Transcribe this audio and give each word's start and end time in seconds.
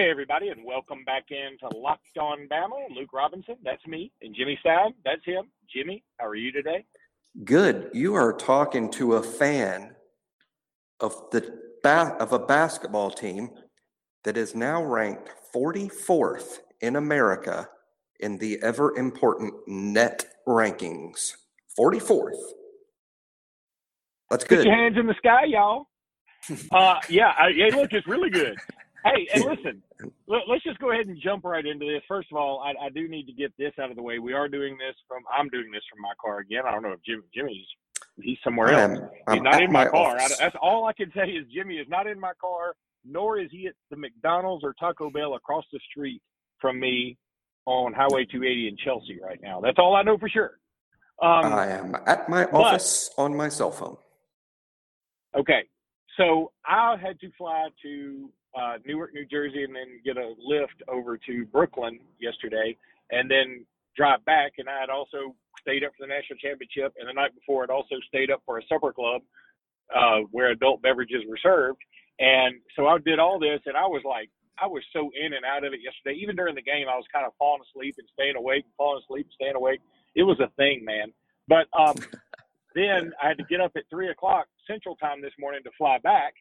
Hey, 0.00 0.08
everybody, 0.08 0.48
and 0.48 0.64
welcome 0.64 1.04
back 1.04 1.26
into 1.28 1.76
Locked 1.76 2.16
On 2.18 2.48
Bama. 2.50 2.88
Luke 2.96 3.12
Robinson, 3.12 3.56
that's 3.62 3.86
me, 3.86 4.10
and 4.22 4.34
Jimmy 4.34 4.56
Stab, 4.60 4.92
that's 5.04 5.22
him. 5.26 5.50
Jimmy, 5.70 6.02
how 6.18 6.26
are 6.26 6.36
you 6.36 6.50
today? 6.50 6.86
Good. 7.44 7.90
You 7.92 8.14
are 8.14 8.32
talking 8.32 8.90
to 8.92 9.16
a 9.16 9.22
fan 9.22 9.94
of 11.00 11.28
the 11.32 11.54
ba- 11.82 12.16
of 12.18 12.32
a 12.32 12.38
basketball 12.38 13.10
team 13.10 13.50
that 14.24 14.38
is 14.38 14.54
now 14.54 14.82
ranked 14.82 15.34
44th 15.54 16.60
in 16.80 16.96
America 16.96 17.68
in 18.20 18.38
the 18.38 18.58
ever 18.62 18.96
important 18.96 19.52
net 19.66 20.24
rankings. 20.48 21.34
44th. 21.78 22.40
That's 24.30 24.44
good. 24.44 24.60
Put 24.60 24.66
your 24.66 24.76
hands 24.76 24.96
in 24.96 25.06
the 25.06 25.14
sky, 25.18 25.44
y'all. 25.44 25.88
Uh, 26.72 26.94
yeah, 27.10 27.34
I, 27.38 27.52
hey, 27.52 27.70
look, 27.70 27.92
it's 27.92 28.06
really 28.06 28.30
good. 28.30 28.56
Hey, 29.04 29.26
and 29.34 29.44
listen, 29.44 29.82
let, 30.26 30.42
us 30.42 30.62
just 30.64 30.78
go 30.78 30.92
ahead 30.92 31.06
and 31.06 31.18
jump 31.22 31.44
right 31.44 31.64
into 31.64 31.86
this. 31.86 32.02
First 32.06 32.28
of 32.30 32.36
all, 32.36 32.60
I, 32.60 32.86
I, 32.86 32.88
do 32.90 33.08
need 33.08 33.26
to 33.26 33.32
get 33.32 33.52
this 33.56 33.72
out 33.80 33.90
of 33.90 33.96
the 33.96 34.02
way. 34.02 34.18
We 34.18 34.32
are 34.32 34.48
doing 34.48 34.76
this 34.76 34.94
from. 35.08 35.22
I'm 35.32 35.48
doing 35.48 35.70
this 35.72 35.82
from 35.90 36.02
my 36.02 36.12
car 36.22 36.40
again. 36.40 36.62
I 36.66 36.70
don't 36.70 36.82
know 36.82 36.92
if 36.92 37.02
Jim, 37.02 37.22
Jimmy's 37.34 37.66
he's 38.22 38.38
somewhere 38.44 38.72
else. 38.72 39.00
I'm, 39.26 39.34
he's 39.34 39.42
not 39.42 39.62
in 39.62 39.72
my, 39.72 39.86
car. 39.86 40.18
I, 40.18 40.28
that's 40.38 40.56
all 40.60 40.84
I 40.84 40.92
can 40.92 41.10
say 41.14 41.30
is 41.30 41.46
Jimmy 41.54 41.76
is 41.76 41.86
not 41.88 42.06
in 42.06 42.18
my 42.20 42.32
car, 42.40 42.74
nor 43.04 43.38
is 43.38 43.48
he 43.50 43.66
at 43.66 43.74
the 43.90 43.96
McDonald's 43.96 44.64
or 44.64 44.74
Taco 44.78 45.10
Bell 45.10 45.34
across 45.34 45.64
the 45.72 45.80
street 45.90 46.22
from 46.60 46.78
me 46.78 47.16
on 47.66 47.92
Highway 47.92 48.26
280 48.26 48.68
in 48.68 48.76
Chelsea 48.84 49.18
right 49.22 49.40
now. 49.42 49.60
That's 49.60 49.78
all 49.78 49.94
I 49.94 50.02
know 50.02 50.18
for 50.18 50.28
sure. 50.28 50.58
Um, 51.22 51.52
I 51.52 51.66
am 51.68 51.96
at 52.06 52.28
my 52.28 52.44
but- 52.46 52.54
office 52.54 53.10
on 53.16 53.36
my 53.36 53.48
cell 53.48 53.70
phone. 53.70 53.96
Okay, 55.38 55.62
so 56.16 56.50
I 56.66 56.96
had 57.00 57.20
to 57.20 57.30
fly 57.38 57.68
to 57.82 58.30
uh, 58.58 58.78
Newark, 58.84 59.14
New 59.14 59.26
Jersey, 59.26 59.64
and 59.64 59.74
then 59.74 60.00
get 60.04 60.16
a 60.16 60.34
lift 60.38 60.82
over 60.88 61.16
to 61.18 61.44
Brooklyn 61.46 61.98
yesterday, 62.20 62.76
and 63.10 63.30
then 63.30 63.64
drive 63.96 64.24
back. 64.24 64.52
And 64.58 64.68
I 64.68 64.80
had 64.80 64.90
also 64.90 65.34
stayed 65.60 65.84
up 65.84 65.92
for 65.96 66.06
the 66.06 66.12
national 66.12 66.38
championship, 66.38 66.94
and 66.98 67.08
the 67.08 67.12
night 67.12 67.34
before, 67.34 67.62
I'd 67.62 67.70
also 67.70 67.96
stayed 68.08 68.30
up 68.30 68.42
for 68.46 68.58
a 68.58 68.66
supper 68.66 68.92
club 68.92 69.22
uh, 69.94 70.20
where 70.30 70.50
adult 70.50 70.82
beverages 70.82 71.22
were 71.28 71.38
served. 71.42 71.80
And 72.18 72.56
so 72.76 72.86
I 72.86 72.98
did 72.98 73.18
all 73.18 73.38
this, 73.38 73.60
and 73.66 73.76
I 73.76 73.86
was 73.86 74.02
like, 74.04 74.30
I 74.60 74.66
was 74.66 74.82
so 74.92 75.10
in 75.18 75.32
and 75.32 75.44
out 75.44 75.64
of 75.64 75.72
it 75.72 75.80
yesterday. 75.82 76.20
Even 76.20 76.36
during 76.36 76.54
the 76.54 76.62
game, 76.62 76.86
I 76.90 76.96
was 76.96 77.06
kind 77.12 77.24
of 77.24 77.32
falling 77.38 77.62
asleep 77.62 77.96
and 77.98 78.06
staying 78.12 78.36
awake, 78.36 78.64
and 78.64 78.74
falling 78.76 79.02
asleep 79.02 79.26
and 79.26 79.34
staying 79.34 79.56
awake. 79.56 79.80
It 80.14 80.24
was 80.24 80.38
a 80.40 80.50
thing, 80.56 80.84
man. 80.84 81.12
But 81.48 81.66
um, 81.72 81.96
then 82.74 83.12
I 83.22 83.28
had 83.28 83.38
to 83.38 83.44
get 83.44 83.60
up 83.60 83.72
at 83.76 83.84
three 83.88 84.10
o'clock 84.10 84.46
Central 84.66 84.96
Time 84.96 85.22
this 85.22 85.32
morning 85.38 85.62
to 85.64 85.70
fly 85.78 85.98
back. 85.98 86.34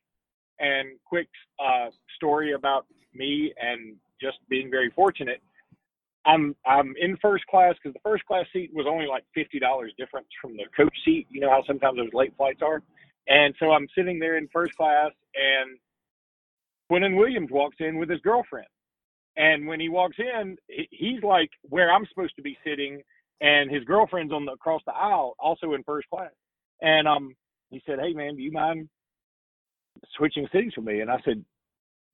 And 0.60 1.00
quick 1.06 1.30
uh, 1.64 1.88
story 2.16 2.54
about 2.54 2.86
me 3.14 3.54
and 3.62 3.96
just 4.22 4.38
being 4.50 4.70
very 4.70 4.92
fortunate. 4.96 5.42
I'm 6.26 6.56
I'm 6.66 6.94
in 7.00 7.18
first 7.22 7.46
class 7.48 7.76
because 7.82 7.94
the 7.94 8.02
first 8.10 8.26
class 8.26 8.46
seat 8.52 8.72
was 8.74 8.86
only 8.90 9.08
like 9.08 9.24
fifty 9.34 9.60
dollars 9.60 9.94
difference 9.98 10.28
from 10.42 10.58
the 10.58 10.66
coach 10.76 10.96
seat. 11.06 11.28
You 11.30 11.42
know 11.42 11.50
how 11.50 11.64
sometimes 11.66 11.98
those 11.98 12.14
late 12.14 12.34
flights 12.38 12.62
are. 12.62 12.82
And 13.28 13.54
so 13.60 13.72
I'm 13.72 13.88
sitting 13.96 14.20
there 14.20 14.38
in 14.38 14.48
first 14.52 14.76
class, 14.76 15.12
and 15.36 15.78
Quinnen 16.92 17.18
Williams 17.18 17.50
walks 17.52 17.78
in 17.80 17.98
with 17.98 18.10
his 18.10 18.20
girlfriend. 18.22 18.68
And 19.38 19.68
when 19.68 19.80
he 19.80 19.88
walks 19.88 20.18
in, 20.20 20.58
he- 20.68 20.90
he's 20.92 21.24
like 21.24 21.50
where 21.64 21.92
I'm 21.92 22.06
supposed 22.08 22.36
to 22.36 22.42
be 22.42 22.58
sitting, 22.66 23.02
and 23.42 23.72
his 23.72 23.84
girlfriend's 23.86 24.34
on 24.34 24.46
the 24.46 24.54
across 24.54 24.82
the 24.86 24.94
aisle, 24.94 25.36
also 25.40 25.74
in 25.74 25.84
first 25.84 26.10
class. 26.10 26.32
And 26.82 27.08
um, 27.08 27.36
he 27.70 27.82
said, 27.86 28.00
"Hey 28.00 28.14
man, 28.14 28.36
do 28.36 28.42
you 28.42 28.52
mind 28.52 28.90
switching 30.16 30.48
seats 30.52 30.78
with 30.78 30.86
me?" 30.86 31.02
And 31.02 31.12
I 31.12 31.20
said, 31.26 31.44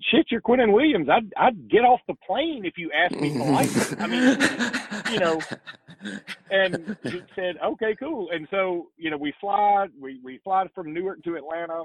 "Shit, 0.02 0.28
you're 0.32 0.42
Quinnen 0.42 0.74
Williams. 0.74 1.10
I'd 1.10 1.32
I'd 1.38 1.70
get 1.70 1.86
off 1.86 2.02
the 2.08 2.16
plane 2.26 2.66
if 2.66 2.78
you 2.78 2.92
asked 2.92 3.20
me 3.20 3.38
politely. 3.38 3.98
I 4.00 4.08
mean, 4.08 5.14
you 5.14 5.20
know." 5.20 5.42
And 6.52 6.98
he 7.04 7.22
said, 7.36 7.58
"Okay, 7.64 7.96
cool." 8.00 8.30
And 8.32 8.48
so 8.52 8.90
you 8.98 9.10
know, 9.10 9.18
we 9.18 9.34
fly 9.42 9.88
we 10.00 10.20
we 10.24 10.40
fly 10.44 10.68
from 10.76 10.94
Newark 10.94 11.24
to 11.24 11.36
Atlanta, 11.36 11.84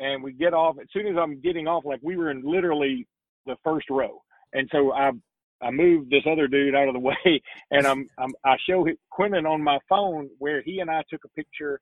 and 0.00 0.22
we 0.22 0.32
get 0.32 0.54
off. 0.54 0.76
As 0.80 0.88
soon 0.92 1.06
as 1.06 1.16
I'm 1.18 1.40
getting 1.40 1.66
off, 1.66 1.84
like 1.84 2.00
we 2.02 2.16
were 2.16 2.30
in 2.30 2.42
literally 2.44 3.06
the 3.46 3.56
first 3.64 3.90
row, 3.90 4.22
and 4.52 4.68
so 4.72 4.92
I 4.92 5.12
I 5.60 5.70
moved 5.70 6.10
this 6.10 6.22
other 6.30 6.46
dude 6.46 6.74
out 6.74 6.88
of 6.88 6.94
the 6.94 7.00
way, 7.24 7.42
and 7.70 7.86
I'm, 7.86 8.08
I'm 8.18 8.30
I 8.44 8.56
show 8.68 8.86
Quinnen 9.12 9.48
on 9.48 9.62
my 9.62 9.78
phone 9.88 10.28
where 10.38 10.62
he 10.62 10.80
and 10.80 10.90
I 10.90 11.02
took 11.10 11.24
a 11.24 11.28
picture 11.28 11.80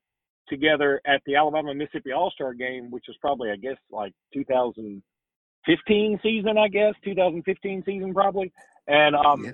together 0.49 1.01
at 1.05 1.21
the 1.25 1.35
Alabama 1.35 1.73
Mississippi 1.73 2.11
All 2.11 2.31
Star 2.31 2.53
game, 2.53 2.89
which 2.91 3.05
was 3.07 3.17
probably 3.21 3.51
I 3.51 3.55
guess 3.55 3.77
like 3.91 4.13
2015 4.33 6.19
season, 6.23 6.57
I 6.57 6.67
guess 6.67 6.93
2015 7.03 7.83
season 7.85 8.13
probably, 8.13 8.51
and 8.87 9.15
um 9.15 9.45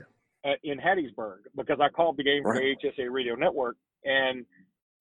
Yeah. 0.46 0.56
in 0.64 0.78
Hattiesburg 0.80 1.40
because 1.56 1.80
I 1.80 1.90
called 1.90 2.18
the 2.18 2.24
game 2.24 2.44
for 2.44 2.52
Right. 2.54 2.78
the 2.82 2.88
HSA 2.90 3.10
Radio 3.12 3.36
Network, 3.36 3.76
and 4.06 4.46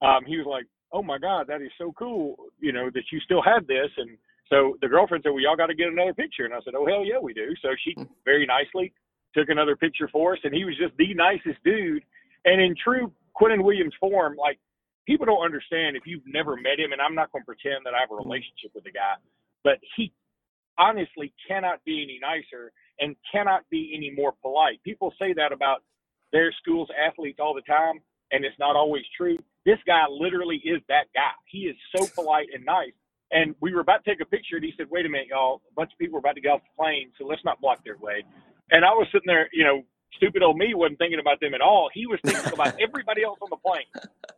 um 0.00 0.24
he 0.24 0.36
was 0.38 0.46
like, 0.46 0.66
"Oh 0.92 1.02
my 1.02 1.18
God, 1.18 1.46
that 1.48 1.62
is 1.62 1.70
so 1.78 1.92
cool! 1.92 2.36
You 2.60 2.72
know 2.72 2.90
that 2.90 3.04
you 3.12 3.20
still 3.20 3.42
have 3.42 3.66
this." 3.66 3.90
And 3.96 4.16
so 4.48 4.76
the 4.80 4.88
girlfriend 4.88 5.22
said, 5.24 5.30
"Well, 5.30 5.40
y'all 5.40 5.56
got 5.56 5.66
to 5.66 5.74
get 5.74 5.88
another 5.88 6.14
picture," 6.14 6.44
and 6.44 6.54
I 6.54 6.60
said, 6.64 6.74
"Oh 6.74 6.86
hell 6.86 7.04
yeah, 7.04 7.18
we 7.18 7.32
do." 7.34 7.54
So 7.62 7.68
she 7.84 7.94
very 8.24 8.46
nicely 8.46 8.92
took 9.34 9.48
another 9.48 9.76
picture 9.76 10.08
for 10.08 10.34
us, 10.34 10.38
and 10.44 10.54
he 10.54 10.64
was 10.64 10.76
just 10.76 10.96
the 10.96 11.12
nicest 11.14 11.62
dude. 11.64 12.04
And 12.44 12.60
in 12.60 12.74
true 12.76 13.12
Quinnen 13.34 13.62
Williams 13.64 13.94
form, 13.98 14.36
like 14.36 14.58
people 15.06 15.26
don't 15.26 15.44
understand 15.44 15.96
if 15.96 16.04
you've 16.06 16.26
never 16.26 16.56
met 16.56 16.78
him, 16.78 16.92
and 16.92 17.00
I'm 17.00 17.14
not 17.14 17.32
going 17.32 17.42
to 17.42 17.46
pretend 17.46 17.84
that 17.84 17.94
I 17.94 18.00
have 18.00 18.10
a 18.10 18.16
relationship 18.16 18.72
with 18.74 18.84
the 18.84 18.92
guy, 18.92 19.16
but 19.64 19.78
he 19.96 20.12
honestly 20.78 21.32
cannot 21.48 21.84
be 21.84 22.02
any 22.02 22.18
nicer 22.20 22.72
and 23.00 23.16
cannot 23.30 23.62
be 23.70 23.92
any 23.96 24.10
more 24.10 24.32
polite. 24.42 24.82
People 24.84 25.12
say 25.18 25.32
that 25.34 25.52
about 25.52 25.82
their 26.32 26.52
school's 26.62 26.88
athletes 26.96 27.38
all 27.40 27.54
the 27.54 27.62
time, 27.62 28.00
and 28.30 28.44
it's 28.44 28.58
not 28.58 28.76
always 28.76 29.04
true. 29.16 29.38
This 29.64 29.78
guy 29.86 30.04
literally 30.08 30.56
is 30.64 30.80
that 30.88 31.12
guy. 31.14 31.36
He 31.46 31.68
is 31.70 31.76
so 31.94 32.06
polite 32.14 32.48
and 32.54 32.64
nice. 32.64 32.92
And 33.30 33.54
we 33.60 33.72
were 33.72 33.80
about 33.80 34.04
to 34.04 34.10
take 34.10 34.20
a 34.20 34.28
picture, 34.28 34.56
and 34.56 34.64
he 34.64 34.72
said, 34.76 34.88
"Wait 34.90 35.06
a 35.06 35.08
minute, 35.08 35.28
y'all! 35.28 35.62
A 35.70 35.74
bunch 35.74 35.92
of 35.92 35.98
people 35.98 36.16
are 36.16 36.20
about 36.20 36.34
to 36.34 36.40
get 36.40 36.52
off 36.52 36.62
the 36.62 36.76
plane, 36.76 37.12
so 37.18 37.24
let's 37.26 37.44
not 37.44 37.60
block 37.60 37.82
their 37.84 37.96
way." 37.96 38.24
And 38.70 38.84
I 38.84 38.90
was 38.90 39.06
sitting 39.12 39.26
there, 39.26 39.48
you 39.52 39.64
know, 39.64 39.82
stupid 40.16 40.42
old 40.42 40.56
me 40.56 40.74
wasn't 40.74 40.98
thinking 40.98 41.20
about 41.20 41.40
them 41.40 41.54
at 41.54 41.60
all. 41.60 41.90
He 41.92 42.06
was 42.06 42.18
thinking 42.24 42.52
about 42.52 42.74
everybody 42.80 43.22
else 43.22 43.38
on 43.40 43.48
the 43.50 43.56
plane. 43.56 43.88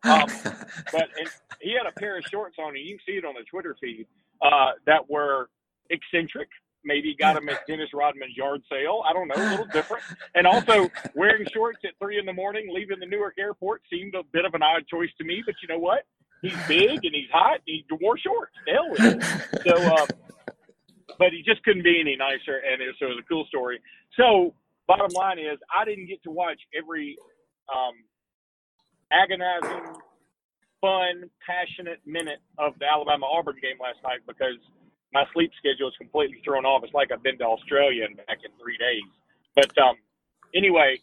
Um, 0.04 0.54
but 0.92 1.08
and 1.18 1.28
he 1.60 1.74
had 1.76 1.86
a 1.88 1.92
pair 1.98 2.18
of 2.18 2.24
shorts 2.30 2.56
on, 2.58 2.76
and 2.76 2.84
you 2.84 2.96
can 2.96 3.04
see 3.06 3.12
it 3.12 3.24
on 3.24 3.34
the 3.34 3.44
Twitter 3.44 3.76
feed 3.80 4.06
uh, 4.42 4.72
that 4.86 5.08
were 5.08 5.48
eccentric. 5.90 6.48
Maybe 6.86 7.16
got 7.18 7.34
them 7.34 7.48
at 7.48 7.66
Dennis 7.66 7.88
Rodman's 7.94 8.36
yard 8.36 8.60
sale. 8.70 9.02
I 9.08 9.14
don't 9.14 9.28
know, 9.28 9.36
a 9.36 9.50
little 9.50 9.66
different. 9.66 10.02
And 10.34 10.46
also 10.46 10.90
wearing 11.14 11.46
shorts 11.54 11.78
at 11.84 11.92
three 11.98 12.18
in 12.18 12.26
the 12.26 12.32
morning, 12.32 12.68
leaving 12.70 13.00
the 13.00 13.06
Newark 13.06 13.34
airport 13.38 13.80
seemed 13.90 14.14
a 14.14 14.22
bit 14.32 14.44
of 14.44 14.52
an 14.52 14.62
odd 14.62 14.86
choice 14.86 15.08
to 15.16 15.24
me. 15.24 15.42
But 15.46 15.54
you 15.62 15.68
know 15.68 15.78
what? 15.78 16.04
He's 16.42 16.56
big 16.68 17.02
and 17.06 17.14
he's 17.14 17.30
hot. 17.32 17.60
And 17.66 17.80
he 17.80 17.84
wore 18.02 18.18
shorts. 18.18 18.52
Hell 18.68 18.90
with 18.90 19.00
it. 19.00 19.66
So, 19.66 19.96
um, 19.96 20.08
but 21.18 21.32
he 21.32 21.42
just 21.42 21.62
couldn't 21.64 21.84
be 21.84 22.00
any 22.00 22.16
nicer, 22.16 22.60
and 22.70 22.82
it, 22.82 22.94
so 22.98 23.06
it 23.06 23.10
was 23.10 23.18
a 23.20 23.28
cool 23.28 23.44
story. 23.46 23.80
So, 24.16 24.54
bottom 24.86 25.10
line 25.14 25.38
is, 25.38 25.58
I 25.68 25.84
didn't 25.84 26.06
get 26.06 26.22
to 26.24 26.30
watch 26.30 26.60
every 26.76 27.16
um, 27.72 27.94
agonizing, 29.12 29.94
fun, 30.80 31.30
passionate 31.44 32.00
minute 32.06 32.40
of 32.58 32.74
the 32.78 32.86
Alabama 32.86 33.26
Auburn 33.26 33.56
game 33.62 33.76
last 33.80 33.98
night 34.04 34.20
because 34.26 34.58
my 35.12 35.24
sleep 35.32 35.52
schedule 35.58 35.88
is 35.88 35.96
completely 35.96 36.42
thrown 36.44 36.64
off. 36.66 36.82
It's 36.84 36.92
like 36.92 37.12
I've 37.12 37.22
been 37.22 37.38
to 37.38 37.46
Australia 37.46 38.04
and 38.04 38.16
back 38.16 38.42
in 38.44 38.50
three 38.60 38.76
days. 38.76 39.06
But 39.54 39.70
um, 39.78 39.96
anyway, 40.54 40.98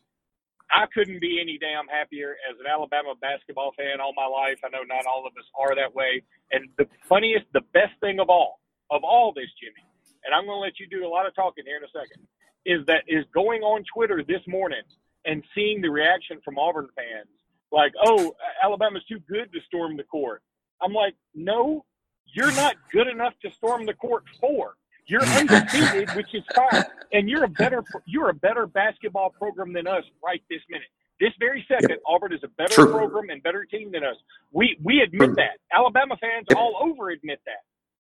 I 0.71 0.87
couldn't 0.93 1.19
be 1.19 1.39
any 1.41 1.57
damn 1.57 1.87
happier 1.87 2.35
as 2.47 2.59
an 2.59 2.67
Alabama 2.67 3.15
basketball 3.19 3.71
fan 3.75 3.99
all 3.99 4.13
my 4.15 4.27
life. 4.27 4.59
I 4.63 4.69
know 4.69 4.83
not 4.87 5.07
all 5.07 5.27
of 5.27 5.35
us 5.35 5.47
are 5.55 5.75
that 5.75 5.95
way. 5.95 6.23
And 6.51 6.69
the 6.77 6.87
funniest, 7.07 7.47
the 7.53 7.63
best 7.73 7.95
thing 7.99 8.19
of 8.19 8.29
all, 8.29 8.59
of 8.91 9.03
all 9.03 9.31
this, 9.35 9.51
Jimmy, 9.59 9.83
and 10.23 10.35
I'm 10.35 10.45
going 10.45 10.59
to 10.59 10.63
let 10.63 10.79
you 10.79 10.87
do 10.87 11.07
a 11.07 11.11
lot 11.11 11.25
of 11.25 11.35
talking 11.35 11.63
here 11.65 11.79
in 11.79 11.83
a 11.83 11.91
second, 11.91 12.23
is 12.65 12.85
that 12.87 13.03
is 13.07 13.25
going 13.33 13.61
on 13.61 13.83
Twitter 13.93 14.23
this 14.27 14.41
morning 14.47 14.81
and 15.25 15.43
seeing 15.55 15.81
the 15.81 15.89
reaction 15.89 16.39
from 16.43 16.57
Auburn 16.57 16.87
fans, 16.95 17.29
like, 17.71 17.93
"Oh, 18.03 18.35
Alabama's 18.63 19.03
too 19.05 19.19
good 19.29 19.51
to 19.53 19.59
storm 19.67 19.97
the 19.97 20.03
court." 20.03 20.41
I'm 20.81 20.93
like, 20.93 21.15
"No, 21.35 21.85
you're 22.33 22.51
not 22.53 22.75
good 22.91 23.07
enough 23.07 23.33
to 23.43 23.51
storm 23.51 23.85
the 23.85 23.93
court 23.93 24.23
for. 24.39 24.75
You're 25.07 25.23
undefeated, 25.23 26.09
which 26.15 26.33
is 26.33 26.43
fine, 26.55 26.83
and 27.11 27.29
you're 27.29 27.43
a 27.43 27.49
better 27.49 27.83
you're 28.05 28.29
a 28.29 28.33
better 28.33 28.67
basketball 28.67 29.29
program 29.31 29.73
than 29.73 29.87
us 29.87 30.03
right 30.23 30.41
this 30.49 30.61
minute. 30.69 30.87
This 31.19 31.33
very 31.39 31.63
second, 31.67 31.99
Auburn 32.07 32.33
is 32.33 32.43
a 32.43 32.47
better 32.47 32.73
True. 32.73 32.91
program 32.91 33.29
and 33.29 33.43
better 33.43 33.63
team 33.65 33.91
than 33.91 34.03
us. 34.03 34.15
We 34.51 34.77
we 34.83 35.01
admit 35.01 35.27
True. 35.27 35.35
that. 35.35 35.57
Alabama 35.75 36.15
fans 36.19 36.47
Yep. 36.49 36.57
all 36.57 36.77
over 36.81 37.09
admit 37.09 37.41
that. 37.45 37.63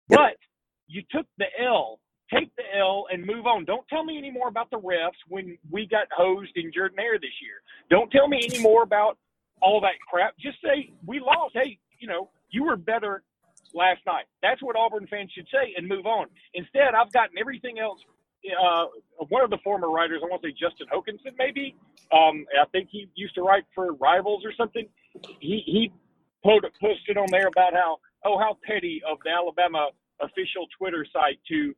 Yep. 0.09 0.19
But 0.19 0.37
you 0.87 1.01
took 1.11 1.25
the 1.37 1.47
L. 1.59 1.99
Take 2.33 2.55
the 2.55 2.63
L 2.77 3.05
and 3.11 3.25
move 3.25 3.45
on. 3.45 3.65
Don't 3.65 3.87
tell 3.87 4.03
me 4.03 4.17
any 4.17 4.31
more 4.31 4.47
about 4.47 4.69
the 4.71 4.79
refs 4.79 5.19
when 5.27 5.57
we 5.69 5.85
got 5.85 6.07
hosed 6.15 6.51
in 6.55 6.71
Jordan-Hare 6.73 7.19
this 7.19 7.35
year. 7.41 7.61
Don't 7.89 8.09
tell 8.11 8.27
me 8.27 8.39
any 8.43 8.59
more 8.59 8.83
about 8.83 9.17
all 9.61 9.79
that 9.81 9.99
crap. 10.09 10.35
Just 10.39 10.57
say 10.63 10.91
we 11.05 11.19
lost. 11.19 11.53
Hey, 11.53 11.77
you 11.99 12.07
know, 12.07 12.29
you 12.49 12.63
were 12.63 12.75
better 12.75 13.23
last 13.73 14.01
night. 14.05 14.25
That's 14.41 14.61
what 14.61 14.75
Auburn 14.75 15.07
fans 15.07 15.31
should 15.35 15.47
say 15.51 15.73
and 15.77 15.87
move 15.87 16.05
on. 16.05 16.27
Instead, 16.53 16.95
I've 16.95 17.11
gotten 17.11 17.37
everything 17.37 17.79
else 17.79 17.99
uh, 18.51 18.85
one 19.29 19.43
of 19.43 19.49
the 19.49 19.57
former 19.63 19.89
writers, 19.89 20.21
I 20.23 20.27
want 20.27 20.41
to 20.43 20.49
say 20.49 20.55
Justin 20.59 20.87
Hokanson, 20.91 21.35
maybe. 21.37 21.75
Um, 22.11 22.45
I 22.59 22.65
think 22.71 22.89
he 22.91 23.09
used 23.15 23.35
to 23.35 23.41
write 23.41 23.63
for 23.73 23.93
Rivals 23.93 24.43
or 24.45 24.51
something. 24.57 24.87
He 25.39 25.63
he 25.65 25.91
posted 26.43 27.17
on 27.17 27.27
there 27.31 27.47
about 27.47 27.73
how 27.73 27.97
oh 28.25 28.37
how 28.37 28.57
petty 28.65 29.01
of 29.09 29.17
the 29.23 29.31
Alabama 29.31 29.89
official 30.21 30.67
Twitter 30.77 31.05
site 31.11 31.39
to 31.49 31.73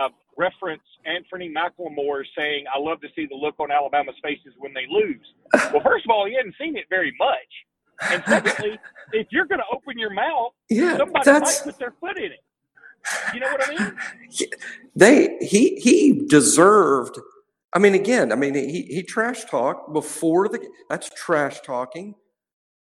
uh, 0.00 0.08
reference 0.36 0.82
Anfernee 1.06 1.52
McLemore 1.52 2.24
saying, 2.36 2.64
"I 2.74 2.78
love 2.78 3.00
to 3.00 3.08
see 3.14 3.26
the 3.26 3.34
look 3.34 3.58
on 3.58 3.70
Alabama's 3.70 4.16
faces 4.22 4.54
when 4.58 4.72
they 4.74 4.86
lose." 4.88 5.26
Well, 5.72 5.82
first 5.84 6.04
of 6.04 6.10
all, 6.10 6.26
he 6.26 6.34
hadn't 6.34 6.54
seen 6.60 6.76
it 6.76 6.84
very 6.88 7.14
much, 7.18 8.10
and 8.12 8.22
secondly, 8.26 8.78
if 9.12 9.26
you're 9.30 9.46
going 9.46 9.60
to 9.60 9.76
open 9.76 9.98
your 9.98 10.12
mouth, 10.12 10.52
Yeah, 10.68 10.96
somebody 10.96 11.24
that's 11.24 11.64
might 11.64 11.72
put 11.72 11.78
their 11.78 11.94
foot 12.00 12.16
in 12.18 12.32
it. 12.32 12.44
You 13.34 13.40
know 13.40 13.50
what 13.50 13.68
I 13.68 13.74
mean? 13.74 13.96
they 14.96 15.38
he 15.40 15.76
he 15.76 16.26
deserved. 16.28 17.18
I 17.74 17.78
mean, 17.78 17.94
again, 17.94 18.32
I 18.32 18.36
mean, 18.36 18.54
he 18.54 18.82
he 18.82 19.02
trash 19.02 19.44
talked 19.44 19.92
before 19.92 20.48
the. 20.48 20.66
That's 20.88 21.08
trash 21.10 21.60
talking. 21.62 22.14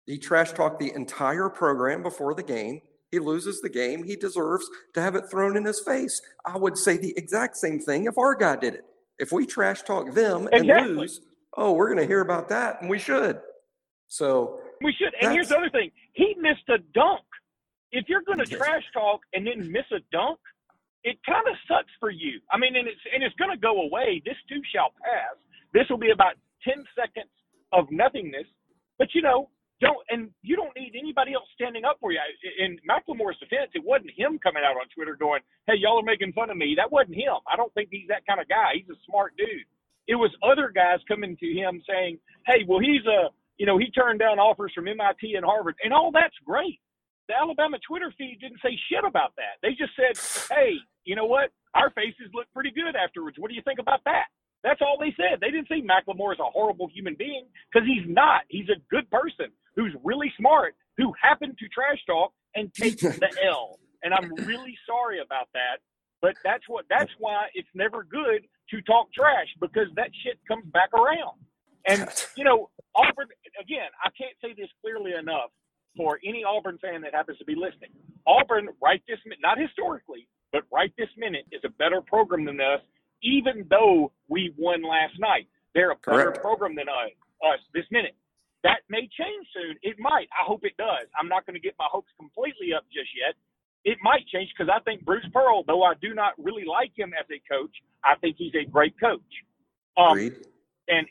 He 0.06 0.19
trash 0.19 0.52
talked 0.52 0.81
the 0.81 0.93
entire 0.94 1.49
program 1.49 2.02
before 2.02 2.34
the 2.34 2.43
game. 2.43 2.81
He 3.11 3.19
loses 3.19 3.61
the 3.61 3.69
game. 3.69 4.05
He 4.05 4.17
deserves 4.17 4.69
to 4.95 5.01
have 5.01 5.15
it 5.17 5.25
thrown 5.31 5.57
in 5.57 5.65
his 5.65 5.81
face. 5.81 6.21
I 6.47 6.57
would 6.57 6.79
say 6.79 6.97
the 6.97 7.12
exact 7.17 7.57
same 7.57 7.81
thing 7.81 8.05
if 8.07 8.17
our 8.17 8.35
guy 8.35 8.57
did 8.57 8.75
it. 8.75 8.85
If 9.19 9.33
we 9.33 9.47
trash 9.47 9.83
talk 9.83 10.12
them 10.15 10.49
and 10.53 10.62
Exactly. 10.65 10.95
lose, 10.95 11.21
oh, 11.57 11.73
we're 11.73 11.89
going 11.89 11.99
to 12.01 12.07
hear 12.07 12.21
about 12.21 12.49
that, 12.51 12.81
and 12.81 12.89
we 12.89 12.99
should. 12.99 13.41
So 14.09 14.61
We 14.83 14.93
should. 14.99 15.12
And 15.21 15.33
here's 15.33 15.49
the 15.49 15.57
other 15.59 15.71
thing: 15.71 15.91
he 16.12 16.35
missed 16.39 16.69
a 16.69 16.79
dunk. 16.95 17.21
If 17.93 18.07
you're 18.09 18.23
going 18.23 18.39
to 18.39 18.47
trash 18.47 18.85
talk 18.95 19.21
and 19.35 19.47
then 19.47 19.71
miss 19.71 19.85
a 19.93 19.99
dunk, 20.12 20.39
it 21.05 21.19
kind 21.27 21.47
of 21.49 21.55
sucks 21.69 21.91
for 21.99 22.11
you. 22.11 22.41
I 22.53 22.59
mean, 22.59 22.77
and 22.77 22.87
it's 22.89 23.01
and 23.12 23.23
it's 23.23 23.35
going 23.37 23.51
to 23.51 23.57
go 23.61 23.83
away. 23.83 24.23
This 24.25 24.37
too 24.49 24.61
shall 24.75 24.95
pass. 25.03 25.37
This 25.75 25.85
will 25.91 25.99
be 25.99 26.11
about 26.12 26.35
ten 26.62 26.85
seconds 26.97 27.31
of 27.73 27.87
nothingness. 27.91 28.47
But 28.99 29.09
you 29.15 29.23
know, 29.23 29.51
don't 29.81 30.05
and 30.11 30.31
you 30.43 30.56
don't 30.56 30.77
need 30.77 30.93
anybody 30.94 31.32
else 31.32 31.49
standing 31.55 31.85
up 31.85 31.97
for 32.00 32.12
you. 32.12 32.21
In 32.61 32.79
McLemore's 32.85 33.41
defense, 33.41 33.73
it 33.75 33.82
wasn't 33.85 34.12
him 34.17 34.38
coming 34.38 34.62
out 34.65 34.77
on 34.77 34.88
Twitter 34.94 35.17
going, 35.17 35.41
"Hey, 35.67 35.77
y'all 35.77 35.99
are 35.99 36.05
making 36.05 36.32
fun 36.32 36.50
of 36.50 36.56
me." 36.56 36.75
That 36.77 36.93
wasn't 36.93 37.17
him. 37.17 37.41
I 37.50 37.56
don't 37.56 37.73
think 37.73 37.88
he's 37.91 38.09
that 38.09 38.27
kind 38.27 38.41
of 38.41 38.49
guy. 38.49 38.75
He's 38.75 38.91
a 38.91 39.00
smart 39.09 39.37
dude. 39.37 39.65
It 40.06 40.17
was 40.17 40.31
other 40.43 40.69
guys 40.69 41.00
coming 41.09 41.37
to 41.37 41.47
him 41.47 41.82
saying, 41.88 42.21
"Hey, 42.47 42.65
well, 42.69 42.81
he's 42.81 43.05
a 43.06 43.31
you 43.56 43.67
know 43.67 43.79
he 43.79 43.91
turned 43.91 44.21
down 44.21 44.38
offers 44.38 44.73
from 44.75 44.88
MIT 44.88 45.35
and 45.35 45.44
Harvard, 45.44 45.77
and 45.83 45.93
all 45.93 46.12
that's 46.12 46.37
great." 46.44 46.79
The 47.29 47.35
Alabama 47.37 47.79
Twitter 47.87 48.12
feed 48.19 48.41
didn't 48.41 48.61
say 48.61 48.76
shit 48.91 49.05
about 49.05 49.35
that. 49.37 49.56
They 49.62 49.73
just 49.73 49.97
said, 49.97 50.19
"Hey, 50.55 50.76
you 51.05 51.17
know 51.17 51.26
what? 51.26 51.53
Our 51.75 51.88
faces 51.91 52.29
look 52.35 52.53
pretty 52.53 52.71
good 52.71 52.97
afterwards. 52.97 53.38
What 53.38 53.49
do 53.49 53.55
you 53.55 53.62
think 53.62 53.79
about 53.79 54.05
that?" 54.05 54.29
That's 54.62 54.83
all 54.83 54.99
they 55.00 55.15
said. 55.17 55.41
They 55.41 55.50
didn't 55.50 55.69
say 55.69 55.81
McLemore 55.81 56.35
is 56.35 56.38
a 56.38 56.44
horrible 56.44 56.88
human 56.93 57.15
being 57.15 57.47
because 57.73 57.88
he's 57.88 58.05
not. 58.06 58.43
He's 58.49 58.69
a 58.69 58.76
good 58.91 59.09
person 59.09 59.49
who's 59.76 59.94
really 60.05 60.32
smart 60.38 60.75
who 60.96 61.12
happened 61.20 61.56
to 61.58 61.69
trash 61.69 61.99
talk 62.06 62.32
and 62.55 62.72
take 62.75 62.99
the 63.00 63.31
L. 63.44 63.78
And 64.02 64.14
I'm 64.14 64.32
really 64.46 64.76
sorry 64.87 65.20
about 65.20 65.49
that. 65.55 65.78
But 66.22 66.34
that's 66.44 66.64
what 66.69 66.84
that's 66.90 67.11
why 67.19 67.46
it's 67.55 67.69
never 67.75 68.05
good 68.05 68.44
to 68.70 68.82
talk 68.82 69.12
trash 69.12 69.49
because 69.61 69.88
that 69.96 70.11
shit 70.22 70.38
comes 70.46 70.64
back 70.67 70.93
around. 70.93 71.40
And 71.88 72.06
you 72.37 72.44
know, 72.44 72.69
Auburn 72.94 73.28
again, 73.58 73.88
I 74.05 74.11
can't 74.17 74.37
say 74.43 74.55
this 74.55 74.69
clearly 74.82 75.12
enough 75.19 75.50
for 75.96 76.19
any 76.25 76.44
Auburn 76.44 76.78
fan 76.78 77.00
that 77.02 77.14
happens 77.14 77.38
to 77.38 77.44
be 77.44 77.55
listening. 77.55 77.90
Auburn, 78.26 78.69
right 78.82 79.02
this 79.08 79.19
minute, 79.25 79.40
not 79.43 79.58
historically, 79.58 80.28
but 80.52 80.62
right 80.73 80.93
this 80.99 81.08
minute, 81.16 81.46
is 81.52 81.62
a 81.64 81.70
better 81.70 82.02
program 82.02 82.44
than 82.44 82.61
us, 82.61 82.81
even 83.23 83.64
though 83.70 84.12
we 84.28 84.52
won 84.58 84.82
last 84.82 85.19
night. 85.19 85.49
They're 85.75 85.93
a 85.93 85.96
better 85.96 86.31
Correct. 86.37 86.43
program 86.43 86.75
than 86.75 86.88
us, 86.88 87.11
us 87.43 87.61
this 87.73 87.84
minute. 87.90 88.14
That 88.62 88.85
may 88.89 89.09
change 89.09 89.47
soon. 89.55 89.77
It 89.83 89.97
might. 89.99 90.29
I 90.37 90.45
hope 90.45 90.65
it 90.65 90.77
does. 90.77 91.09
I'm 91.19 91.29
not 91.29 91.47
going 91.47 91.55
to 91.55 91.61
get 91.61 91.75
my 91.79 91.89
hopes 91.91 92.12
completely 92.19 92.75
up 92.77 92.85
just 92.93 93.09
yet. 93.17 93.35
It 93.85 93.97
might 94.03 94.27
change 94.29 94.53
because 94.53 94.69
I 94.69 94.81
think 94.85 95.05
Bruce 95.05 95.25
Pearl, 95.33 95.65
though 95.67 95.83
I 95.83 95.95
do 96.03 96.12
not 96.12 96.35
really 96.37 96.65
like 96.69 96.93
him 96.95 97.12
as 97.19 97.25
a 97.33 97.41
coach, 97.49 97.73
I 98.05 98.17
think 98.21 98.37
he's 98.37 98.53
a 98.55 98.69
great 98.69 98.93
coach. 99.01 99.33
Um, 99.97 100.12
agreed. 100.12 100.37
and 100.89 101.07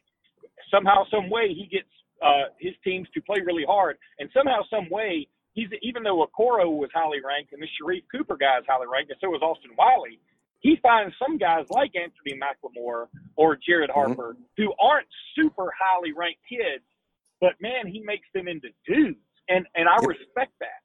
somehow, 0.70 1.06
some 1.10 1.30
way, 1.30 1.50
he 1.50 1.66
gets 1.66 1.90
uh, 2.22 2.54
his 2.60 2.74
teams 2.84 3.08
to 3.16 3.22
play 3.22 3.42
really 3.44 3.66
hard. 3.66 3.98
And 4.20 4.30
somehow, 4.34 4.62
some 4.70 4.88
way, 4.92 5.28
he's 5.54 5.70
even 5.82 6.04
though 6.04 6.26
Okoro 6.26 6.70
was 6.78 6.90
highly 6.94 7.20
ranked 7.26 7.54
and 7.54 7.62
the 7.62 7.68
Sharife 7.68 8.06
Cooper 8.12 8.38
guy 8.38 8.60
is 8.60 8.66
highly 8.68 8.88
ranked, 8.92 9.12
and 9.12 9.20
so 9.22 9.30
was 9.30 9.42
Austin 9.42 9.72
Wiley. 9.78 10.20
He 10.60 10.78
finds 10.84 11.16
some 11.18 11.38
guys 11.38 11.66
like 11.70 11.94
Anfernee 11.94 12.38
McLemore 12.38 13.08
or 13.38 13.58
Jared 13.66 13.90
Harper 13.90 14.36
who 14.58 14.74
aren't 14.82 15.08
super 15.36 15.72
highly 15.80 16.12
ranked 16.12 16.42
kids, 16.48 16.84
but 17.42 17.54
man, 17.62 17.88
he 17.88 18.02
makes 18.02 18.28
them 18.34 18.48
into 18.48 18.70
dudes, 18.88 19.20
and 19.50 19.66
and 19.76 19.90
I 19.90 20.00
Yep. 20.00 20.04
respect 20.04 20.54
that. 20.60 20.82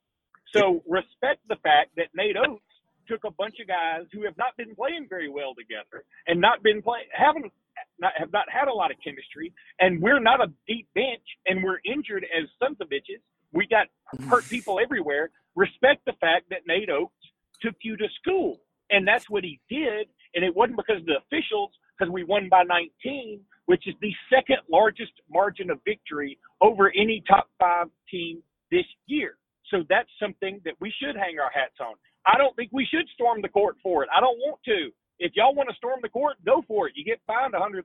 So 0.53 0.83
respect 0.89 1.41
the 1.49 1.56
fact 1.62 1.91
that 1.97 2.09
Nate 2.15 2.37
Oats 2.37 2.65
took 3.09 3.25
a 3.25 3.31
bunch 3.33 3.56
of 3.61 3.69
guys 3.69 4.05
who 4.12 4.25
have 4.25 4.37
not 4.39 4.56
been 4.56 4.75
playing 4.75 5.06
very 5.09 5.29
well 5.29 5.55
together 5.55 6.05
and 6.27 6.41
not 6.41 6.62
been 6.62 6.83
playing 6.83 7.06
haven't 7.12 7.53
not 7.99 8.12
have 8.17 8.33
not 8.33 8.47
had 8.51 8.69
a 8.69 8.73
lot 8.73 8.91
of 8.91 8.97
chemistry 9.05 9.53
and 9.81 10.01
we're 10.03 10.21
not 10.21 10.41
a 10.41 10.53
deep 10.69 10.89
bench 10.95 11.25
and 11.47 11.62
we're 11.62 11.81
injured 11.85 12.25
as 12.37 12.49
sons 12.62 12.77
of 12.81 12.89
bitches. 12.89 13.21
We 13.53 13.67
got 13.69 13.89
hurt 14.29 14.49
people 14.49 14.81
everywhere. 14.83 15.31
Respect 15.56 16.05
the 16.06 16.15
fact 16.21 16.47
that 16.51 16.61
Nate 16.67 16.91
Oats 16.91 17.15
took 17.62 17.75
you 17.83 17.97
to 17.97 18.06
school. 18.23 18.61
And 18.91 19.06
that's 19.06 19.29
what 19.31 19.45
he 19.45 19.61
did. 19.71 20.09
And 20.35 20.45
it 20.45 20.55
wasn't 20.55 20.77
because 20.77 20.99
of 21.01 21.06
the 21.06 21.19
officials, 21.27 21.71
because 21.99 22.12
we 22.12 22.25
won 22.25 22.49
by 22.51 22.65
19, 22.65 23.41
which 23.67 23.87
is 23.87 23.95
the 24.01 24.13
second 24.29 24.59
largest 24.71 25.13
margin 25.31 25.71
of 25.71 25.79
victory 25.85 26.39
over 26.61 26.93
any 26.97 27.23
top 27.29 27.49
five 27.59 27.89
team 28.11 28.43
this 28.71 28.85
year. 29.07 29.37
So 29.71 29.85
that's 29.89 30.09
something 30.21 30.61
that 30.65 30.75
we 30.81 30.93
should 31.01 31.17
hang 31.17 31.39
our 31.39 31.51
hats 31.53 31.81
on. 31.81 31.95
I 32.27 32.39
don't 32.39 32.55
think 32.57 32.71
we 32.73 32.87
should 32.91 33.09
storm 33.15 33.43
the 33.43 33.49
court 33.49 33.77
for 33.83 34.03
it. 34.03 34.09
I 34.15 34.21
don't 34.21 34.39
want 34.39 34.61
to. 34.67 34.91
If 35.19 35.33
y'all 35.35 35.55
want 35.55 35.69
to 35.69 35.77
storm 35.77 36.01
the 36.03 36.09
court, 36.09 36.37
go 36.45 36.63
for 36.67 36.89
it. 36.89 36.95
You 36.97 37.05
get 37.05 37.21
fined 37.27 37.55
$100,000 37.55 37.85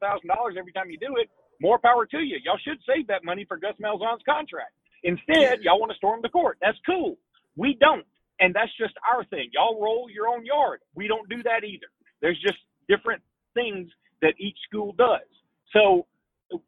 every 0.58 0.72
time 0.72 0.90
you 0.90 0.98
do 0.98 1.16
it. 1.18 1.30
More 1.62 1.78
power 1.78 2.06
to 2.06 2.20
you. 2.20 2.38
Y'all 2.44 2.60
should 2.64 2.80
save 2.88 3.08
that 3.08 3.24
money 3.24 3.46
for 3.48 3.58
Gus 3.58 3.76
Malzahn's 3.82 4.24
contract. 4.28 4.72
Instead, 5.04 5.62
y'all 5.62 5.80
want 5.80 5.92
to 5.92 5.98
storm 5.98 6.20
the 6.22 6.30
court. 6.30 6.58
That's 6.62 6.78
cool. 6.86 7.18
We 7.56 7.78
don't. 7.80 8.06
And 8.40 8.54
that's 8.54 8.72
just 8.80 8.94
our 9.14 9.26
thing. 9.26 9.50
Y'all 9.54 9.82
roll 9.82 10.10
your 10.10 10.28
own 10.28 10.46
yard. 10.46 10.80
We 10.96 11.08
don't 11.08 11.28
do 11.30 11.44
that 11.44 11.64
either. 11.64 11.88
There's 12.22 12.40
just 12.42 12.58
different 12.88 13.22
things 13.54 13.90
that 14.22 14.34
each 14.40 14.58
school 14.68 14.94
does. 14.98 15.28
So 15.74 16.08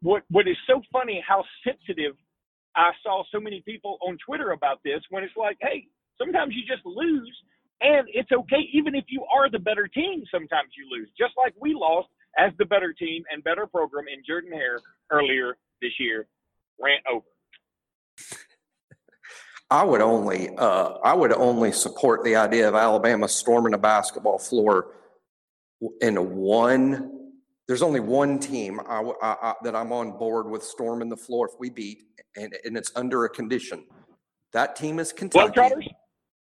what 0.02 0.24
what 0.30 0.48
is 0.48 0.58
so 0.68 0.82
funny 0.92 1.24
how 1.28 1.44
sensitive 1.66 2.16
I 2.76 2.92
saw 3.04 3.24
so 3.32 3.40
many 3.40 3.62
people 3.66 3.98
on 4.02 4.18
Twitter 4.26 4.52
about 4.52 4.80
this 4.84 5.02
when 5.10 5.24
it's 5.24 5.36
like, 5.36 5.58
hey, 5.62 5.88
sometimes 6.18 6.54
you 6.56 6.62
just 6.68 6.86
lose 6.86 7.36
and 7.82 8.08
it's 8.14 8.32
okay 8.32 8.70
even 8.74 8.96
if 8.96 9.06
you 9.08 9.26
are 9.34 9.50
the 9.50 9.60
better 9.60 9.88
team, 9.88 10.24
sometimes 10.32 10.70
you 10.78 10.86
lose. 10.96 11.10
Just 11.18 11.34
like 11.38 11.54
we 11.60 11.74
lost 11.74 12.08
as 12.38 12.52
the 12.60 12.66
better 12.66 12.94
team 12.94 13.24
and 13.32 13.44
better 13.44 13.66
program 13.68 14.06
in 14.08 14.24
Jordan 14.28 14.52
Hare 14.52 14.80
earlier 15.12 15.58
this 15.82 15.92
year. 16.00 16.28
Rant 16.80 17.04
over. 17.12 17.26
I 19.70 19.86
would 19.86 20.02
only, 20.02 20.50
uh, 20.58 20.98
I 21.04 21.14
would 21.14 21.32
only 21.32 21.72
support 21.72 22.24
the 22.26 22.36
idea 22.36 22.68
of 22.68 22.76
Alabama 22.76 23.28
storming 23.30 23.74
a 23.74 23.78
basketball 23.78 24.38
floor 24.38 24.96
in 26.02 26.36
one. 26.36 27.21
There's 27.72 27.82
only 27.82 28.02
one 28.02 28.38
team 28.38 28.82
I, 28.86 29.00
I- 29.22 29.38
I- 29.52 29.56
that 29.64 29.78
I'm 29.78 29.94
on 29.94 30.18
board 30.18 30.46
with 30.50 30.62
storming 30.62 31.08
the 31.08 31.16
floor 31.16 31.48
if 31.48 31.58
we 31.58 31.70
beat, 31.70 32.04
and, 32.36 32.54
and 32.66 32.76
it's 32.76 32.92
under 32.98 33.24
a 33.24 33.30
condition. 33.30 33.86
That 34.52 34.76
team 34.76 35.00
is 35.00 35.14
Kentucky. 35.14 35.54
Globetrotters? 35.58 35.88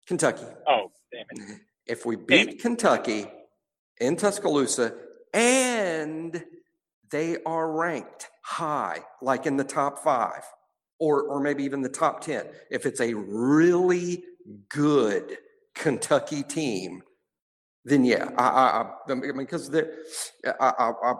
Kentucky. 0.07 0.47
Oh, 0.67 0.91
damn 1.11 1.25
it. 1.47 1.59
If 1.85 2.07
we 2.07 2.15
Damn 2.15 2.25
beat 2.47 2.59
Kentucky 2.59 3.27
in 3.99 4.15
Tuscaloosa 4.15 4.95
and 5.31 6.43
they 7.11 7.37
are 7.45 7.71
ranked 7.71 8.31
high, 8.43 9.01
like 9.21 9.45
in 9.45 9.57
the 9.57 9.63
top 9.63 9.99
five, 9.99 10.41
or, 10.99 11.21
or 11.21 11.39
maybe 11.39 11.63
even 11.65 11.83
the 11.83 11.89
top 11.89 12.21
10, 12.21 12.47
if 12.71 12.87
it's 12.87 12.99
a 12.99 13.13
really 13.13 14.23
good 14.69 15.37
Kentucky 15.75 16.41
team, 16.41 17.03
then 17.83 18.05
yeah, 18.05 18.29
I, 18.37 18.43
I, 18.43 19.11
I, 19.11 19.15
mean, 19.15 19.37
because 19.37 19.69
they're, 19.69 19.93
I, 20.59 20.93
I, 21.03 21.13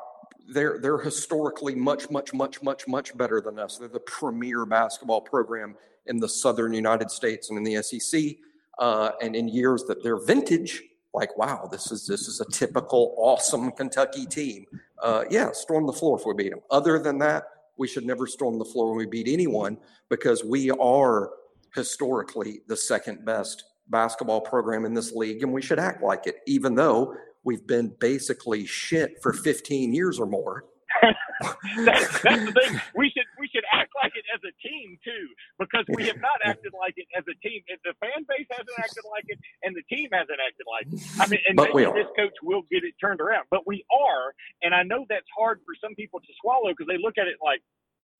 they're, 0.49 0.79
they're 0.79 0.99
historically 0.99 1.75
much, 1.75 2.09
much, 2.09 2.33
much, 2.33 2.61
much, 2.61 2.87
much 2.87 3.17
better 3.17 3.41
than 3.41 3.57
us. 3.57 3.77
They're 3.77 3.87
the 3.87 3.99
premier 3.99 4.65
basketball 4.65 5.21
program 5.21 5.75
in 6.05 6.17
the 6.17 6.29
southern 6.29 6.73
United 6.73 7.09
States 7.09 7.49
and 7.49 7.57
in 7.57 7.63
the 7.63 7.81
SEC 7.81 8.37
uh, 8.79 9.11
and 9.21 9.35
in 9.35 9.47
years 9.47 9.83
that 9.85 10.03
they're 10.03 10.23
vintage, 10.23 10.83
like 11.13 11.37
wow, 11.37 11.67
this 11.71 11.91
is 11.91 12.07
this 12.07 12.27
is 12.27 12.39
a 12.39 12.45
typical 12.51 13.15
awesome 13.17 13.71
Kentucky 13.71 14.25
team. 14.25 14.65
Uh, 15.01 15.25
yeah, 15.29 15.51
storm 15.51 15.85
the 15.85 15.93
floor 15.93 16.17
if 16.17 16.25
we 16.25 16.33
beat 16.33 16.51
them. 16.51 16.61
Other 16.69 16.99
than 16.99 17.17
that, 17.19 17.43
we 17.77 17.87
should 17.87 18.05
never 18.05 18.27
storm 18.27 18.57
the 18.57 18.65
floor 18.65 18.89
when 18.89 18.97
we 18.97 19.05
beat 19.05 19.27
anyone 19.27 19.77
because 20.09 20.43
we 20.43 20.71
are 20.71 21.31
historically 21.75 22.61
the 22.67 22.77
second 22.77 23.25
best 23.25 23.63
basketball 23.91 24.41
program 24.41 24.85
in 24.85 24.93
this 24.93 25.11
league, 25.11 25.43
and 25.43 25.51
we 25.51 25.61
should 25.61 25.79
act 25.79 26.01
like 26.01 26.27
it, 26.27 26.37
even 26.47 26.75
though 26.75 27.13
we've 27.43 27.65
been 27.67 27.93
basically 27.99 28.65
shit 28.65 29.21
for 29.21 29.33
15 29.33 29.93
years 29.93 30.19
or 30.19 30.25
more. 30.25 30.65
that's, 31.01 32.21
that's 32.21 32.45
the 32.45 32.51
thing. 32.51 32.81
We 32.95 33.09
should 33.09 33.25
we 33.39 33.47
should 33.47 33.63
act 33.73 33.89
like 34.03 34.11
it 34.13 34.25
as 34.33 34.41
a 34.43 34.53
team 34.61 34.99
too, 35.03 35.25
because 35.57 35.85
we 35.95 36.05
have 36.05 36.19
not 36.19 36.37
acted 36.43 36.73
like 36.77 36.93
it 36.97 37.07
as 37.17 37.23
a 37.25 37.35
team. 37.41 37.63
If 37.67 37.79
the 37.83 37.93
fan 37.99 38.25
base 38.27 38.45
hasn't 38.51 38.77
acted 38.77 39.03
like 39.09 39.25
it, 39.27 39.39
and 39.63 39.75
the 39.75 39.81
team 39.89 40.09
hasn't 40.11 40.37
acted 40.37 40.67
like 40.67 40.85
it, 40.91 40.99
I 41.17 41.25
mean, 41.27 41.39
and 41.47 41.55
maybe 41.57 41.89
this 41.97 42.11
coach 42.13 42.35
will 42.43 42.63
get 42.69 42.83
it 42.83 42.93
turned 43.01 43.21
around. 43.21 43.45
But 43.49 43.65
we 43.65 43.83
are, 43.89 44.35
and 44.61 44.75
I 44.75 44.83
know 44.83 45.05
that's 45.09 45.27
hard 45.35 45.61
for 45.65 45.73
some 45.81 45.95
people 45.95 46.19
to 46.19 46.31
swallow 46.41 46.69
because 46.69 46.87
they 46.87 47.01
look 47.01 47.17
at 47.17 47.27
it 47.27 47.41
like, 47.41 47.63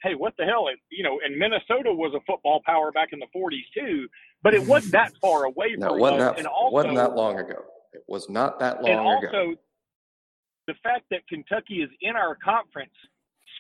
hey, 0.04 0.16
what 0.16 0.34
the 0.38 0.46
hell? 0.46 0.68
And, 0.68 0.78
you 0.90 1.04
know, 1.04 1.20
and 1.24 1.38
Minnesota 1.38 1.94
was 1.94 2.14
a 2.16 2.20
football 2.26 2.62
power 2.66 2.92
back 2.92 3.10
in 3.12 3.20
the 3.20 3.28
40s 3.36 3.66
too, 3.74 4.08
but 4.44 4.54
it 4.54 4.66
wasn't 4.66 4.94
that 4.94 5.14
far 5.22 5.46
away 5.46 5.76
No, 5.78 5.90
from 5.90 6.00
wasn't 6.00 6.22
us. 6.22 6.32
that, 6.32 6.40
and 6.40 6.48
also, 6.48 6.74
wasn't 6.74 6.96
that 6.96 7.16
long 7.16 7.40
ago. 7.40 7.64
It 7.94 8.04
was 8.08 8.30
not 8.30 8.60
that 8.60 8.82
long 8.82 8.92
and 8.92 9.00
also, 9.00 9.28
ago. 9.28 9.56
the 10.68 10.74
fact 10.84 11.06
that 11.12 11.28
Kentucky 11.28 11.82
is 11.82 11.90
in 12.02 12.16
our 12.16 12.36
conference 12.44 12.94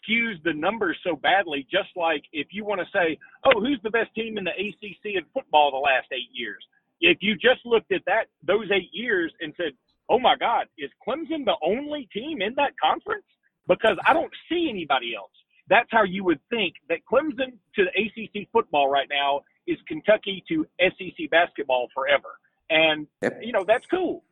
skews 0.09 0.41
the 0.43 0.53
numbers 0.53 0.97
so 1.03 1.15
badly. 1.15 1.67
Just 1.71 1.89
like 1.95 2.23
if 2.31 2.47
you 2.51 2.65
want 2.65 2.81
to 2.81 2.87
say, 2.97 3.17
"Oh, 3.43 3.59
who's 3.59 3.79
the 3.83 3.89
best 3.91 4.13
team 4.15 4.37
in 4.37 4.43
the 4.45 4.51
ACC 4.51 5.15
in 5.15 5.25
football 5.33 5.69
the 5.71 5.77
last 5.77 6.07
eight 6.11 6.29
years?" 6.31 6.65
If 7.01 7.17
you 7.21 7.35
just 7.35 7.65
looked 7.65 7.91
at 7.91 8.01
that 8.05 8.27
those 8.41 8.71
eight 8.71 8.89
years 8.93 9.31
and 9.41 9.53
said, 9.57 9.73
"Oh 10.09 10.17
my 10.17 10.35
God, 10.37 10.67
is 10.77 10.89
Clemson 11.05 11.45
the 11.45 11.57
only 11.61 12.07
team 12.13 12.41
in 12.41 12.55
that 12.55 12.73
conference?" 12.81 13.25
Because 13.67 13.97
I 14.07 14.13
don't 14.13 14.33
see 14.49 14.69
anybody 14.69 15.13
else. 15.13 15.31
That's 15.71 15.87
how 15.89 16.03
you 16.03 16.25
would 16.25 16.41
think 16.49 16.75
that 16.89 16.99
Clemson 17.09 17.53
to 17.75 17.85
the 17.85 17.91
ACC 17.95 18.49
football 18.51 18.89
right 18.89 19.07
now 19.09 19.39
is 19.65 19.77
Kentucky 19.87 20.43
to 20.49 20.67
SEC 20.81 21.29
basketball 21.31 21.87
forever. 21.93 22.27
And 22.69 23.07
Yep. 23.21 23.39
you 23.41 23.53
know 23.53 23.63
that's 23.65 23.85
cool, 23.85 24.23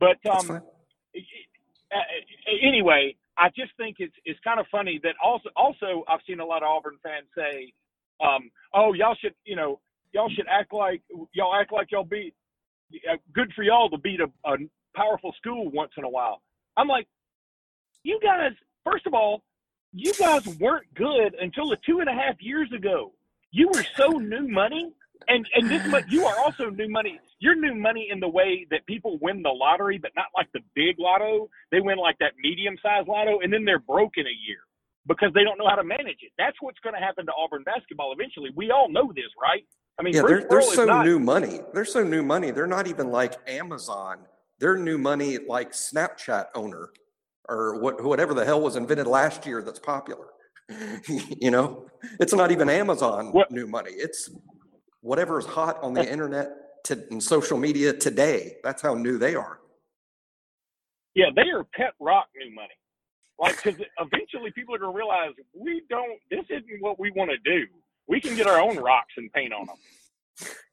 but 0.00 0.18
um, 0.26 0.60
anyway, 2.62 3.14
I 3.38 3.50
just 3.50 3.70
think 3.76 3.96
it's 4.00 4.14
it's 4.24 4.40
kind 4.40 4.58
of 4.58 4.66
funny 4.70 4.98
that 5.04 5.14
also 5.22 5.48
also 5.54 6.04
I've 6.08 6.20
seen 6.26 6.40
a 6.40 6.44
lot 6.44 6.64
of 6.64 6.68
Auburn 6.68 6.98
fans 7.04 7.26
say, 7.36 7.72
um, 8.20 8.50
"Oh, 8.74 8.92
y'all 8.92 9.14
should 9.20 9.34
you 9.44 9.54
know 9.54 9.80
y'all 10.12 10.30
should 10.30 10.46
act 10.50 10.72
like 10.72 11.02
y'all 11.32 11.54
act 11.54 11.72
like 11.72 11.92
y'all 11.92 12.04
beat 12.04 12.34
uh, 13.08 13.16
good 13.32 13.52
for 13.54 13.62
y'all 13.62 13.88
to 13.90 13.98
beat 13.98 14.18
a, 14.18 14.30
a 14.44 14.56
powerful 14.96 15.32
school 15.38 15.70
once 15.70 15.92
in 15.96 16.02
a 16.02 16.10
while." 16.10 16.42
I'm 16.76 16.88
like, 16.88 17.06
you 18.02 18.18
guys. 18.20 18.52
First 18.84 19.06
of 19.06 19.14
all, 19.14 19.42
you 19.92 20.12
guys 20.14 20.46
weren't 20.58 20.92
good 20.94 21.34
until 21.40 21.68
the 21.68 21.76
two 21.84 22.00
and 22.00 22.08
a 22.08 22.12
half 22.12 22.40
years 22.40 22.70
ago. 22.72 23.12
You 23.50 23.68
were 23.68 23.84
so 23.96 24.08
new 24.08 24.46
money, 24.46 24.92
and 25.28 25.46
and 25.54 25.68
this 25.68 26.04
you 26.08 26.24
are 26.26 26.38
also 26.38 26.70
new 26.70 26.88
money. 26.88 27.18
You're 27.40 27.56
new 27.56 27.74
money 27.74 28.08
in 28.10 28.20
the 28.20 28.28
way 28.28 28.66
that 28.70 28.86
people 28.86 29.18
win 29.20 29.42
the 29.42 29.50
lottery, 29.50 29.98
but 29.98 30.12
not 30.14 30.26
like 30.36 30.48
the 30.52 30.60
big 30.74 30.96
lotto. 30.98 31.48
They 31.72 31.80
win 31.80 31.98
like 31.98 32.18
that 32.20 32.32
medium 32.40 32.76
sized 32.82 33.08
lotto, 33.08 33.40
and 33.40 33.52
then 33.52 33.64
they're 33.64 33.80
broke 33.80 34.12
in 34.16 34.26
a 34.26 34.36
year 34.46 34.58
because 35.06 35.32
they 35.34 35.42
don't 35.42 35.58
know 35.58 35.68
how 35.68 35.76
to 35.76 35.84
manage 35.84 36.18
it. 36.22 36.30
That's 36.38 36.56
what's 36.60 36.78
going 36.80 36.94
to 36.94 37.00
happen 37.00 37.26
to 37.26 37.32
Auburn 37.36 37.64
basketball 37.64 38.12
eventually. 38.12 38.50
We 38.54 38.70
all 38.70 38.88
know 38.90 39.12
this, 39.14 39.24
right? 39.42 39.64
I 39.98 40.02
mean, 40.02 40.14
Yeah, 40.14 40.22
they're, 40.26 40.46
they're 40.48 40.62
so 40.62 40.84
not, 40.84 41.04
new 41.04 41.18
money. 41.18 41.60
They're 41.74 41.84
so 41.84 42.04
new 42.04 42.22
money. 42.22 42.52
They're 42.52 42.66
not 42.66 42.86
even 42.86 43.10
like 43.10 43.34
Amazon. 43.48 44.18
They're 44.58 44.76
new 44.76 44.98
money 44.98 45.38
like 45.38 45.72
Snapchat 45.72 46.46
owner 46.54 46.90
or 47.50 47.80
what, 47.80 48.02
whatever 48.02 48.32
the 48.32 48.44
hell 48.44 48.60
was 48.60 48.76
invented 48.76 49.06
last 49.06 49.44
year 49.44 49.62
that's 49.62 49.80
popular. 49.80 50.28
you 51.40 51.50
know, 51.50 51.86
it's 52.20 52.32
not 52.32 52.52
even 52.52 52.70
Amazon 52.70 53.32
What- 53.32 53.50
new 53.50 53.66
money. 53.66 53.90
It's 53.90 54.30
whatever 55.00 55.38
is 55.38 55.46
hot 55.46 55.82
on 55.82 55.92
the 55.92 56.02
eh. 56.02 56.12
internet 56.12 56.50
to, 56.84 57.04
and 57.10 57.22
social 57.22 57.58
media 57.58 57.92
today. 57.92 58.56
That's 58.62 58.80
how 58.80 58.94
new 58.94 59.18
they 59.18 59.34
are. 59.34 59.58
Yeah, 61.14 61.26
they 61.34 61.50
are 61.50 61.64
pet 61.74 61.94
rock 62.00 62.26
new 62.36 62.54
money. 62.54 62.68
Like, 63.38 63.56
because 63.62 63.80
eventually 63.98 64.52
people 64.54 64.74
are 64.74 64.78
going 64.78 64.92
to 64.92 64.96
realize 64.96 65.30
we 65.58 65.82
don't. 65.88 66.20
This 66.30 66.44
isn't 66.50 66.80
what 66.80 67.00
we 67.00 67.10
want 67.16 67.30
to 67.30 67.38
do. 67.38 67.66
We 68.06 68.20
can 68.20 68.36
get 68.36 68.46
our 68.46 68.60
own 68.60 68.76
rocks 68.76 69.14
and 69.16 69.32
paint 69.32 69.52
on 69.52 69.66
them. 69.66 69.76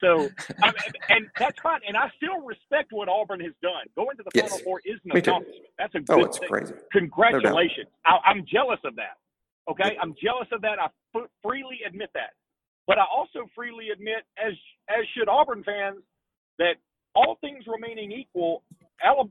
So, 0.02 0.30
I 0.64 0.68
mean, 0.68 0.94
and 1.10 1.28
that's 1.40 1.60
fine. 1.62 1.82
And 1.88 1.98
I 1.98 2.10
still 2.18 2.42
respect 2.46 2.92
what 2.94 3.10
Auburn 3.10 3.40
has 3.42 3.54
done. 3.62 3.86
Going 3.96 4.18
to 4.18 4.24
the 4.24 4.32
Yes. 4.34 4.50
Final 4.50 4.60
Four 4.60 4.82
is 4.86 5.00
an 5.06 5.12
Me 5.14 5.22
too. 5.22 5.32
accomplishment. 5.32 5.68
That's 5.78 5.96
a 5.96 6.00
oh, 6.00 6.02
good 6.02 6.20
Oh, 6.22 6.26
it's 6.26 6.40
thing. 6.40 6.50
crazy. 6.50 6.74
Congratulations. 6.94 7.88
I, 8.06 8.18
I'm 8.26 8.46
jealous 8.52 8.80
of 8.86 8.96
that. 8.98 9.18
Okay, 9.70 9.98
I'm 10.02 10.16
jealous 10.24 10.48
of 10.52 10.62
that. 10.62 10.80
I 10.80 10.88
f- 11.16 11.30
freely 11.44 11.80
admit 11.88 12.10
that. 12.16 12.32
But 12.88 13.00
I 13.00 13.06
also 13.06 13.50
freely 13.56 13.90
admit, 13.92 14.24
as 14.38 14.54
as 14.90 15.06
should 15.18 15.30
Auburn 15.30 15.64
fans, 15.64 16.00
that 16.60 16.76
all 17.16 17.38
things 17.42 17.66
remaining 17.68 18.12
equal, 18.12 18.64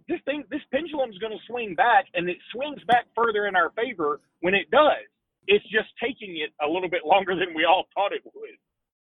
this 0.09 0.21
thing, 0.26 0.45
this 0.50 0.61
pendulum 0.73 1.11
is 1.11 1.19
going 1.19 1.33
to 1.33 1.45
swing 1.49 1.75
back, 1.75 2.07
and 2.14 2.28
it 2.28 2.38
swings 2.52 2.83
back 2.88 3.07
further 3.16 3.47
in 3.47 3.57
our 3.57 3.71
favor 3.73 4.21
when 4.40 4.55
it 4.55 4.71
does. 4.71 5.05
It's 5.49 5.64
just 5.71 5.88
taking 6.02 6.38
it 6.38 6.50
a 6.64 6.69
little 6.69 6.90
bit 6.90 7.07
longer 7.07 7.35
than 7.37 7.55
we 7.55 7.64
all 7.64 7.87
thought 7.95 8.12
it 8.12 8.23
would. 8.25 8.59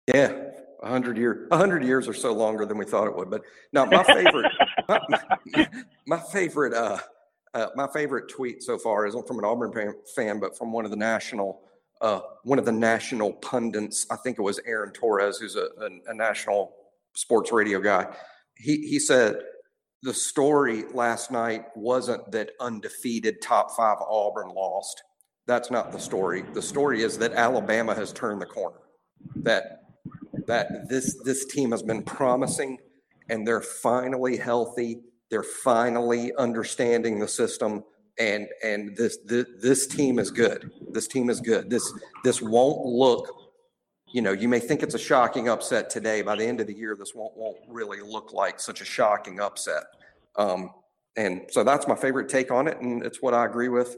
Yeah, 0.08 0.34
a 0.82 0.90
hundred 0.90 1.18
year, 1.18 1.48
a 1.52 1.58
hundred 1.58 1.84
years 1.84 2.08
or 2.08 2.14
so 2.14 2.34
longer 2.34 2.66
than 2.66 2.78
we 2.78 2.86
thought 2.86 3.08
it 3.08 3.16
would. 3.16 3.30
But 3.30 3.44
now, 3.72 3.86
my 3.86 4.04
favorite, 4.04 4.52
my, 4.90 5.68
my, 6.08 6.20
favorite, 6.32 6.74
uh, 6.74 6.98
uh, 7.54 7.68
my 7.76 7.88
favorite 7.94 8.30
tweet 8.30 8.64
so 8.64 8.78
far 8.78 9.06
isn't 9.06 9.28
from 9.28 9.40
an 9.40 9.46
Auburn 9.46 9.72
fan- 9.72 9.96
fan, 10.16 10.40
but 10.40 10.58
from 10.58 10.72
one 10.72 10.86
of 10.86 10.92
the 10.92 10.98
national, 10.98 11.62
uh, 12.02 12.22
one 12.44 12.58
of 12.58 12.66
the 12.66 12.72
national 12.72 13.34
pundits. 13.34 14.08
I 14.10 14.16
think 14.16 14.40
it 14.40 14.42
was 14.42 14.60
Aaron 14.66 14.92
Torres, 14.92 15.38
who's 15.38 15.56
a, 15.56 15.68
a, 15.80 16.12
a 16.12 16.14
national 16.14 16.74
sports 17.14 17.52
radio 17.52 17.80
guy. 17.80 18.08
He 18.56 18.88
he 18.88 19.00
said 19.00 19.36
the 20.04 20.14
story 20.14 20.86
last 20.94 21.30
night 21.30 21.66
wasn't 21.76 22.32
that 22.32 22.52
undefeated 22.60 23.42
top 23.42 23.72
five 23.72 23.98
Auburn 24.00 24.50
lost. 24.50 25.04
That's 25.46 25.70
not 25.70 25.92
the 25.92 26.00
story. 26.00 26.44
The 26.54 26.62
story 26.62 27.04
is 27.04 27.18
that 27.20 27.34
Alabama 27.34 27.94
has 27.94 28.12
turned 28.12 28.42
the 28.42 28.48
corner. 28.48 28.78
That 29.36 29.81
that 30.48 30.90
this 30.90 31.18
this 31.24 31.46
team 31.46 31.72
has 31.72 31.84
been 31.84 32.04
promising 32.04 32.78
and 33.30 33.48
they're 33.48 33.62
finally 33.62 34.38
healthy 34.38 35.02
they're 35.32 35.44
finally 35.44 36.34
understanding 36.36 37.18
the 37.20 37.28
system 37.28 37.84
and 38.20 38.48
and 38.64 38.96
this 38.96 39.18
this, 39.26 39.46
this 39.60 39.88
team 39.88 40.20
is 40.20 40.30
good. 40.30 40.70
This 40.92 41.08
team 41.08 41.30
is 41.30 41.40
good. 41.40 41.70
This 41.70 41.92
this 42.24 42.42
won't 42.42 42.86
look 42.86 43.38
you 44.14 44.22
know 44.22 44.34
you 44.34 44.50
may 44.50 44.60
think 44.60 44.84
it's 44.84 44.94
a 44.94 45.00
shocking 45.00 45.48
upset 45.48 45.90
today. 45.90 46.22
By 46.22 46.36
the 46.36 46.46
end 46.46 46.60
of 46.60 46.68
the 46.68 46.76
year 46.76 46.96
this 47.00 47.16
won't 47.16 47.36
won't 47.36 47.58
really 47.68 48.02
look 48.02 48.34
like 48.34 48.60
such 48.60 48.82
a 48.82 48.86
shocking 48.86 49.40
upset. 49.40 49.84
Um 50.36 50.72
and 51.18 51.42
so 51.50 51.64
that's 51.64 51.88
my 51.88 51.96
favorite 51.96 52.30
take 52.30 52.52
on 52.52 52.68
it 52.68 52.80
and 52.80 53.04
it's 53.06 53.22
what 53.22 53.34
i 53.34 53.44
agree 53.44 53.68
with 53.68 53.98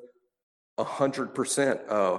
a 0.80 0.84
hundred 0.84 1.36
percent 1.36 1.80
uh 1.88 2.18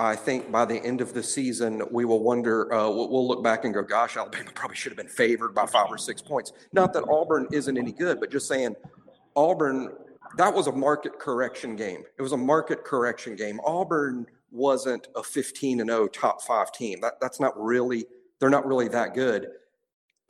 I 0.00 0.16
think 0.16 0.50
by 0.50 0.64
the 0.64 0.82
end 0.82 1.02
of 1.02 1.12
the 1.12 1.22
season, 1.22 1.82
we 1.90 2.06
will 2.06 2.22
wonder, 2.22 2.72
uh, 2.72 2.88
we'll, 2.88 3.10
we'll 3.10 3.28
look 3.28 3.44
back 3.44 3.66
and 3.66 3.74
go, 3.74 3.82
gosh, 3.82 4.16
Alabama 4.16 4.50
probably 4.54 4.74
should 4.74 4.92
have 4.92 4.96
been 4.96 5.08
favored 5.08 5.54
by 5.54 5.66
five 5.66 5.88
or 5.90 5.98
six 5.98 6.22
points. 6.22 6.52
Not 6.72 6.94
that 6.94 7.04
Auburn 7.06 7.46
isn't 7.52 7.76
any 7.76 7.92
good, 7.92 8.18
but 8.18 8.30
just 8.30 8.48
saying 8.48 8.76
Auburn, 9.36 9.92
that 10.38 10.54
was 10.54 10.68
a 10.68 10.72
market 10.72 11.18
correction 11.18 11.76
game. 11.76 12.02
It 12.16 12.22
was 12.22 12.32
a 12.32 12.36
market 12.38 12.82
correction 12.82 13.36
game. 13.36 13.60
Auburn 13.62 14.26
wasn't 14.50 15.08
a 15.16 15.22
15 15.22 15.80
and 15.80 15.90
0 15.90 16.08
top 16.08 16.40
five 16.40 16.72
team. 16.72 17.02
That, 17.02 17.20
that's 17.20 17.38
not 17.38 17.52
really, 17.62 18.06
they're 18.38 18.48
not 18.48 18.66
really 18.66 18.88
that 18.88 19.12
good. 19.12 19.48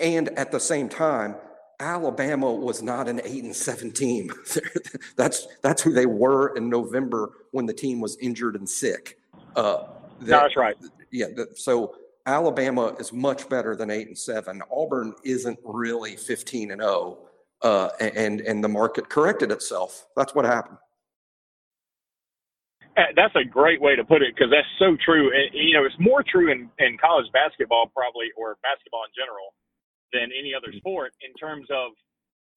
And 0.00 0.30
at 0.30 0.50
the 0.50 0.58
same 0.58 0.88
time, 0.88 1.36
Alabama 1.78 2.52
was 2.52 2.82
not 2.82 3.08
an 3.08 3.20
eight 3.22 3.44
and 3.44 3.54
seven 3.54 3.92
team. 3.92 4.32
that's 5.16 5.46
that's 5.62 5.80
who 5.80 5.92
they 5.92 6.06
were 6.06 6.56
in 6.56 6.68
November 6.68 7.30
when 7.52 7.66
the 7.66 7.72
team 7.72 8.00
was 8.00 8.18
injured 8.18 8.56
and 8.56 8.68
sick. 8.68 9.19
Uh, 9.56 9.84
No, 10.20 10.26
that's 10.26 10.56
right. 10.56 10.76
yeah. 11.10 11.26
that- 11.36 11.58
so 11.58 11.96
Alabama 12.26 12.94
is 13.00 13.12
much 13.12 13.48
better 13.48 13.74
than 13.74 13.90
eight 13.90 14.06
and 14.06 14.18
seven. 14.18 14.62
Auburn 14.70 15.14
isn't 15.24 15.58
really 15.64 16.16
fifteen 16.16 16.70
and 16.70 16.80
zero. 16.82 17.26
Uh, 17.62 17.90
and 18.00 18.40
and 18.40 18.64
the 18.64 18.68
market 18.68 19.08
corrected 19.10 19.50
itself. 19.52 20.06
That's 20.16 20.34
what 20.34 20.44
happened. 20.46 20.78
Uh, 22.96 23.12
That's 23.14 23.34
a 23.36 23.44
great 23.44 23.80
way 23.80 23.94
to 23.96 24.04
put 24.04 24.20
it 24.22 24.34
because 24.34 24.50
that's 24.50 24.68
so 24.78 24.96
true. 25.04 25.30
And, 25.32 25.54
you 25.54 25.74
know, 25.74 25.84
it's 25.84 25.94
more 25.98 26.24
true 26.26 26.50
in, 26.50 26.68
in 26.78 26.98
college 26.98 27.26
basketball, 27.32 27.86
probably, 27.94 28.28
or 28.36 28.56
basketball 28.66 29.04
in 29.06 29.12
general, 29.14 29.54
than 30.12 30.32
any 30.36 30.52
other 30.54 30.72
sport 30.76 31.12
in 31.22 31.32
terms 31.34 31.68
of 31.70 31.92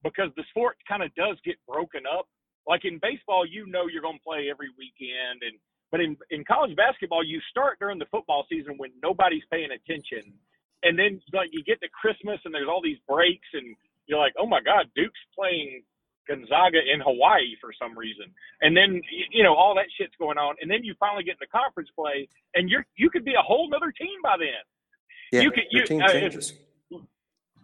because 0.03 0.31
the 0.35 0.43
sport 0.50 0.75
kind 0.88 1.03
of 1.03 1.13
does 1.15 1.38
get 1.45 1.55
broken 1.67 2.01
up. 2.09 2.27
Like 2.67 2.83
in 2.83 2.97
baseball, 3.00 3.45
you 3.45 3.67
know 3.67 3.88
you're 3.88 4.01
going 4.01 4.17
to 4.17 4.23
play 4.25 4.50
every 4.50 4.69
weekend, 4.77 5.43
and 5.43 5.55
but 5.93 6.01
in 6.01 6.17
in 6.31 6.43
college 6.43 6.75
basketball, 6.75 7.23
you 7.23 7.39
start 7.53 7.77
during 7.77 8.00
the 8.00 8.09
football 8.09 8.45
season 8.50 8.73
when 8.81 8.89
nobody's 9.03 9.43
paying 9.51 9.69
attention, 9.69 10.33
and 10.81 10.97
then 10.97 11.21
like 11.38 11.50
you 11.53 11.63
get 11.63 11.79
to 11.81 11.88
Christmas 11.93 12.39
and 12.45 12.51
there's 12.53 12.67
all 12.67 12.81
these 12.81 12.97
breaks, 13.07 13.45
and 13.53 13.75
you're 14.07 14.17
like, 14.17 14.33
oh 14.39 14.47
my 14.47 14.59
God, 14.59 14.89
Duke's 14.95 15.21
playing 15.38 15.83
Gonzaga 16.27 16.79
in 16.81 17.00
Hawaii 17.00 17.53
for 17.62 17.69
some 17.77 17.95
reason, 17.95 18.25
and 18.62 18.75
then 18.75 19.01
you 19.29 19.43
know 19.43 19.53
all 19.53 19.75
that 19.75 19.85
shit's 19.95 20.15
going 20.17 20.39
on, 20.39 20.55
and 20.62 20.71
then 20.71 20.83
you 20.83 20.95
finally 21.00 21.23
get 21.23 21.38
into 21.39 21.45
conference 21.53 21.89
play, 21.95 22.27
and 22.55 22.69
you're 22.71 22.85
you 22.97 23.12
could 23.12 23.23
be 23.23 23.35
a 23.38 23.43
whole 23.45 23.69
nother 23.69 23.91
team 23.91 24.17
by 24.23 24.35
then. 24.39 24.63
Yeah, 25.31 25.41
You 25.41 25.51
could- 25.51 25.69
you- 25.69 25.85
team 25.85 26.01
uh, 26.01 26.07
changes. 26.09 26.53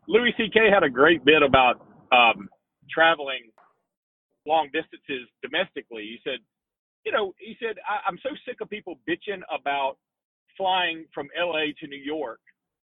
Louis 0.07 0.33
C.K. 0.37 0.69
had 0.73 0.83
a 0.83 0.89
great 0.89 1.23
bit 1.25 1.41
about 1.43 1.85
um, 2.11 2.49
traveling 2.89 3.41
long 4.45 4.69
distances 4.73 5.27
domestically. 5.43 6.01
He 6.03 6.17
said, 6.23 6.39
you 7.05 7.11
know, 7.11 7.33
he 7.37 7.55
said, 7.59 7.77
I, 7.87 8.07
I'm 8.07 8.19
so 8.23 8.29
sick 8.47 8.61
of 8.61 8.69
people 8.69 8.99
bitching 9.07 9.41
about 9.53 9.97
flying 10.57 11.05
from 11.13 11.27
LA 11.37 11.71
to 11.79 11.87
New 11.87 12.01
York. 12.01 12.39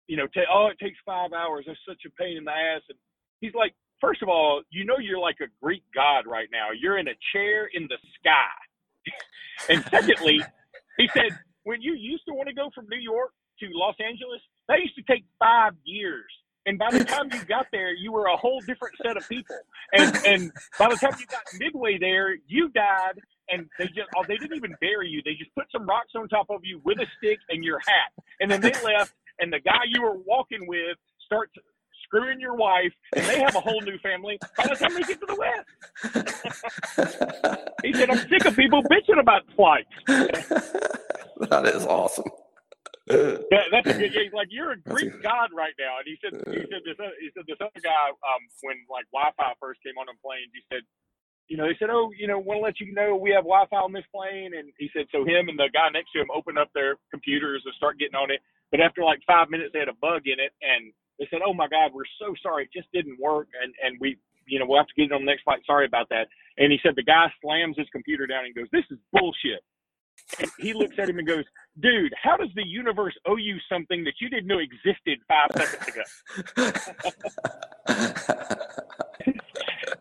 You 0.08 0.18
know, 0.18 0.28
t- 0.28 0.50
oh, 0.52 0.68
it 0.68 0.78
takes 0.84 0.98
five 1.06 1.34
hours. 1.34 1.66
That's 1.68 1.80
such 1.88 2.02
a 2.06 2.12
pain 2.22 2.38
in 2.38 2.46
the 2.46 2.52
ass. 2.52 2.82
And 2.90 2.98
he's 3.42 3.54
like, 3.54 3.74
first 4.00 4.22
of 4.22 4.30
all, 4.30 4.62
you 4.70 4.86
know, 4.86 4.98
you're 5.00 5.20
like 5.20 5.38
a 5.42 5.48
Greek 5.62 5.84
god 5.94 6.26
right 6.28 6.48
now. 6.52 6.70
You're 6.78 6.98
in 6.98 7.08
a 7.08 7.18
chair 7.34 7.70
in 7.74 7.88
the 7.90 7.98
sky. 8.20 8.56
and 9.70 9.84
secondly, 9.90 10.40
he 10.98 11.10
said, 11.14 11.38
when 11.64 11.82
you 11.82 11.94
used 11.94 12.24
to 12.28 12.34
want 12.34 12.48
to 12.48 12.56
go 12.56 12.70
from 12.74 12.86
New 12.90 13.00
York 13.00 13.32
to 13.60 13.68
Los 13.74 13.96
Angeles, 14.00 14.42
that 14.68 14.80
used 14.80 14.96
to 14.96 15.04
take 15.04 15.26
five 15.40 15.74
years. 15.84 16.26
And 16.66 16.80
by 16.80 16.90
the 16.92 17.04
time 17.04 17.30
you 17.32 17.44
got 17.46 17.68
there, 17.72 17.94
you 17.94 18.12
were 18.12 18.26
a 18.26 18.36
whole 18.36 18.60
different 18.62 18.96
set 19.04 19.18
of 19.18 19.28
people. 19.30 19.58
And 19.94 20.16
and 20.26 20.52
by 20.80 20.90
the 20.90 20.96
time 20.96 21.14
you 21.20 21.26
got 21.28 21.44
midway 21.60 21.98
there, 22.00 22.36
you 22.48 22.70
died, 22.70 23.20
and 23.50 23.68
they 23.78 23.86
just 23.88 24.10
oh, 24.16 24.24
they 24.28 24.38
didn't 24.38 24.56
even 24.56 24.76
bury 24.82 25.10
you. 25.10 25.22
They 25.24 25.36
just 25.36 25.54
put 25.56 25.66
some 25.72 25.86
rocks 25.86 26.12
on 26.16 26.28
top 26.30 26.48
of 26.50 26.62
you 26.64 26.82
with 26.84 27.00
a 27.00 27.08
stick 27.18 27.40
and 27.50 27.64
your 27.64 27.80
hat, 27.80 28.12
and 28.40 28.50
then 28.50 28.62
they 28.62 28.74
left. 28.84 29.14
And 29.40 29.52
the 29.52 29.60
guy 29.60 29.84
you 29.88 30.02
were 30.02 30.16
walking 30.16 30.66
with 30.66 30.98
starts 31.26 31.52
screwing 32.06 32.40
your 32.40 32.56
wife, 32.56 32.94
and 33.16 33.26
they 33.26 33.40
have 33.40 33.56
a 33.56 33.60
whole 33.60 33.82
new 33.82 33.98
family 34.00 34.40
by 34.58 34.68
the 34.68 34.76
time 34.76 34.94
they 34.94 35.02
get 35.02 35.20
to 35.20 35.26
the 35.26 35.36
West. 35.36 35.68
he 37.84 37.94
said, 37.94 38.10
I'm 38.10 38.18
sick 38.30 38.46
of 38.46 38.56
people 38.56 38.82
bitching 38.84 39.20
about 39.20 39.42
flights. 39.56 39.90
that 41.50 41.66
is 41.68 41.86
awesome. 41.86 42.30
that, 43.08 43.68
that's 43.72 43.88
a 43.88 43.94
good. 43.94 44.14
Yeah, 44.14 44.30
like 44.34 44.48
you're 44.50 44.72
a 44.72 44.80
Greek 44.82 45.14
a, 45.14 45.18
god 45.22 45.50
right 45.54 45.74
now, 45.78 46.02
and 46.02 46.08
he 46.10 46.18
said 46.18 46.34
he 46.50 46.66
said 46.66 46.82
this 46.82 46.98
he 47.22 47.30
said 47.38 47.46
this 47.46 47.62
other 47.62 47.82
guy 47.84 48.10
um, 48.10 48.42
when 48.66 48.82
like 48.90 49.06
Wi-Fi 49.14 49.54
first 49.62 49.78
came 49.86 49.94
on 50.02 50.10
on 50.10 50.18
planes, 50.26 50.50
he 50.58 50.66
said, 50.74 50.82
you 51.48 51.58
know, 51.58 51.68
they 51.68 51.78
said, 51.78 51.90
oh, 51.92 52.12
you 52.18 52.28
know, 52.28 52.40
want 52.40 52.58
to 52.58 52.66
let 52.66 52.80
you 52.80 52.94
know 52.94 53.16
we 53.16 53.32
have 53.32 53.46
Wi-Fi 53.46 53.76
on 53.78 53.94
this 53.94 54.06
plane, 54.14 54.52
and 54.58 54.70
he 54.78 54.90
said 54.94 55.06
so 55.12 55.22
him 55.22 55.50
and 55.50 55.60
the 55.60 55.70
guy 55.74 55.90
next 55.94 56.12
to 56.14 56.22
him 56.22 56.28
opened 56.34 56.58
up 56.58 56.70
their 56.74 56.98
computers 57.12 57.62
and 57.66 57.74
start 57.76 58.00
getting 58.00 58.16
on 58.16 58.32
it, 58.32 58.42
but 58.72 58.82
after 58.82 59.04
like 59.04 59.20
five 59.28 59.50
minutes 59.50 59.72
they 59.74 59.80
had 59.80 59.90
a 59.90 60.02
bug 60.02 60.26
in 60.26 60.40
it, 60.40 60.54
and 60.62 60.92
they 61.20 61.28
said, 61.30 61.40
oh 61.46 61.54
my 61.54 61.68
God, 61.68 61.92
we're 61.94 62.10
so 62.20 62.34
sorry, 62.42 62.66
it 62.66 62.74
just 62.74 62.92
didn't 62.94 63.20
work, 63.20 63.48
and 63.62 63.74
and 63.84 63.98
we. 64.00 64.18
You 64.48 64.60
know, 64.60 64.68
we'll 64.70 64.78
have 64.78 64.86
to 64.86 64.94
get 64.94 65.10
it 65.10 65.12
on 65.12 65.22
the 65.22 65.26
next 65.26 65.42
flight. 65.42 65.62
Sorry 65.66 65.88
about 65.88 66.08
that. 66.10 66.28
And 66.60 66.72
he 66.72 66.78
said 66.84 66.94
the 66.96 67.02
guy 67.02 67.34
slams 67.42 67.80
his 67.80 67.88
computer 67.92 68.28
down 68.28 68.46
and 68.46 68.54
goes, 68.54 68.68
"This 68.72 68.86
is 68.92 69.00
bullshit." 69.12 69.66
And 70.40 70.50
he 70.60 70.74
looks 70.74 70.96
at 70.98 71.10
him 71.10 71.18
and 71.18 71.28
goes, 71.28 71.44
dude, 71.80 72.14
how 72.22 72.38
does 72.38 72.50
the 72.56 72.66
universe 72.66 73.14
owe 73.26 73.38
you 73.38 73.58
something 73.70 74.04
that 74.04 74.14
you 74.20 74.30
didn't 74.30 74.48
know 74.48 74.60
existed 74.60 75.20
five 75.28 75.50
seconds 75.56 75.88
ago? 76.58 78.56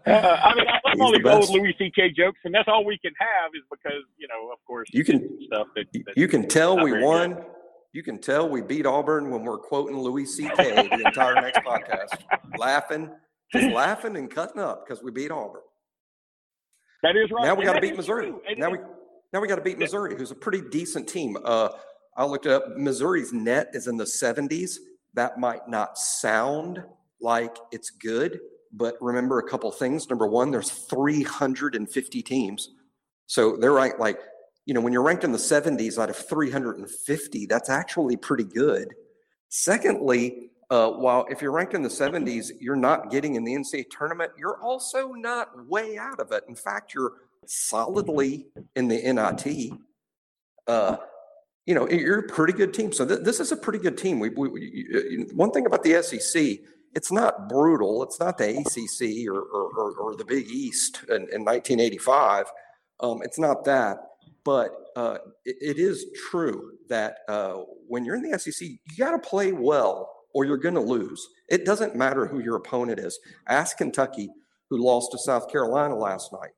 uh, 0.07 0.11
I 0.11 0.55
mean, 0.55 0.67
I 0.69 0.91
love 0.91 1.01
all 1.01 1.13
these 1.13 1.25
old 1.25 1.51
Louis 1.51 1.75
C.K. 1.79 2.11
jokes, 2.11 2.39
and 2.45 2.55
that's 2.55 2.69
all 2.69 2.85
we 2.85 2.99
can 2.99 3.13
have 3.19 3.53
is 3.55 3.63
because, 3.71 4.03
you 4.19 4.29
know, 4.29 4.53
of 4.53 4.59
course, 4.67 4.89
you 4.93 5.05
can 5.05 5.39
stuff 5.47 5.69
that, 5.77 5.87
you 6.17 6.29
can 6.29 6.49
tell 6.49 6.83
we 6.83 7.03
won. 7.03 7.35
Good. 7.35 7.45
You 7.93 8.03
can 8.03 8.21
tell 8.21 8.49
we 8.49 8.61
beat 8.61 8.87
Auburn 8.87 9.31
when 9.31 9.45
we're 9.45 9.59
quoting 9.59 9.97
Louis 9.97 10.27
C.K. 10.27 10.89
the 10.89 11.07
entire 11.07 11.35
next 11.37 11.61
podcast, 11.61 12.09
laughing, 12.59 13.09
just 13.53 13.73
laughing 13.73 14.17
and 14.17 14.29
cutting 14.29 14.61
up 14.61 14.85
because 14.85 15.03
we 15.03 15.13
beat 15.13 15.31
Auburn. 15.31 15.63
That 17.05 17.17
is 17.17 17.31
right. 17.31 17.45
Now 17.45 17.55
we 17.55 17.65
got 17.65 17.75
to 17.75 17.81
beat 17.81 17.97
Missouri. 17.97 18.33
Now 18.57 18.71
we 18.71 18.79
now 19.33 19.41
we 19.41 19.47
got 19.47 19.57
to 19.57 19.63
beat 19.63 19.79
Missouri, 19.79 20.17
who's 20.17 20.31
a 20.31 20.35
pretty 20.35 20.63
decent 20.71 21.09
team. 21.09 21.37
Uh, 21.45 21.69
I 22.17 22.25
looked 22.25 22.47
up 22.47 22.77
Missouri's 22.77 23.33
net 23.33 23.71
is 23.75 23.89
in 23.89 23.97
the 23.97 24.05
70s. 24.05 24.77
That 25.15 25.39
might 25.39 25.69
not 25.69 25.99
sound 25.99 26.83
like 27.21 27.57
it's 27.73 27.91
good, 27.91 28.41
but 28.77 28.97
remember 29.01 29.39
a 29.39 29.49
couple 29.49 29.71
things. 29.71 30.09
Number 30.09 30.27
one, 30.27 30.51
there's 30.51 30.71
350 30.71 32.23
teams. 32.23 32.71
So 33.27 33.57
they're 33.57 33.73
ranked 33.73 34.01
like, 34.01 34.19
you 34.67 34.75
know, 34.75 34.81
when 34.81 34.93
you're 34.93 35.03
ranked 35.03 35.25
in 35.25 35.33
the 35.33 35.39
70s 35.39 35.99
out 35.99 36.11
of 36.11 36.17
350, 36.17 37.47
that's 37.47 37.71
actually 37.71 38.17
pretty 38.17 38.45
good. 38.45 38.95
Secondly, 39.49 40.51
uh, 40.71 40.91
while 40.91 41.27
if 41.31 41.43
you're 41.43 41.53
ranked 41.53 41.75
in 41.75 41.83
the 41.83 41.89
70s, 41.89 42.51
you're 42.59 42.77
not 42.77 43.11
getting 43.11 43.37
in 43.37 43.45
the 43.45 43.55
NCAA 43.55 43.85
tournament, 43.91 44.33
you're 44.37 44.61
also 44.61 45.13
not 45.13 45.69
way 45.69 45.99
out 45.99 46.19
of 46.19 46.33
it. 46.33 46.45
In 46.49 46.55
fact, 46.55 46.95
you're 46.95 47.13
solidly 47.47 48.47
in 48.75 48.89
the 48.89 48.97
NIT. 48.97 49.79
Uh, 50.67 50.97
you 51.67 51.75
know, 51.75 51.89
you're 51.89 52.21
a 52.21 52.29
pretty 52.29 52.53
good 52.53 52.75
team. 52.75 52.93
So 52.93 53.07
th- 53.07 53.21
this 53.21 53.41
is 53.41 53.53
a 53.53 53.57
pretty 53.57 53.79
good 53.79 53.97
team. 53.97 54.19
We, 54.19 54.31
we, 54.31 54.49
we, 54.49 55.27
one 55.33 55.51
thing 55.51 55.67
about 55.67 55.83
the 55.83 56.03
SEC, 56.03 56.59
it's 56.95 57.13
not 57.13 57.49
brutal. 57.49 58.03
It's 58.03 58.21
not 58.21 58.39
the 58.39 58.51
ACC 58.59 59.29
or, 59.29 59.41
or, 59.41 59.93
or 59.99 60.17
the 60.17 60.25
Big 60.25 60.49
East 60.49 61.01
in, 61.09 61.17
in 61.33 61.45
1985. 61.45 62.47
Um, 63.01 63.21
it's 63.23 63.39
not 63.39 63.65
that. 63.65 63.99
But 64.45 64.71
uh, 64.97 65.19
it, 65.45 65.57
it 65.61 65.79
is 65.79 66.07
true 66.31 66.73
that 66.89 67.19
uh, 67.29 67.55
when 67.89 68.05
you're 68.05 68.17
in 68.17 68.31
the 68.31 68.39
SEC, 68.39 68.69
you 68.69 68.79
got 68.99 69.13
to 69.13 69.19
play 69.19 69.53
well 69.53 70.11
or 70.35 70.45
you're 70.45 70.59
going 70.59 70.75
to 70.75 70.81
lose. 70.81 71.27
It 71.49 71.65
doesn't 71.65 71.97
matter 71.97 72.27
who 72.27 72.41
your 72.41 72.57
opponent 72.57 73.01
is. 73.01 73.19
Ask 73.49 73.79
Kentucky, 73.79 74.29
who 74.71 74.85
lost 74.85 75.13
to 75.13 75.19
South 75.19 75.51
Carolina 75.51 75.97
last 75.97 76.33
night 76.33 76.51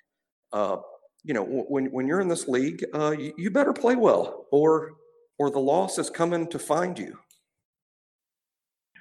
uh, 0.53 0.79
you 1.25 1.35
know, 1.35 1.44
when 1.44 1.87
when 1.87 2.07
you're 2.07 2.20
in 2.20 2.29
this 2.29 2.49
league, 2.49 2.85
uh, 2.94 3.11
you, 3.11 3.33
you 3.37 3.51
better 3.51 3.72
play 3.72 3.96
well, 3.96 4.46
or 4.53 4.92
or 5.38 5.51
the 5.51 5.59
loss 5.59 5.99
is 5.99 6.09
coming 6.09 6.49
to 6.49 6.59
find 6.59 6.99
you. 6.99 7.18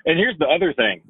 And 0.06 0.18
here's 0.18 0.38
the 0.40 0.48
other 0.48 0.74
thing: 0.74 1.02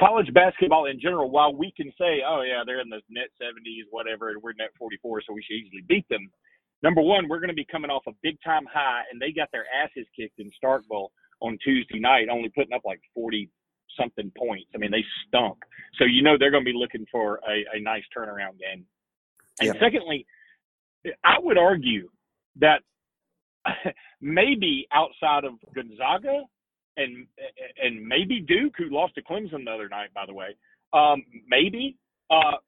college 0.00 0.32
basketball 0.34 0.86
in 0.86 1.00
general. 1.00 1.30
While 1.30 1.54
we 1.54 1.72
can 1.76 1.92
say, 1.98 2.22
"Oh 2.26 2.42
yeah, 2.42 2.62
they're 2.66 2.80
in 2.80 2.88
the 2.88 3.00
net 3.08 3.28
70s, 3.40 3.86
whatever," 3.90 4.30
and 4.30 4.42
we're 4.42 4.54
net 4.54 4.70
44, 4.78 5.22
so 5.22 5.32
we 5.32 5.42
should 5.42 5.54
easily 5.54 5.82
beat 5.86 6.08
them. 6.08 6.30
Number 6.82 7.02
one, 7.02 7.28
we're 7.28 7.40
going 7.40 7.50
to 7.50 7.54
be 7.54 7.66
coming 7.70 7.90
off 7.90 8.02
a 8.08 8.12
big 8.22 8.38
time 8.42 8.64
high, 8.72 9.02
and 9.12 9.20
they 9.20 9.32
got 9.32 9.50
their 9.52 9.66
asses 9.70 10.06
kicked 10.16 10.40
in 10.40 10.50
Starkville 10.62 11.08
on 11.40 11.58
Tuesday 11.62 12.00
night, 12.00 12.28
only 12.30 12.48
putting 12.48 12.72
up 12.72 12.82
like 12.84 13.00
40 13.14 13.50
something 13.98 14.32
points. 14.36 14.70
I 14.74 14.78
mean, 14.78 14.90
they 14.90 15.04
stunk. 15.26 15.58
So 15.98 16.04
you 16.04 16.22
know 16.22 16.36
they're 16.38 16.50
going 16.50 16.64
to 16.64 16.72
be 16.72 16.76
looking 16.76 17.06
for 17.12 17.40
a, 17.48 17.76
a 17.76 17.80
nice 17.80 18.04
turnaround 18.16 18.58
game. 18.58 18.86
And 19.60 19.76
secondly, 19.80 20.26
I 21.24 21.36
would 21.38 21.58
argue 21.58 22.08
that 22.60 22.80
maybe 24.20 24.86
outside 24.92 25.44
of 25.44 25.54
Gonzaga 25.74 26.44
and 27.00 27.26
and 27.82 28.06
maybe 28.06 28.40
Duke, 28.40 28.74
who 28.76 28.90
lost 28.90 29.14
to 29.16 29.22
Clemson 29.22 29.64
the 29.64 29.70
other 29.70 29.88
night, 29.88 30.12
by 30.14 30.24
the 30.26 30.34
way, 30.34 30.56
um, 30.92 31.24
maybe 31.48 31.96
uh, 32.30 32.58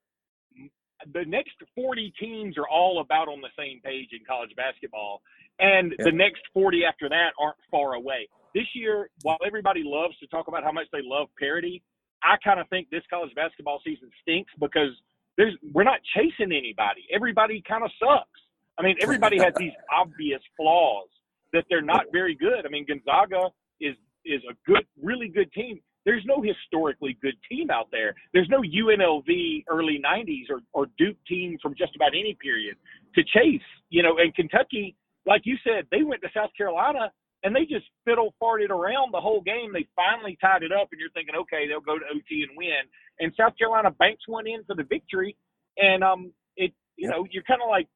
the 1.12 1.25
next 1.27 1.55
40 1.75 2.12
teams 2.18 2.57
are 2.57 2.68
all 2.68 3.01
about 3.01 3.29
on 3.29 3.40
the 3.40 3.51
same 3.59 3.81
page 3.85 4.09
in 4.12 4.21
college 4.27 4.51
basketball, 4.57 5.23
and 5.59 5.95
the 5.99 6.12
next 6.12 6.42
40 6.55 6.85
after 6.85 7.09
that 7.09 7.31
aren't 7.38 7.59
far 7.71 7.95
away. 7.95 8.29
This 8.55 8.66
year, 8.75 9.11
while 9.23 9.38
everybody 9.47 9.83
loves 9.85 10.18
to 10.18 10.27
talk 10.27 10.49
about 10.49 10.62
how 10.62 10.73
much 10.73 10.87
they 10.92 11.01
love 11.03 11.29
parity, 11.38 11.83
I 12.23 12.37
kind 12.45 12.61
of 12.61 12.68
think 12.68 12.90
this 12.90 13.03
college 13.09 13.35
basketball 13.35 13.81
season 13.85 14.11
stinks 14.23 14.53
because– 14.59 14.90
there's 15.37 15.55
we're 15.73 15.85
not 15.85 16.01
chasing 16.14 16.53
anybody. 16.53 17.07
Everybody 17.12 17.62
kind 17.66 17.85
of 17.85 17.90
sucks. 17.99 18.40
I 18.79 18.83
mean, 18.83 18.97
everybody 19.01 19.38
has 19.38 19.55
these 19.57 19.73
obvious 19.92 20.40
flaws 20.57 21.09
that 21.53 21.64
they're 21.68 21.83
not 21.83 22.07
very 22.12 22.35
good. 22.35 22.64
I 22.64 22.68
mean, 22.68 22.87
Gonzaga 22.87 23.49
is 24.25 24.43
a 24.49 24.55
good, 24.67 24.87
really 25.03 25.29
good 25.29 25.53
team. 25.53 25.81
There's 26.05 26.25
no 26.27 26.43
historically 26.43 27.17
good 27.23 27.37
team 27.49 27.71
out 27.71 27.89
there. 27.93 28.15
There's 28.33 28.49
no 28.49 28.61
UNLV 28.61 29.65
early 29.69 30.01
'90s 30.05 30.51
or, 30.51 30.61
or 30.73 30.87
Duke 30.99 31.17
team 31.29 31.59
from 31.63 31.75
just 31.77 31.95
about 31.95 32.09
any 32.09 32.37
period 32.43 32.77
to 33.15 33.23
chase. 33.23 33.63
You 33.91 34.03
know, 34.03 34.19
and 34.19 34.35
Kentucky, 34.35 34.97
like 35.27 35.43
you 35.45 35.57
said, 35.63 35.87
they 35.91 36.03
went 36.03 36.23
to 36.23 36.29
South 36.35 36.51
Carolina 36.57 37.13
and 37.43 37.55
they 37.55 37.65
just 37.65 37.87
fiddle 38.05 38.35
farted 38.41 38.71
around 38.71 39.13
the 39.13 39.21
whole 39.21 39.41
game. 39.41 39.73
They 39.73 39.87
finally 39.97 40.39
tied 40.41 40.63
it 40.63 40.73
up, 40.73 40.89
and 40.93 41.01
you're 41.01 41.11
thinking, 41.11 41.35
okay, 41.35 41.67
they'll 41.67 41.81
go 41.81 41.99
to 41.99 42.05
OT 42.07 42.47
and 42.47 42.57
win. 42.57 42.87
And 43.21 43.33
South 43.39 43.59
Carolina 43.59 43.91
banks 43.91 44.23
one 44.27 44.47
in 44.47 44.63
for 44.65 44.75
the 44.77 44.85
victory, 44.85 45.37
and 45.77 46.05
um, 46.05 46.33
it 46.57 46.73
you 46.97 47.09
know 47.09 47.27
you're 47.31 47.43
kind 47.43 47.61
of 47.63 47.69
like, 47.69 47.89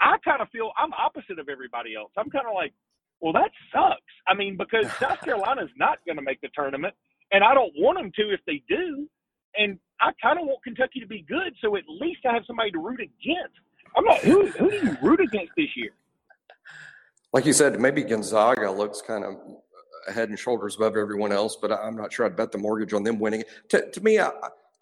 I 0.00 0.16
kind 0.24 0.42
of 0.42 0.48
feel 0.50 0.72
I'm 0.78 0.92
opposite 0.92 1.38
of 1.38 1.48
everybody 1.48 1.96
else. 1.96 2.12
I'm 2.16 2.30
kind 2.30 2.46
of 2.46 2.54
like, 2.54 2.72
well, 3.20 3.32
that 3.32 3.50
sucks. 3.72 4.00
I 4.26 4.34
mean, 4.34 4.56
because 4.56 4.90
South 5.00 5.20
Carolina's 5.20 5.70
not 5.76 5.98
going 6.06 6.16
to 6.16 6.22
make 6.22 6.40
the 6.40 6.48
tournament, 6.54 6.94
and 7.32 7.44
I 7.44 7.54
don't 7.54 7.72
want 7.76 7.98
them 7.98 8.12
to 8.16 8.34
if 8.34 8.40
they 8.46 8.62
do. 8.68 9.08
And 9.56 9.78
I 10.00 10.12
kind 10.22 10.38
of 10.38 10.46
want 10.46 10.62
Kentucky 10.62 11.00
to 11.00 11.06
be 11.06 11.22
good, 11.28 11.54
so 11.60 11.76
at 11.76 11.82
least 11.88 12.20
I 12.28 12.32
have 12.32 12.44
somebody 12.46 12.70
to 12.70 12.78
root 12.78 13.00
against. 13.00 13.58
I'm 13.96 14.04
not 14.04 14.18
who 14.18 14.46
who 14.46 14.70
do 14.70 14.76
you 14.76 14.96
root 15.02 15.20
against 15.20 15.52
this 15.56 15.68
year? 15.76 15.90
like 17.32 17.46
you 17.46 17.52
said, 17.52 17.80
maybe 17.80 18.02
Gonzaga 18.02 18.70
looks 18.70 19.00
kind 19.00 19.24
of 19.24 19.36
head 20.12 20.28
and 20.30 20.38
shoulders 20.38 20.76
above 20.76 20.96
everyone 20.96 21.32
else, 21.32 21.56
but 21.60 21.70
I'm 21.72 21.96
not 21.96 22.12
sure 22.12 22.26
I'd 22.26 22.36
bet 22.36 22.52
the 22.52 22.58
mortgage 22.58 22.92
on 22.92 23.02
them 23.02 23.18
winning. 23.18 23.44
To, 23.68 23.90
to 23.90 24.00
me, 24.00 24.18
I, 24.18 24.30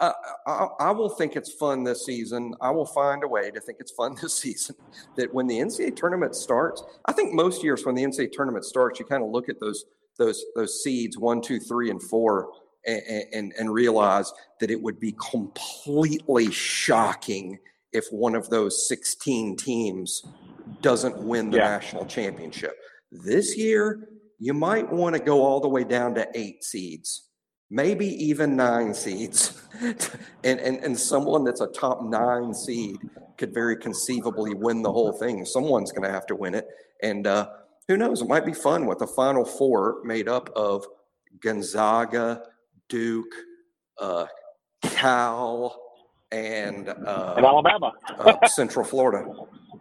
I, 0.00 0.12
I, 0.46 0.68
I, 0.80 0.90
will 0.92 1.08
think 1.08 1.34
it's 1.34 1.52
fun 1.52 1.82
this 1.82 2.06
season. 2.06 2.54
I 2.60 2.70
will 2.70 2.86
find 2.86 3.24
a 3.24 3.28
way 3.28 3.50
to 3.50 3.60
think 3.60 3.78
it's 3.80 3.90
fun 3.92 4.16
this 4.22 4.34
season. 4.34 4.76
That 5.16 5.32
when 5.34 5.46
the 5.46 5.58
NCAA 5.58 5.96
tournament 5.96 6.34
starts, 6.34 6.82
I 7.06 7.12
think 7.12 7.34
most 7.34 7.64
years 7.64 7.84
when 7.84 7.94
the 7.94 8.04
NCAA 8.04 8.32
tournament 8.32 8.64
starts, 8.64 9.00
you 9.00 9.06
kind 9.06 9.22
of 9.22 9.30
look 9.30 9.48
at 9.48 9.60
those 9.60 9.84
those 10.18 10.44
those 10.54 10.82
seeds 10.82 11.16
one, 11.18 11.40
two, 11.40 11.60
three, 11.60 11.90
and 11.90 12.02
four, 12.02 12.50
and, 12.86 13.02
and, 13.32 13.52
and 13.58 13.72
realize 13.72 14.32
that 14.60 14.70
it 14.70 14.80
would 14.80 14.98
be 14.98 15.12
completely 15.30 16.50
shocking 16.50 17.58
if 17.92 18.06
one 18.10 18.34
of 18.34 18.50
those 18.50 18.88
16 18.88 19.56
teams 19.56 20.24
doesn't 20.82 21.16
win 21.18 21.50
the 21.50 21.58
Yeah. 21.58 21.68
national 21.68 22.04
championship. 22.06 22.76
This 23.10 23.56
year, 23.56 24.08
you 24.38 24.54
might 24.54 24.90
want 24.92 25.16
to 25.16 25.22
go 25.22 25.42
all 25.42 25.60
the 25.60 25.68
way 25.68 25.84
down 25.84 26.14
to 26.14 26.28
eight 26.34 26.62
seeds, 26.62 27.27
maybe 27.70 28.06
even 28.24 28.56
nine 28.56 28.94
seeds. 28.94 29.62
and, 29.82 30.60
and, 30.60 30.78
and 30.78 30.98
someone 30.98 31.44
that's 31.44 31.60
a 31.60 31.66
top 31.68 32.02
nine 32.02 32.54
seed 32.54 32.96
could 33.36 33.52
very 33.54 33.76
conceivably 33.76 34.54
win 34.54 34.82
the 34.82 34.92
whole 34.92 35.12
thing. 35.12 35.44
Someone's 35.44 35.92
going 35.92 36.06
to 36.06 36.12
have 36.12 36.26
to 36.26 36.34
win 36.34 36.54
it. 36.54 36.66
And 37.02 37.26
uh, 37.26 37.50
who 37.86 37.96
knows? 37.96 38.22
It 38.22 38.28
might 38.28 38.46
be 38.46 38.54
fun 38.54 38.86
with 38.86 38.98
the 38.98 39.06
final 39.06 39.44
four 39.44 39.98
made 40.04 40.28
up 40.28 40.50
of 40.56 40.84
Gonzaga, 41.40 42.42
Duke, 42.88 43.32
uh, 44.00 44.26
Cal, 44.82 45.76
and, 46.32 46.88
uh, 46.88 47.34
in 47.38 47.44
Alabama. 47.44 47.92
uh, 48.18 48.46
Central 48.48 48.84
Florida. 48.84 49.26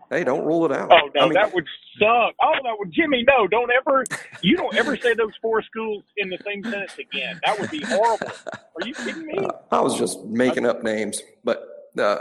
Hey, 0.09 0.23
don't 0.23 0.45
rule 0.45 0.65
it 0.65 0.71
out. 0.71 0.91
Oh 0.91 1.09
no, 1.15 1.21
I 1.21 1.25
mean, 1.25 1.33
that 1.33 1.53
would 1.53 1.65
suck. 1.99 2.35
Oh 2.41 2.53
no, 2.63 2.77
Jimmy, 2.91 3.23
no, 3.27 3.47
don't 3.47 3.71
ever. 3.71 4.05
You 4.41 4.57
don't 4.57 4.75
ever 4.75 4.95
say 4.97 5.13
those 5.13 5.33
four 5.41 5.61
schools 5.63 6.03
in 6.17 6.29
the 6.29 6.37
same 6.45 6.63
sentence 6.63 6.97
again. 6.99 7.39
That 7.45 7.59
would 7.59 7.71
be 7.71 7.81
horrible. 7.81 8.31
Are 8.75 8.87
you 8.87 8.93
kidding 8.95 9.25
me? 9.25 9.37
uh, 9.37 9.51
I 9.71 9.81
was 9.81 9.97
just 9.97 10.23
making 10.25 10.65
up 10.65 10.83
names, 10.83 11.21
but 11.43 11.63
uh, 11.99 12.19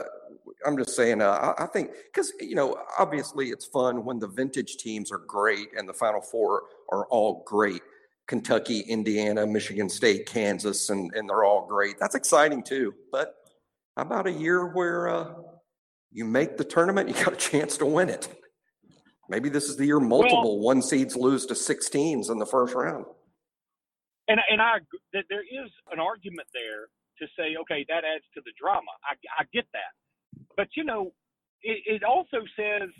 I'm 0.66 0.76
just 0.76 0.96
saying. 0.96 1.22
Uh, 1.22 1.54
I, 1.58 1.64
I 1.64 1.66
think 1.66 1.92
because 2.12 2.32
you 2.40 2.56
know, 2.56 2.76
obviously, 2.98 3.50
it's 3.50 3.66
fun 3.66 4.04
when 4.04 4.18
the 4.18 4.28
vintage 4.28 4.78
teams 4.78 5.12
are 5.12 5.18
great 5.18 5.68
and 5.76 5.88
the 5.88 5.94
Final 5.94 6.20
Four 6.20 6.64
are 6.90 7.06
all 7.06 7.44
great. 7.46 7.82
Kentucky, 8.26 8.80
Indiana, 8.80 9.46
Michigan 9.46 9.88
State, 9.88 10.26
Kansas, 10.26 10.90
and 10.90 11.12
and 11.14 11.28
they're 11.28 11.44
all 11.44 11.66
great. 11.66 11.98
That's 12.00 12.16
exciting 12.16 12.64
too. 12.64 12.94
But 13.12 13.34
how 13.96 14.02
about 14.02 14.26
a 14.26 14.32
year 14.32 14.66
where 14.74 15.08
uh, 15.08 15.34
you 16.10 16.24
make 16.24 16.56
the 16.56 16.64
tournament, 16.64 17.08
you 17.16 17.24
got 17.24 17.32
a 17.34 17.36
chance 17.36 17.76
to 17.78 17.86
win 17.86 18.08
it? 18.08 18.28
Maybe 19.28 19.48
this 19.48 19.64
is 19.68 19.76
the 19.76 19.86
year 19.86 19.98
multiple 19.98 20.60
one 20.60 20.82
seeds 20.82 21.16
lose 21.16 21.46
to 21.46 21.54
16s 21.54 22.30
in 22.30 22.38
the 22.38 22.46
first 22.46 22.74
round. 22.74 23.06
And 24.28 24.40
and 24.50 24.60
I 24.60 24.78
that 25.12 25.24
there 25.30 25.42
is 25.42 25.70
an 25.92 26.00
argument 26.00 26.48
there 26.52 26.86
to 27.18 27.26
say, 27.38 27.56
okay, 27.62 27.84
that 27.88 28.02
adds 28.04 28.24
to 28.34 28.40
the 28.44 28.52
drama. 28.60 28.90
I 29.04 29.14
I 29.38 29.44
get 29.52 29.66
that, 29.72 30.46
but 30.56 30.68
you 30.76 30.84
know, 30.84 31.12
it, 31.62 31.78
it 31.86 32.02
also 32.02 32.38
says, 32.58 32.90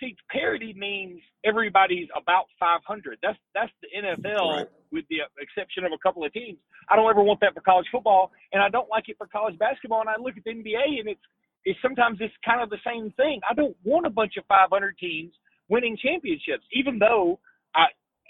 see, 0.00 0.16
parity 0.30 0.74
means 0.76 1.20
everybody's 1.44 2.08
about 2.16 2.46
500. 2.58 3.18
That's 3.22 3.38
that's 3.54 3.72
the 3.82 3.88
NFL 4.00 4.56
Right. 4.56 4.66
with 4.92 5.04
the 5.10 5.18
exception 5.40 5.84
of 5.84 5.92
a 5.92 5.98
couple 6.02 6.24
of 6.24 6.32
teams. 6.32 6.58
I 6.88 6.96
don't 6.96 7.08
ever 7.08 7.22
want 7.22 7.40
that 7.40 7.54
for 7.54 7.60
college 7.60 7.86
football, 7.92 8.32
and 8.52 8.62
I 8.62 8.68
don't 8.68 8.88
like 8.88 9.08
it 9.08 9.16
for 9.18 9.26
college 9.26 9.58
basketball. 9.58 10.00
And 10.00 10.08
I 10.08 10.16
look 10.18 10.36
at 10.36 10.44
the 10.44 10.52
NBA, 10.52 11.00
and 11.00 11.08
it's 11.08 11.20
it's 11.64 11.78
sometimes 11.82 12.18
it's 12.20 12.34
kind 12.44 12.62
of 12.62 12.70
the 12.70 12.78
same 12.86 13.10
thing. 13.12 13.40
I 13.48 13.54
don't 13.54 13.76
want 13.84 14.06
a 14.06 14.10
bunch 14.10 14.34
of 14.38 14.44
500 14.46 14.98
teams 14.98 15.32
winning 15.68 15.96
championships, 16.02 16.64
even 16.72 16.98
though 16.98 17.40
I 17.74 17.86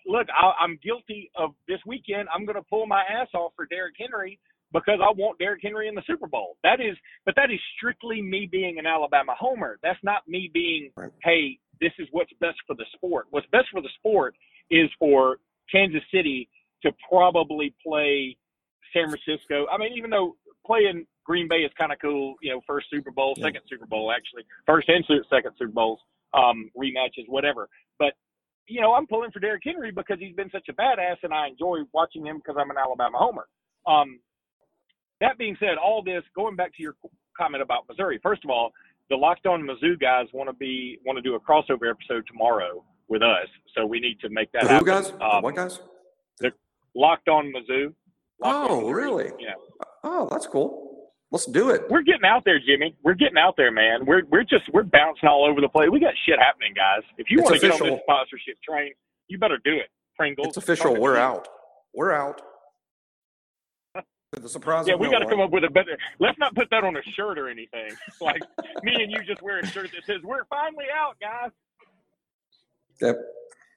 look, 0.06 0.26
I, 0.30 0.52
I'm 0.62 0.78
guilty 0.82 1.30
of 1.36 1.50
this 1.68 1.80
weekend. 1.86 2.28
I'm 2.34 2.44
going 2.44 2.56
to 2.56 2.62
pull 2.62 2.86
my 2.86 3.02
ass 3.02 3.28
off 3.34 3.52
for 3.56 3.66
Derrick 3.66 3.94
Henry 3.98 4.38
because 4.72 4.98
I 5.02 5.12
want 5.16 5.38
Derrick 5.38 5.60
Henry 5.62 5.88
in 5.88 5.94
the 5.94 6.02
Super 6.06 6.26
Bowl. 6.26 6.56
That 6.62 6.80
is, 6.80 6.96
but 7.24 7.34
that 7.36 7.50
is 7.50 7.60
strictly 7.76 8.20
me 8.20 8.48
being 8.50 8.78
an 8.78 8.86
Alabama 8.86 9.34
homer. 9.38 9.78
That's 9.82 9.98
not 10.02 10.26
me 10.28 10.50
being, 10.52 10.90
hey, 11.22 11.58
this 11.80 11.92
is 11.98 12.08
what's 12.10 12.32
best 12.40 12.56
for 12.66 12.74
the 12.74 12.84
sport. 12.94 13.26
What's 13.30 13.46
best 13.52 13.66
for 13.72 13.80
the 13.80 13.88
sport 13.98 14.34
is 14.70 14.90
for 14.98 15.38
Kansas 15.70 16.02
City 16.12 16.48
to 16.82 16.92
probably 17.08 17.74
play 17.86 18.36
San 18.92 19.08
Francisco. 19.08 19.66
I 19.72 19.78
mean, 19.78 19.92
even 19.96 20.10
though 20.10 20.36
playing 20.66 21.06
Green 21.24 21.48
Bay 21.48 21.60
is 21.64 21.72
kind 21.78 21.92
of 21.92 21.98
cool, 22.00 22.34
you 22.42 22.52
know, 22.52 22.60
first 22.66 22.88
Super 22.90 23.10
Bowl, 23.10 23.34
Yeah. 23.36 23.44
second 23.46 23.62
Super 23.68 23.86
Bowl, 23.86 24.12
actually, 24.12 24.44
first 24.66 24.88
and 24.88 25.04
second 25.30 25.52
Super 25.58 25.72
Bowls, 25.72 26.00
um, 26.34 26.70
rematches, 26.76 27.28
whatever. 27.28 27.68
But 27.98 28.14
you 28.66 28.80
know, 28.80 28.94
I'm 28.94 29.06
pulling 29.06 29.30
for 29.30 29.40
Derrick 29.40 29.62
Henry 29.64 29.90
because 29.90 30.18
he's 30.18 30.34
been 30.34 30.50
such 30.50 30.68
a 30.70 30.72
badass, 30.72 31.16
and 31.22 31.34
I 31.34 31.48
enjoy 31.48 31.80
watching 31.92 32.24
him 32.26 32.38
because 32.38 32.56
I'm 32.58 32.70
an 32.70 32.78
Alabama 32.78 33.18
homer. 33.18 33.46
Um, 33.86 34.20
that 35.20 35.36
being 35.38 35.56
said, 35.60 35.76
all 35.76 36.02
this 36.02 36.22
going 36.34 36.56
back 36.56 36.74
to 36.76 36.82
your 36.82 36.94
comment 37.36 37.62
about 37.62 37.86
Missouri. 37.88 38.18
First 38.22 38.42
of 38.44 38.50
all, 38.50 38.72
the 39.10 39.16
Locked 39.16 39.46
On 39.46 39.62
Mizzou 39.62 40.00
guys 40.00 40.28
want 40.32 40.48
to 40.48 40.54
be 40.54 40.98
want 41.04 41.16
to 41.16 41.22
do 41.22 41.34
a 41.34 41.40
crossover 41.40 41.90
episode 41.90 42.26
tomorrow 42.26 42.82
with 43.08 43.22
us, 43.22 43.48
so 43.76 43.84
we 43.84 44.00
need 44.00 44.18
to 44.20 44.30
make 44.30 44.50
that 44.52 44.62
The 44.62 44.68
happen. 44.68 44.86
who 44.86 44.92
guys? 44.92 45.10
The 45.12 45.22
Um, 45.24 45.42
what 45.42 45.54
guys? 45.54 45.80
Locked 46.94 47.28
On 47.28 47.52
Mizzou. 47.52 47.92
Locked 48.40 48.70
Oh, 48.70 48.76
On 48.78 48.82
Missouri. 48.84 49.04
really? 49.04 49.32
Yeah. 49.38 49.54
Oh, 50.04 50.28
that's 50.30 50.46
cool. 50.46 50.93
Let's 51.34 51.46
do 51.46 51.70
it. 51.70 51.82
We're 51.90 52.02
getting 52.02 52.24
out 52.24 52.44
there, 52.44 52.60
Jimmy. 52.60 52.94
We're 53.02 53.14
getting 53.14 53.38
out 53.38 53.56
there, 53.56 53.72
man. 53.72 54.06
We're 54.06 54.22
we're 54.30 54.44
just 54.44 54.72
we're 54.72 54.84
bouncing 54.84 55.28
all 55.28 55.44
over 55.44 55.60
the 55.60 55.68
place. 55.68 55.88
We 55.90 55.98
got 55.98 56.14
shit 56.24 56.38
happening, 56.38 56.74
guys. 56.76 57.02
If 57.18 57.28
you 57.28 57.42
want 57.42 57.56
to 57.56 57.60
get 57.60 57.72
on 57.72 57.90
this 57.90 57.98
sponsorship 58.04 58.62
train, 58.62 58.92
you 59.26 59.36
better 59.36 59.58
do 59.64 59.72
it. 59.72 59.88
Pringles. 60.16 60.46
It's 60.46 60.58
official. 60.58 60.94
We're 60.94 61.16
out. 61.16 61.48
We're 61.92 62.12
out. 62.12 62.40
The 64.30 64.48
surprise 64.48 64.86
Yeah, 64.86 64.94
we 64.94 65.10
got 65.10 65.20
to 65.20 65.26
come 65.26 65.40
up 65.40 65.50
with 65.50 65.64
a 65.64 65.70
better. 65.70 65.98
Let's 66.20 66.38
not 66.38 66.54
put 66.54 66.70
that 66.70 66.84
on 66.84 66.96
a 66.96 67.02
shirt 67.16 67.36
or 67.36 67.48
anything. 67.48 67.90
Like 68.20 68.42
me 68.84 68.94
and 68.94 69.10
you 69.10 69.18
just 69.26 69.42
wear 69.42 69.58
a 69.58 69.66
shirt 69.66 69.90
that 69.90 70.06
says 70.06 70.22
"We're 70.22 70.44
finally 70.44 70.86
out, 70.96 71.16
guys." 71.20 71.50
Yep. 73.00 73.16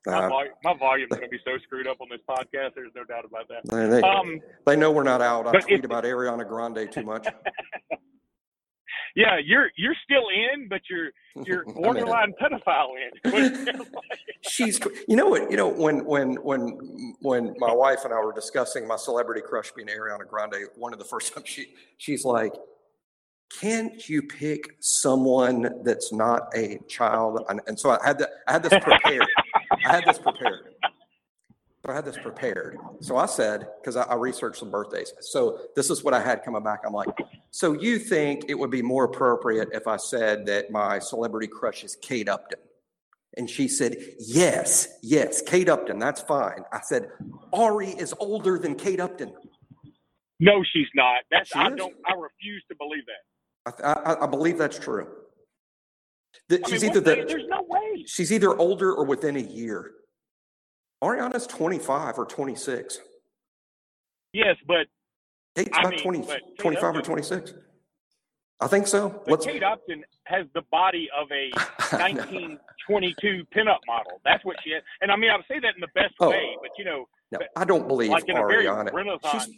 My, 0.07 0.13
Uh, 0.25 0.29
vol- 0.29 0.45
my 0.63 0.73
volume's 0.73 1.09
going 1.09 1.23
to 1.23 1.27
be 1.29 1.39
so 1.45 1.57
screwed 1.63 1.87
up 1.87 1.97
on 2.01 2.07
this 2.09 2.21
podcast. 2.29 2.75
There's 2.75 2.91
no 2.95 3.03
doubt 3.03 3.25
about 3.25 3.47
that. 3.49 3.63
they, 3.89 4.01
Um, 4.01 4.39
they 4.65 4.75
know 4.75 4.91
we're 4.91 5.03
not 5.03 5.21
out. 5.21 5.47
I 5.47 5.59
tweet 5.59 5.83
about 5.85 6.03
Ariana 6.05 6.47
Grande 6.47 6.89
too 6.91 7.03
much. 7.03 7.27
yeah, 9.15 9.37
you're 9.43 9.69
you're 9.77 9.95
still 10.03 10.23
in, 10.29 10.67
but 10.69 10.81
you're 10.89 11.09
you're 11.45 11.63
I'm 11.67 11.69
in 11.71 11.77
it. 11.77 11.83
borderline 11.83 12.33
pedophile 12.41 12.89
in. 13.25 13.85
She's, 14.41 14.79
you 15.07 15.15
know 15.15 15.27
what, 15.27 15.51
you 15.51 15.57
know, 15.57 15.67
when, 15.67 16.05
when, 16.05 16.35
when, 16.35 17.15
when 17.21 17.53
my 17.57 17.71
wife 17.73 18.05
and 18.05 18.13
I 18.13 18.19
were 18.19 18.31
discussing 18.33 18.87
my 18.87 18.95
celebrity 18.95 19.41
crush 19.41 19.71
being 19.73 19.87
Ariana 19.89 20.25
Grande, 20.27 20.55
one 20.75 20.93
of 20.93 20.99
the 20.99 21.05
first 21.05 21.33
times 21.33 21.47
she, 21.49 21.67
she's 21.97 22.23
like, 22.23 22.53
can't 23.59 24.07
you 24.09 24.21
pick 24.21 24.77
someone 24.79 25.81
that's 25.83 26.11
not 26.13 26.49
a 26.55 26.79
child? 26.87 27.43
And, 27.49 27.59
and 27.67 27.77
so 27.79 27.91
I 27.91 27.97
had 28.05 28.19
that, 28.19 28.29
I 28.47 28.53
had 28.53 28.63
this 28.63 28.73
prepared. 28.81 29.25
I 29.71 29.91
had 29.95 30.05
this 30.05 30.19
prepared. 30.19 30.73
So 31.85 31.91
I 31.91 31.95
had 31.95 32.05
this 32.05 32.17
prepared. 32.17 32.77
So 33.01 33.17
I 33.17 33.25
said, 33.27 33.67
because 33.79 33.95
I, 33.95 34.03
I 34.03 34.15
researched 34.15 34.57
some 34.59 34.71
birthdays. 34.71 35.13
So 35.21 35.59
this 35.75 35.89
is 35.89 36.03
what 36.03 36.13
I 36.13 36.21
had 36.21 36.43
coming 36.43 36.63
back. 36.63 36.81
I'm 36.85 36.93
like, 36.93 37.09
so 37.51 37.73
you 37.73 37.97
think 37.99 38.45
it 38.49 38.55
would 38.55 38.71
be 38.71 38.81
more 38.81 39.05
appropriate 39.05 39.69
if 39.73 39.87
I 39.87 39.97
said 39.97 40.45
that 40.47 40.69
my 40.71 40.99
celebrity 40.99 41.47
crush 41.47 41.83
is 41.83 41.95
Kate 42.01 42.27
Upton? 42.29 42.59
And 43.37 43.49
she 43.49 43.67
said, 43.67 43.97
yes, 44.19 44.87
yes, 45.03 45.41
Kate 45.43 45.69
Upton, 45.69 45.99
that's 45.99 46.21
fine. 46.21 46.63
I 46.73 46.81
said, 46.81 47.09
Ari 47.53 47.89
is 47.89 48.13
older 48.19 48.57
than 48.57 48.73
Kate 48.75 48.99
Upton. 48.99 49.31
no, 50.39 50.63
she's 50.73 50.87
not. 50.95 51.21
That's 51.31 51.49
She 51.49 51.59
I 51.59 51.67
is. 51.67 51.75
don't. 51.77 51.93
I 52.05 52.13
refuse 52.13 52.63
to 52.69 52.75
believe 52.75 53.03
that. 53.05 53.85
I, 53.85 54.13
I, 54.13 54.23
I 54.23 54.27
believe 54.27 54.57
that's 54.57 54.79
true. 54.79 55.07
I 56.51 56.59
she's 56.69 56.81
mean, 56.81 56.91
either 56.91 56.99
the, 57.01 57.15
there's 57.27 57.47
no 57.47 57.63
way. 57.67 58.03
she's 58.07 58.31
either 58.31 58.55
older 58.57 58.93
or 58.93 59.05
within 59.05 59.35
a 59.35 59.41
year. 59.41 59.91
Ariana's 61.03 61.45
25 61.47 62.17
or 62.17 62.25
26. 62.25 62.99
Yes, 64.33 64.55
but 64.67 64.87
Kate's 65.55 65.69
I 65.77 65.81
about 65.81 65.91
mean, 65.91 65.99
20, 66.03 66.19
but 66.21 66.27
Kate 66.29 66.57
25 66.59 66.95
or 66.95 67.01
26. 67.01 67.53
I 68.59 68.67
think 68.67 68.87
so. 68.87 69.09
but 69.09 69.31
Let's, 69.31 69.45
Kate 69.45 69.61
Upton 69.63 70.03
has 70.23 70.45
the 70.55 70.63
body 70.71 71.09
of 71.15 71.27
a 71.31 71.49
1922 71.97 73.43
pinup 73.55 73.77
model. 73.85 74.19
That's 74.25 74.43
what 74.45 74.55
she 74.63 74.71
is. 74.71 74.81
And 75.01 75.11
I 75.11 75.15
mean, 75.15 75.29
I 75.29 75.37
say 75.47 75.59
that 75.59 75.75
in 75.75 75.81
the 75.81 75.87
best 75.93 76.13
Oh. 76.19 76.29
way, 76.31 76.55
but 76.61 76.71
you 76.77 76.85
know, 76.85 77.07
no, 77.31 77.39
I 77.55 77.65
don't 77.65 77.87
believe 77.87 78.09
like 78.09 78.27
in 78.27 78.37
a 78.37 78.47
very 78.47 78.65
Ariana. 78.65 78.91
Renaissance. 78.93 79.45
She's, 79.45 79.55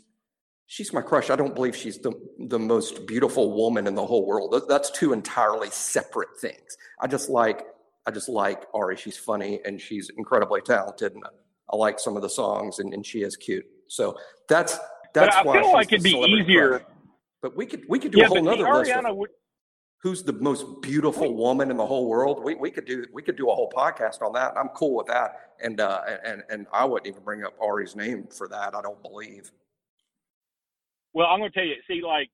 she's 0.69 0.93
my 0.93 1.01
crush. 1.01 1.29
I 1.31 1.35
don't 1.35 1.53
believe 1.53 1.75
she's 1.75 1.97
the, 1.97 2.13
the 2.37 2.59
most 2.59 3.07
beautiful 3.07 3.51
woman 3.53 3.87
in 3.87 3.95
the 3.95 4.05
whole 4.05 4.25
world. 4.25 4.55
That's 4.69 4.91
two 4.91 5.11
entirely 5.13 5.69
separate 5.71 6.39
things. 6.39 6.77
I 7.01 7.07
just 7.07 7.29
like 7.29 7.65
I 8.05 8.11
just 8.11 8.29
like 8.29 8.65
Ari. 8.73 8.95
She's 8.95 9.17
funny 9.17 9.59
and 9.65 9.81
she's 9.81 10.09
incredibly 10.17 10.61
talented, 10.61 11.13
and 11.13 11.23
I 11.71 11.75
like 11.75 11.99
some 11.99 12.15
of 12.15 12.21
the 12.21 12.29
songs, 12.29 12.79
and, 12.79 12.93
and 12.93 13.05
she 13.05 13.23
is 13.23 13.35
cute. 13.35 13.65
So 13.87 14.17
that's 14.47 14.79
that's 15.13 15.35
I 15.35 15.43
why 15.43 15.57
I 15.57 15.61
feel 15.61 15.73
like 15.73 15.91
it'd 15.91 16.03
be 16.03 16.11
easier- 16.11 16.69
crush. 16.69 16.83
But 17.41 17.55
we 17.55 17.65
could 17.65 17.83
we 17.87 17.99
could 17.99 18.11
do 18.11 18.19
yeah, 18.19 18.25
a 18.25 18.27
whole 18.27 18.43
but 18.43 18.57
nother 18.57 18.73
list. 18.73 18.91
Of 18.91 19.15
would. 19.15 19.29
who's 20.03 20.23
the 20.23 20.33
most 20.33 20.81
beautiful 20.81 21.33
woman 21.33 21.71
in 21.71 21.77
the 21.77 21.85
whole 21.85 22.09
world? 22.09 22.43
We 22.43 22.55
we 22.55 22.69
could 22.69 22.85
do 22.85 23.05
we 23.13 23.21
could 23.21 23.37
do 23.37 23.49
a 23.49 23.55
whole 23.55 23.71
podcast 23.75 24.21
on 24.21 24.33
that. 24.33 24.57
I'm 24.57 24.67
cool 24.69 24.95
with 24.95 25.07
that, 25.07 25.53
and 25.63 25.79
uh, 25.79 26.01
and 26.25 26.43
and 26.49 26.67
I 26.73 26.83
wouldn't 26.83 27.07
even 27.07 27.23
bring 27.23 27.45
up 27.45 27.53
Ari's 27.61 27.95
name 27.95 28.27
for 28.27 28.49
that. 28.49 28.75
I 28.75 28.81
don't 28.81 29.01
believe. 29.01 29.51
Well, 31.19 31.27
I'm 31.27 31.39
going 31.39 31.51
to 31.51 31.59
tell 31.59 31.67
you. 31.67 31.75
See, 31.85 32.01
like 32.01 32.29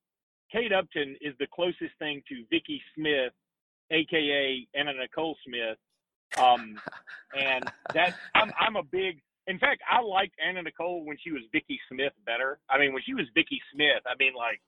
Kate 0.52 0.72
Upton 0.72 1.16
is 1.20 1.34
the 1.40 1.48
closest 1.52 1.98
thing 1.98 2.22
to 2.28 2.44
Vicky 2.50 2.80
Smith, 2.94 3.32
aka 3.90 4.68
Anna 4.76 4.92
Nicole 4.94 5.36
Smith. 5.44 5.76
Um, 6.38 6.78
and 7.36 7.64
that 7.94 8.14
I'm 8.36 8.52
I'm 8.56 8.76
a 8.76 8.84
big. 8.84 9.18
In 9.48 9.58
fact, 9.58 9.82
I 9.90 10.00
liked 10.00 10.34
Anna 10.38 10.62
Nicole 10.62 11.04
when 11.04 11.16
she 11.18 11.32
was 11.32 11.42
Vicky 11.50 11.80
Smith 11.90 12.12
better. 12.24 12.60
I 12.70 12.78
mean, 12.78 12.92
when 12.92 13.02
she 13.04 13.14
was 13.14 13.26
Vicky 13.34 13.60
Smith, 13.74 14.06
I 14.06 14.14
mean, 14.20 14.34
like 14.38 14.60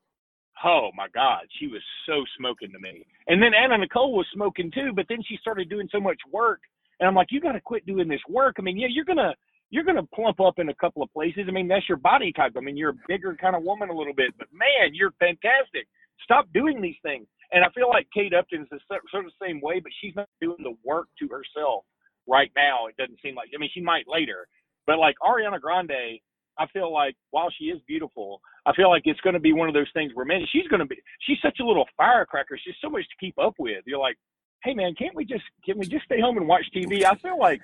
oh 0.65 0.91
my 0.97 1.07
God, 1.15 1.43
she 1.61 1.69
was 1.69 1.83
so 2.05 2.25
smoking 2.37 2.73
to 2.73 2.81
me. 2.81 3.07
And 3.29 3.41
then 3.41 3.53
Anna 3.55 3.79
Nicole 3.79 4.17
was 4.17 4.27
smoking 4.35 4.73
too, 4.73 4.91
but 4.97 5.07
then 5.09 5.23
she 5.29 5.37
started 5.41 5.71
doing 5.71 5.89
so 5.93 6.01
much 6.01 6.19
work. 6.33 6.59
And 6.99 7.07
I'm 7.07 7.15
like, 7.15 7.29
you 7.31 7.41
got 7.41 7.53
to 7.53 7.61
quit 7.61 7.87
doing 7.87 8.09
this 8.09 8.21
work. 8.29 8.57
I 8.59 8.63
mean, 8.63 8.77
yeah, 8.77 8.89
you're 8.91 9.05
to, 9.05 9.35
you're 9.71 9.85
going 9.85 9.97
to 9.97 10.09
plump 10.15 10.41
up 10.41 10.59
in 10.59 10.69
a 10.69 10.75
couple 10.75 11.03
of 11.03 11.13
places. 11.13 11.45
I 11.49 11.51
mean, 11.51 11.69
that's 11.69 11.89
your 11.89 11.99
body 11.99 12.33
type. 12.33 12.53
I 12.57 12.61
mean, 12.61 12.77
you're 12.77 12.91
a 12.91 13.05
bigger 13.07 13.37
kind 13.41 13.55
of 13.55 13.63
woman 13.63 13.91
a 13.91 13.95
little 13.95 14.15
bit, 14.15 14.33
but 14.39 14.49
man, 14.53 14.95
you're 14.95 15.13
fantastic. 15.19 15.87
Stop 16.25 16.47
doing 16.55 16.81
these 16.81 16.97
things. 17.03 17.27
And 17.53 17.65
I 17.65 17.69
feel 17.75 17.89
like 17.89 18.07
Kate 18.13 18.35
Upton's 18.35 18.69
the 18.71 18.79
sort 18.89 19.25
of 19.25 19.31
the 19.31 19.47
same 19.47 19.61
way, 19.61 19.81
but 19.81 19.93
she's 20.01 20.17
not 20.17 20.29
doing 20.41 20.63
the 20.63 20.77
work 20.85 21.07
to 21.19 21.29
herself 21.29 21.85
right 22.27 22.51
now. 22.57 22.87
It 22.87 22.97
doesn't 22.97 23.21
seem 23.23 23.35
like, 23.35 23.51
I 23.55 23.59
mean, 23.59 23.71
she 23.73 23.81
might 23.81 24.05
later, 24.09 24.47
but 24.87 24.99
like 24.99 25.17
Ariana 25.23 25.61
Grande, 25.61 26.21
I 26.59 26.67
feel 26.73 26.93
like 26.93 27.15
while 27.31 27.49
she 27.57 27.67
is 27.67 27.81
beautiful, 27.87 28.41
I 28.67 28.75
feel 28.75 28.91
like 28.91 29.03
it's 29.05 29.21
going 29.21 29.35
to 29.35 29.41
be 29.41 29.53
one 29.53 29.69
of 29.69 29.75
those 29.75 29.91
things 29.95 30.13
where 30.15 30.27
man, 30.27 30.45
she's 30.51 30.67
going 30.69 30.81
to 30.81 30.87
be 30.87 30.97
she's 31.21 31.39
such 31.41 31.59
a 31.61 31.65
little 31.65 31.87
firecracker. 31.97 32.59
She's 32.63 32.75
so 32.83 32.91
much 32.91 33.05
to 33.05 33.25
keep 33.25 33.39
up 33.39 33.55
with. 33.59 33.85
You're 33.87 34.01
like, 34.01 34.17
hey 34.65 34.75
man, 34.75 34.95
can't 34.95 35.15
we 35.15 35.25
just 35.25 35.45
can 35.65 35.79
we 35.79 35.87
just 35.87 36.05
stay 36.05 36.21
home 36.21 36.37
and 36.37 36.47
watch 36.49 36.65
TV? 36.75 37.05
I 37.05 37.15
feel 37.17 37.39
like 37.39 37.63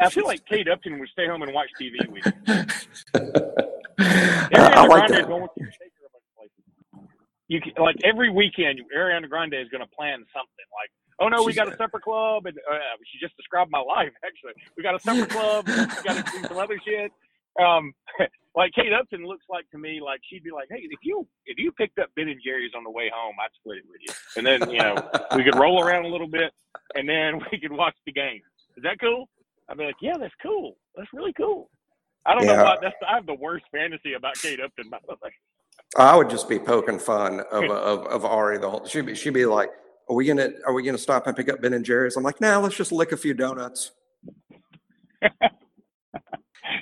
I 0.00 0.10
feel 0.10 0.26
like 0.26 0.44
Kate 0.46 0.68
Upton 0.68 0.98
would 0.98 1.08
stay 1.10 1.26
home 1.26 1.42
and 1.42 1.52
watch 1.52 1.68
TV 1.80 1.96
with 2.08 2.24
like 4.88 5.08
that. 5.08 5.48
You 7.48 7.60
can, 7.60 7.72
like 7.82 7.96
every 8.04 8.30
weekend, 8.30 8.80
Ariana 8.96 9.28
Grande 9.28 9.54
is 9.54 9.68
going 9.70 9.82
to 9.82 9.90
plan 9.96 10.24
something 10.32 10.68
like, 10.70 10.90
oh 11.18 11.26
no, 11.26 11.42
we 11.42 11.52
got 11.52 11.66
a 11.66 11.76
supper 11.76 11.98
club, 11.98 12.46
and 12.46 12.56
uh, 12.58 12.78
she 13.10 13.18
just 13.18 13.36
described 13.36 13.72
my 13.72 13.80
life. 13.96 14.12
Actually, 14.24 14.52
we 14.76 14.82
got 14.84 14.94
a 14.94 15.00
supper 15.00 15.26
club. 15.26 15.66
we 15.66 15.74
got 15.74 16.24
to 16.24 16.32
do 16.32 16.46
some 16.46 16.58
other 16.58 16.78
shit. 16.84 17.10
Um, 17.58 17.92
like 18.54 18.72
Kate 18.74 18.92
Upton 18.92 19.24
looks 19.24 19.44
like 19.48 19.68
to 19.70 19.78
me 19.78 20.00
like 20.04 20.20
she'd 20.28 20.44
be 20.44 20.50
like, 20.50 20.68
hey, 20.70 20.80
if 20.82 21.00
you 21.02 21.26
if 21.46 21.58
you 21.58 21.72
picked 21.72 21.98
up 21.98 22.08
Ben 22.16 22.28
and 22.28 22.40
Jerry's 22.44 22.72
on 22.76 22.84
the 22.84 22.90
way 22.90 23.10
home, 23.14 23.34
I'd 23.42 23.50
split 23.58 23.78
it 23.78 23.84
with 23.88 24.00
you, 24.02 24.14
and 24.36 24.46
then 24.46 24.70
you 24.70 24.78
know 24.78 24.94
we 25.36 25.44
could 25.44 25.56
roll 25.56 25.82
around 25.82 26.04
a 26.04 26.08
little 26.08 26.28
bit, 26.28 26.52
and 26.94 27.08
then 27.08 27.40
we 27.52 27.58
could 27.58 27.72
watch 27.72 27.94
the 28.06 28.12
game. 28.12 28.40
Is 28.76 28.82
that 28.82 28.98
cool? 29.00 29.28
I'd 29.68 29.78
be 29.78 29.84
like, 29.84 29.96
yeah, 30.00 30.16
that's 30.18 30.34
cool. 30.42 30.76
That's 30.96 31.08
really 31.12 31.32
cool. 31.32 31.70
I 32.26 32.34
don't 32.34 32.44
yeah. 32.44 32.56
know 32.56 32.64
why. 32.64 32.76
That's 32.82 32.94
I 33.08 33.14
have 33.14 33.26
the 33.26 33.34
worst 33.34 33.64
fantasy 33.72 34.14
about 34.14 34.34
Kate 34.34 34.60
Upton. 34.60 34.90
By 34.90 34.98
the 35.06 35.14
way. 35.22 35.30
I 35.96 36.16
would 36.16 36.30
just 36.30 36.48
be 36.48 36.58
poking 36.58 36.98
fun 36.98 37.40
of 37.52 37.64
of, 37.64 38.06
of 38.06 38.24
Ari 38.24 38.58
the 38.58 38.70
whole. 38.70 38.84
She'd 38.86 39.06
be 39.06 39.14
she'd 39.14 39.34
be 39.34 39.46
like, 39.46 39.70
"Are 40.08 40.14
we 40.14 40.26
gonna 40.26 40.50
Are 40.66 40.72
we 40.72 40.82
gonna 40.82 40.98
stop 40.98 41.26
and 41.26 41.36
pick 41.36 41.48
up 41.48 41.60
Ben 41.60 41.72
and 41.72 41.84
Jerry's?" 41.84 42.16
I'm 42.16 42.22
like, 42.22 42.40
"Now 42.40 42.58
nah, 42.58 42.64
let's 42.64 42.76
just 42.76 42.92
lick 42.92 43.12
a 43.12 43.16
few 43.16 43.34
donuts." 43.34 43.92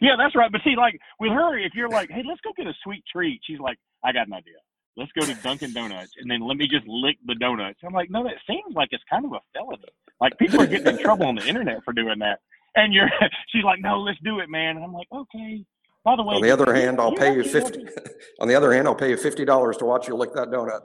Yeah, 0.00 0.16
that's 0.18 0.34
right. 0.37 0.50
But 0.50 0.61
see, 0.64 0.74
like 0.76 0.98
with 1.20 1.32
her, 1.32 1.58
if 1.58 1.72
you're 1.74 1.88
like, 1.88 2.11
hey, 2.11 2.22
let's 2.26 2.40
go 2.40 2.50
get 2.56 2.66
a 2.66 2.74
sweet 2.82 3.04
treat, 3.11 3.40
she's 3.44 3.58
like, 3.58 3.78
I 4.04 4.12
got 4.12 4.26
an 4.26 4.34
idea. 4.34 4.61
Let's 4.96 5.12
go 5.12 5.24
to 5.24 5.34
Dunkin' 5.42 5.72
Donuts 5.72 6.12
and 6.18 6.28
then 6.28 6.40
let 6.40 6.56
me 6.56 6.66
just 6.66 6.87
lick 6.88 7.18
the 7.24 7.37
donuts. 7.37 7.78
I'm 7.84 7.92
like, 7.92 8.11
no, 8.11 8.24
that 8.24 8.34
seems 8.48 8.74
like 8.74 8.88
it's 8.90 9.04
kind 9.08 9.24
of 9.24 9.32
a 9.32 9.40
felony. 9.54 9.84
Like 10.20 10.37
people 10.38 10.61
are 10.61 10.66
getting 10.66 10.88
in 10.88 10.98
trouble 10.98 11.26
on 11.26 11.37
the 11.37 11.46
internet 11.46 11.84
for 11.84 11.92
doing 11.92 12.18
that. 12.18 12.40
And 12.74 12.92
you're, 12.92 13.08
she's 13.52 13.62
like, 13.62 13.80
no, 13.80 14.00
let's 14.00 14.18
do 14.24 14.40
it, 14.40 14.50
man. 14.50 14.76
And 14.76 14.84
I'm 14.84 14.92
like, 14.92 15.06
okay. 15.12 15.64
By 16.04 16.16
the 16.16 16.22
way, 16.22 16.37
on 16.37 16.42
the 16.42 16.50
other 16.50 16.72
hand, 16.74 17.00
I'll 17.00 17.14
pay 17.14 17.34
you 17.34 17.44
fifty. 17.44 17.87
on 18.40 18.48
the 18.48 18.54
other 18.54 18.72
hand, 18.72 18.87
I'll 18.87 18.94
pay 18.94 19.11
you 19.11 19.16
fifty 19.16 19.44
dollars 19.44 19.76
to 19.78 19.84
watch 19.84 20.08
you 20.08 20.14
lick 20.14 20.32
that 20.34 20.48
donut. 20.48 20.80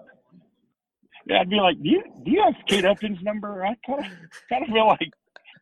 Yeah, 1.26 1.40
I'd 1.40 1.50
be 1.50 1.58
like, 1.58 1.82
do 1.82 1.88
you 1.88 2.04
do 2.26 2.32
you 2.32 2.44
have 2.44 2.56
Kate 2.68 2.84
Upton's 2.84 3.22
number? 3.22 3.64
I 3.64 3.76
kind 3.86 4.06
of 4.06 4.12
kind 4.50 4.64
of 4.64 4.70
feel 4.70 4.88
like 4.88 5.12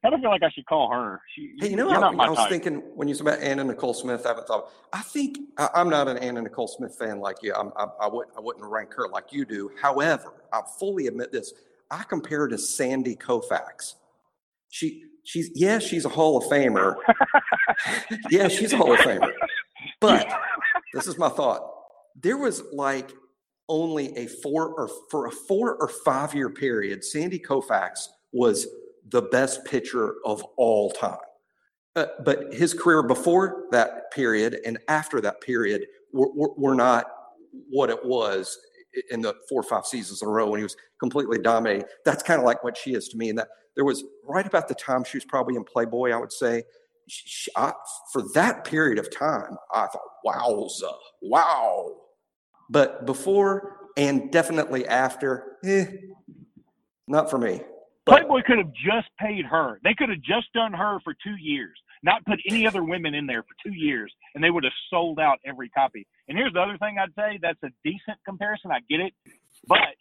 I 0.04 0.10
don't 0.10 0.22
feel 0.22 0.32
like 0.32 0.42
I 0.42 0.50
should 0.50 0.66
call 0.66 0.92
her. 0.92 1.22
She, 1.36 1.54
hey, 1.60 1.70
you 1.70 1.76
know, 1.76 1.90
I, 1.90 2.00
I, 2.00 2.30
was 2.30 2.38
type. 2.40 2.50
thinking 2.50 2.78
when 2.96 3.08
you 3.08 3.14
said 3.14 3.28
about 3.28 3.40
Anna 3.40 3.64
Nicole 3.64 3.94
Smith, 3.94 4.26
I 4.26 4.30
haven't 4.30 4.48
thought. 4.48 4.72
I 4.92 5.02
think 5.02 5.38
I, 5.58 5.70
am 5.76 5.90
not 5.90 6.08
an 6.08 6.18
Anna 6.18 6.42
Nicole 6.42 6.68
Smith 6.68 6.96
fan 6.98 7.20
like 7.20 7.38
you. 7.44 7.54
I'm, 7.54 7.72
I, 7.78 7.86
I, 8.02 8.08
wouldn't, 8.08 8.36
I 8.36 8.40
wouldn't 8.40 8.66
rank 8.66 8.94
her 8.96 9.08
like 9.10 9.32
you 9.32 9.46
do. 9.46 9.70
However, 9.80 10.34
I 10.52 10.62
fully 10.80 11.06
admit 11.06 11.32
this. 11.32 11.54
I 11.92 12.04
compare 12.04 12.40
her 12.40 12.48
to 12.48 12.58
Sandy 12.58 13.16
Koufax. 13.16 13.96
She, 14.70 15.04
she's 15.24 15.52
yeah, 15.54 15.78
she's 15.78 16.06
a 16.06 16.10
Hall 16.10 16.38
of 16.38 16.46
Famer. 16.46 16.96
yeah, 18.32 18.48
she's 18.48 18.74
a 18.74 18.78
Hall 18.78 18.94
of 18.94 19.00
Famer. 19.00 19.32
But 20.00 20.28
this 20.94 21.06
is 21.06 21.20
my 21.20 21.30
thought. 21.30 21.62
There 22.16 22.38
was 22.38 22.64
like 22.74 23.12
only 23.70 24.16
a 24.18 24.28
four 24.28 24.70
or 24.70 24.90
for 25.10 25.28
a 25.28 25.32
four 25.32 25.76
or 25.76 25.88
five 25.88 26.34
year 26.34 26.50
period, 26.50 27.04
Sandy 27.04 27.40
Koufax 27.40 28.08
was 28.32 28.68
the 29.10 29.24
best 29.24 29.66
pitcher 29.66 30.16
of 30.26 30.44
all 30.58 30.92
time. 30.92 31.18
Uh, 31.96 32.06
but 32.24 32.54
his 32.54 32.74
career 32.74 33.04
before 33.04 33.66
that 33.72 34.12
period 34.12 34.60
and 34.66 34.78
after 34.88 35.20
that 35.20 35.42
period 35.42 35.86
were, 36.14 36.32
were, 36.34 36.54
were, 36.56 36.76
not 36.76 37.06
what 37.70 37.90
it 37.90 38.06
was 38.06 38.58
in 39.10 39.22
the 39.22 39.36
four 39.50 39.60
or 39.60 39.64
five 39.64 39.86
seasons 39.86 40.22
in 40.22 40.28
a 40.28 40.32
row 40.32 40.50
when 40.50 40.60
he 40.60 40.64
was 40.64 40.78
completely 41.02 41.38
dominating. 41.38 41.86
That's 42.06 42.24
kind 42.24 42.40
of 42.40 42.46
like 42.46 42.64
what 42.64 42.78
she 42.78 42.94
is 42.94 43.10
to 43.10 43.18
me. 43.18 43.30
And 43.30 43.38
that 43.40 43.50
there 43.76 43.84
was 43.84 44.06
right 44.26 44.46
about 44.46 44.70
the 44.70 44.76
time 44.76 45.04
she 45.04 45.18
was 45.18 45.26
probably 45.26 45.56
in 45.56 45.66
Playboy, 45.66 46.12
I 46.12 46.18
would 46.18 46.32
say. 46.32 46.64
She, 47.08 47.52
I, 47.58 47.74
for 48.14 48.24
that 48.36 48.64
period 48.64 48.98
of 48.98 49.14
time, 49.14 49.58
I 49.74 49.88
thought, 49.88 50.02
wowza, 50.26 50.94
wow. 51.22 51.94
But 52.70 53.06
before 53.06 53.90
and 53.98 54.32
definitely 54.32 54.88
after, 54.88 55.58
eh, 55.66 55.86
not 57.08 57.30
for 57.30 57.38
me. 57.38 57.62
Playboy 58.06 58.42
could 58.46 58.58
have 58.58 58.72
just 58.74 59.08
paid 59.20 59.46
her. 59.46 59.80
They 59.84 59.94
could 59.94 60.10
have 60.10 60.22
just 60.22 60.52
done 60.54 60.74
her 60.74 61.00
for 61.04 61.14
two 61.24 61.36
years, 61.40 61.78
not 62.04 62.26
put 62.26 62.40
any 62.50 62.66
other 62.66 62.84
women 62.84 63.14
in 63.14 63.28
there 63.28 63.44
for 63.44 63.54
two 63.64 63.74
years, 63.74 64.12
and 64.34 64.44
they 64.44 64.50
would 64.50 64.64
have 64.64 64.74
sold 64.90 65.20
out 65.20 65.38
every 65.46 65.70
copy. 65.70 66.08
And 66.28 66.38
here's 66.38 66.54
the 66.54 66.62
other 66.62 66.78
thing 66.78 66.98
I'd 67.00 67.14
say 67.16 67.40
that's 67.42 67.62
a 67.64 67.70
decent 67.84 68.18
comparison. 68.26 68.72
I 68.72 68.80
get 68.90 69.02
it. 69.02 69.14
But 69.68 69.96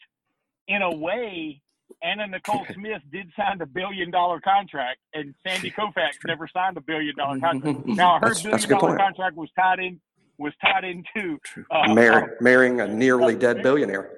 in 0.67 0.81
a 0.83 0.95
way, 0.95 1.61
Anna 2.03 2.27
Nicole 2.27 2.65
Smith 2.75 3.03
did 3.13 3.31
sign 3.37 3.61
a 3.61 3.67
billion 3.67 4.11
dollar 4.11 4.41
contract, 4.41 5.01
and 5.13 5.35
Sandy 5.47 5.71
Koufax 5.71 6.13
never 6.27 6.49
signed 6.49 6.77
a 6.77 6.81
billion 6.81 7.15
dollar 7.17 7.39
contract. 7.41 7.87
Now 7.87 8.19
her 8.21 8.29
that's, 8.29 8.43
billion 8.43 8.59
that's 8.59 8.67
dollar 8.67 8.81
point. 8.81 8.99
contract 8.99 9.37
was 9.37 9.51
tied 9.59 9.79
in 9.79 10.01
was 10.39 10.55
tied 10.65 10.85
into 10.85 11.39
uh, 11.71 11.93
Mar- 11.93 12.39
marrying 12.41 12.81
a 12.81 12.89
nearly 12.89 13.37
dead 13.37 13.63
billionaire. 13.63 14.11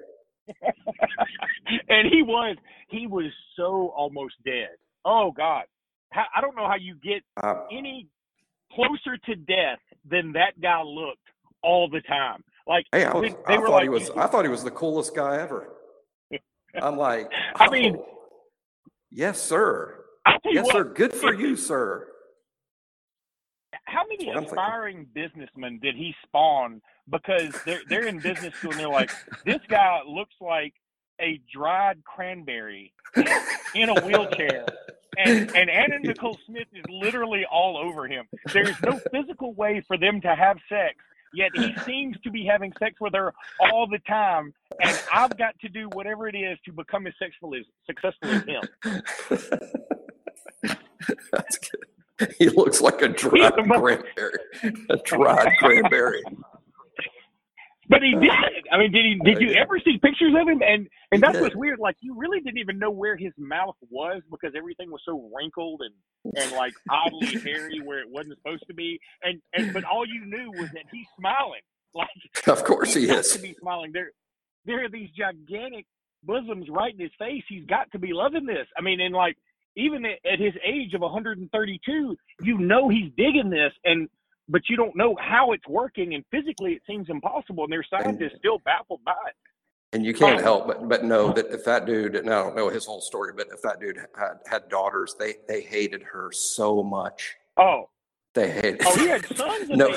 and 1.89 2.09
he 2.13 2.23
was 2.23 2.57
he 2.89 3.07
was 3.07 3.31
so 3.57 3.93
almost 3.97 4.35
dead. 4.45 4.77
Oh 5.05 5.33
God, 5.37 5.65
I 6.15 6.41
don't 6.41 6.57
know 6.57 6.67
how 6.67 6.77
you 6.77 6.97
get 7.03 7.23
uh, 7.43 7.65
any 7.71 8.09
closer 8.75 9.17
to 9.27 9.35
death 9.35 9.79
than 10.09 10.33
that 10.33 10.61
guy 10.61 10.83
looked 10.83 11.19
all 11.63 11.89
the 11.89 12.01
time. 12.03 12.43
Like, 12.67 12.87
hey, 12.93 13.05
I, 13.05 13.15
was, 13.15 13.33
I 13.47 13.57
thought 13.57 13.71
like, 13.71 13.83
he 13.85 13.89
was. 13.89 14.11
I 14.11 14.27
thought 14.27 14.45
he 14.45 14.51
was 14.51 14.65
the 14.65 14.71
coolest 14.71 15.15
guy 15.15 15.41
ever. 15.41 15.69
I'm 16.81 16.97
like, 16.97 17.29
I 17.57 17.69
mean, 17.71 17.97
oh, 17.99 18.07
yes, 19.11 19.43
sir. 19.43 20.05
Yes, 20.45 20.67
what, 20.67 20.73
sir. 20.73 20.85
Good 20.85 21.13
for 21.13 21.35
you, 21.35 21.57
sir. 21.57 22.09
How 23.93 24.05
many 24.09 24.31
aspiring 24.31 25.07
businessmen 25.13 25.79
did 25.83 25.95
he 25.95 26.15
spawn? 26.23 26.81
Because 27.11 27.55
they're 27.65 27.83
they're 27.89 28.07
in 28.07 28.19
business 28.21 28.55
school 28.55 28.71
and 28.71 28.81
they're 28.81 28.89
like, 28.89 29.11
this 29.45 29.61
guy 29.69 30.01
looks 30.07 30.35
like 30.41 30.73
a 31.21 31.41
dried 31.53 32.03
cranberry 32.05 32.93
in 33.75 33.91
a 33.91 34.01
wheelchair. 34.03 34.65
And, 35.19 35.55
and 35.55 35.69
Anna 35.69 35.99
Nicole 36.01 36.39
Smith 36.47 36.69
is 36.73 36.85
literally 36.89 37.45
all 37.51 37.77
over 37.77 38.07
him. 38.07 38.27
There's 38.53 38.81
no 38.83 38.99
physical 39.13 39.53
way 39.53 39.83
for 39.87 39.99
them 39.99 40.23
to 40.23 40.35
have 40.35 40.57
sex, 40.71 40.97
yet 41.35 41.51
he 41.55 41.75
seems 41.85 42.19
to 42.25 42.31
be 42.31 42.47
having 42.47 42.73
sex 42.79 42.95
with 42.99 43.13
her 43.15 43.35
all 43.61 43.87
the 43.87 43.99
time. 44.09 44.55
And 44.81 44.99
I've 45.13 45.37
got 45.37 45.59
to 45.61 45.69
do 45.69 45.91
whatever 45.93 46.29
it 46.29 46.35
is 46.35 46.59
to 46.65 46.73
become 46.73 47.07
as 47.07 47.13
successful 47.19 47.55
as, 47.55 47.67
successful 47.87 48.31
as 48.31 48.43
him. 48.45 48.63
That's 51.31 51.59
good. 51.59 51.92
He 52.39 52.49
looks 52.49 52.81
like 52.81 53.03
a 53.03 53.09
dried 53.09 53.53
cranberry. 53.55 54.39
A 54.91 54.97
dried 55.05 55.53
cranberry. 55.59 56.23
But 57.89 58.03
he 58.03 58.13
did. 58.15 58.31
I 58.73 58.79
mean, 58.79 58.93
did 58.93 59.05
he? 59.05 59.21
Did 59.25 59.41
you 59.41 59.53
ever 59.53 59.79
see 59.79 59.99
pictures 59.99 60.35
of 60.41 60.49
him? 60.49 60.63
And 60.63 60.89
and 61.11 61.23
that's 61.23 61.39
what's 61.39 61.57
weird. 61.57 61.79
Like 61.79 61.97
you 62.01 62.17
really 62.17 62.41
didn't 62.41 62.59
even 62.59 62.79
know 62.79 62.91
where 62.91 63.17
his 63.17 63.33
mouth 63.37 63.77
was 63.91 64.23
because 64.31 64.55
everything 64.57 64.91
was 64.91 65.03
so 65.05 65.31
wrinkled 65.35 65.83
and 65.83 66.37
and 66.43 66.53
like 66.53 66.73
oddly 66.89 67.27
hairy 67.45 67.81
where 67.85 67.99
it 67.99 68.09
wasn't 68.09 68.39
supposed 68.39 68.65
to 68.69 68.75
be. 68.75 68.99
And 69.23 69.41
and 69.53 69.73
but 69.73 69.85
all 69.85 70.07
you 70.07 70.25
knew 70.25 70.51
was 70.53 70.71
that 70.73 70.85
he's 70.91 71.07
smiling. 71.19 71.61
Like 71.95 72.09
of 72.47 72.65
course 72.65 72.95
he 72.95 73.11
is. 73.11 73.33
To 73.33 73.39
be 73.39 73.55
smiling. 73.61 73.91
There 73.93 74.13
there 74.65 74.85
are 74.85 74.89
these 74.89 75.11
gigantic 75.11 75.85
bosoms 76.23 76.69
right 76.71 76.95
in 76.95 77.01
his 77.01 77.11
face. 77.19 77.43
He's 77.49 77.67
got 77.67 77.91
to 77.93 77.99
be 77.99 78.13
loving 78.13 78.47
this. 78.47 78.67
I 78.79 78.81
mean, 78.81 79.01
and 79.01 79.15
like 79.15 79.37
even 79.77 80.05
at 80.05 80.39
his 80.39 80.55
age 80.65 80.95
of 80.95 81.01
132, 81.01 82.17
you 82.43 82.59
know 82.59 82.89
he's 82.89 83.11
digging 83.17 83.51
this 83.51 83.73
and 83.85 84.09
but 84.49 84.63
you 84.69 84.77
don't 84.77 84.95
know 84.97 85.17
how 85.21 85.53
it's 85.53 85.67
working, 85.69 86.15
and 86.15 86.25
physically 86.31 86.73
it 86.73 86.83
seems 86.87 87.09
impossible, 87.09 87.65
and 87.65 87.73
their 87.73 87.85
scientists 87.89 88.33
and, 88.33 88.39
still 88.39 88.59
baffled 88.65 89.03
by 89.05 89.13
it. 89.27 89.35
And 89.95 90.05
you 90.05 90.15
can't 90.15 90.41
help 90.41 90.67
but 90.67 90.89
but 90.89 91.05
know 91.05 91.33
that 91.33 91.47
if 91.47 91.65
that 91.65 91.87
dude, 91.87 92.17
and 92.17 92.29
I 92.29 92.43
don't 92.43 92.57
know 92.57 92.69
his 92.69 92.87
whole 92.87 93.01
story, 93.01 93.33
but 93.37 93.49
if 93.53 93.63
that 93.63 93.81
dude 93.81 93.99
had 94.17 94.39
had 94.47 94.69
daughters, 94.69 95.15
they 95.19 95.35
they 95.49 95.63
hated 95.63 96.03
her 96.03 96.31
so 96.33 96.83
much. 96.83 97.35
Oh, 97.57 97.89
they 98.35 98.51
hated. 98.51 98.83
Oh, 98.85 98.97
he 98.97 99.09
had 99.09 99.37
sons. 99.37 99.69
no, 99.71 99.95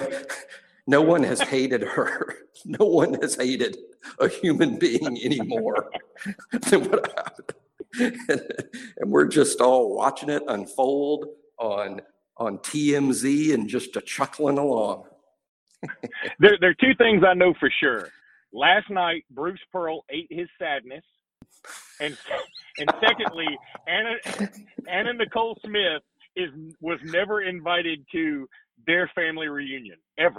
no 0.87 1.01
one 1.01 1.23
has 1.23 1.41
hated 1.41 1.81
her. 1.81 2.35
No 2.67 2.85
one 2.85 3.13
has 3.21 3.35
hated 3.35 3.77
a 4.17 4.27
human 4.27 4.79
being 4.79 5.19
anymore 5.23 5.91
than 6.51 6.89
what 6.89 7.05
happened. 7.15 7.53
And, 7.99 8.17
and 8.97 9.11
we're 9.11 9.27
just 9.27 9.61
all 9.61 9.95
watching 9.95 10.29
it 10.29 10.43
unfold 10.47 11.25
on 11.57 12.01
on 12.37 12.57
TMZ 12.59 13.53
and 13.53 13.67
just 13.67 13.95
a 13.95 14.01
chuckling 14.01 14.57
along. 14.57 15.05
there, 16.39 16.57
there 16.59 16.71
are 16.71 16.75
two 16.75 16.93
things 16.97 17.23
I 17.25 17.33
know 17.33 17.53
for 17.59 17.71
sure. 17.79 18.09
Last 18.51 18.89
night, 18.89 19.25
Bruce 19.29 19.59
Pearl 19.71 20.03
ate 20.09 20.27
his 20.29 20.47
sadness, 20.59 21.03
and 21.99 22.17
and 22.77 22.89
secondly, 23.01 23.47
Anna 23.87 24.49
Anna 24.87 25.13
Nicole 25.13 25.57
Smith 25.65 26.01
is 26.35 26.49
was 26.81 26.99
never 27.03 27.41
invited 27.41 28.05
to 28.11 28.47
their 28.87 29.09
family 29.15 29.47
reunion 29.47 29.97
ever. 30.17 30.37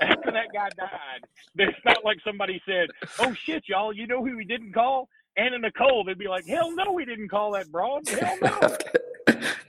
After 0.00 0.30
that 0.32 0.46
guy 0.52 0.68
died, 0.76 1.24
it's 1.56 1.78
not 1.84 2.04
like 2.04 2.18
somebody 2.24 2.60
said, 2.66 2.88
"Oh 3.18 3.34
shit, 3.34 3.64
y'all, 3.68 3.92
you 3.92 4.06
know 4.06 4.24
who 4.24 4.36
we 4.36 4.44
didn't 4.44 4.72
call? 4.72 5.08
Anna 5.40 5.58
Nicole." 5.58 6.04
They'd 6.04 6.18
be 6.18 6.28
like, 6.28 6.46
"Hell 6.46 6.74
no, 6.74 6.92
we 6.92 7.04
didn't 7.04 7.28
call 7.28 7.52
that 7.52 7.70
broad. 7.70 8.08
Hell 8.08 8.36
no." 8.42 8.76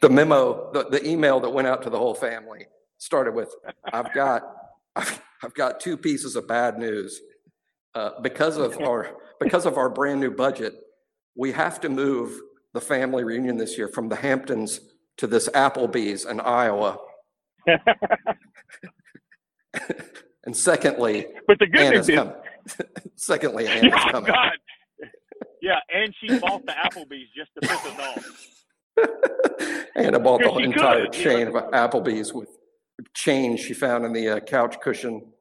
the 0.02 0.10
memo, 0.10 0.72
the, 0.74 0.86
the 0.90 1.08
email 1.08 1.40
that 1.40 1.50
went 1.50 1.68
out 1.68 1.84
to 1.84 1.90
the 1.90 1.98
whole 1.98 2.16
family 2.16 2.66
started 2.98 3.34
with, 3.34 3.54
"I've 3.94 4.14
got, 4.14 4.44
I've, 4.96 5.22
I've 5.44 5.54
got 5.54 5.80
two 5.80 5.98
pieces 5.98 6.36
of 6.36 6.48
bad 6.48 6.78
news. 6.78 7.20
Uh, 7.94 8.12
because 8.22 8.58
of 8.58 8.80
our 8.82 9.16
because 9.40 9.66
of 9.66 9.78
our 9.78 9.90
brand 9.90 10.20
new 10.20 10.32
budget, 10.32 10.74
we 11.36 11.52
have 11.52 11.80
to 11.82 11.90
move 11.90 12.40
the 12.74 12.82
family 12.82 13.24
reunion 13.24 13.58
this 13.58 13.78
year 13.78 13.88
from 13.88 14.10
the 14.10 14.16
Hamptons 14.16 14.80
to 15.18 15.28
this 15.28 15.50
Applebee's 15.50 16.26
in 16.26 16.40
Iowa." 16.40 16.98
and 20.46 20.56
secondly, 20.56 21.28
but 21.48 21.60
the 21.60 21.68
good 21.68 21.82
Anna's 21.82 22.08
news 22.08 22.28
is, 22.66 22.86
secondly, 23.16 23.68
Anna's 23.68 23.94
oh 24.08 24.12
coming. 24.12 24.32
God, 24.32 24.52
yeah, 25.62 25.80
and 25.94 26.14
she 26.20 26.40
bought 26.40 26.66
the 26.66 26.74
Applebee's 26.74 27.30
just 27.36 27.52
to 27.56 27.62
piss 27.62 27.86
us 27.86 28.00
off. 28.00 29.88
Anna 29.96 30.20
bought 30.20 30.40
the 30.42 30.58
entire 30.58 31.06
could, 31.06 31.14
chain 31.14 31.48
of 31.48 31.54
Applebee's 31.54 32.34
with 32.34 32.50
change 33.14 33.62
she 33.62 33.74
found 33.74 34.06
in 34.06 34.14
the 34.14 34.30
uh, 34.30 34.40
couch 34.40 34.80
cushion. 34.82 35.32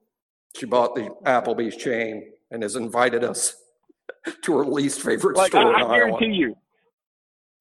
She 0.56 0.66
bought 0.66 0.94
the 0.94 1.10
Applebee's 1.24 1.76
chain 1.76 2.32
and 2.50 2.62
has 2.62 2.76
invited 2.76 3.24
us 3.24 3.56
to 4.42 4.58
her 4.58 4.64
least 4.66 5.02
favorite 5.02 5.36
Like 5.36 5.52
store 5.52 5.74
I, 5.74 5.82
in 5.82 5.86
I 5.86 5.94
guarantee 5.94 6.26
Iowa. 6.26 6.34
you, 6.34 6.56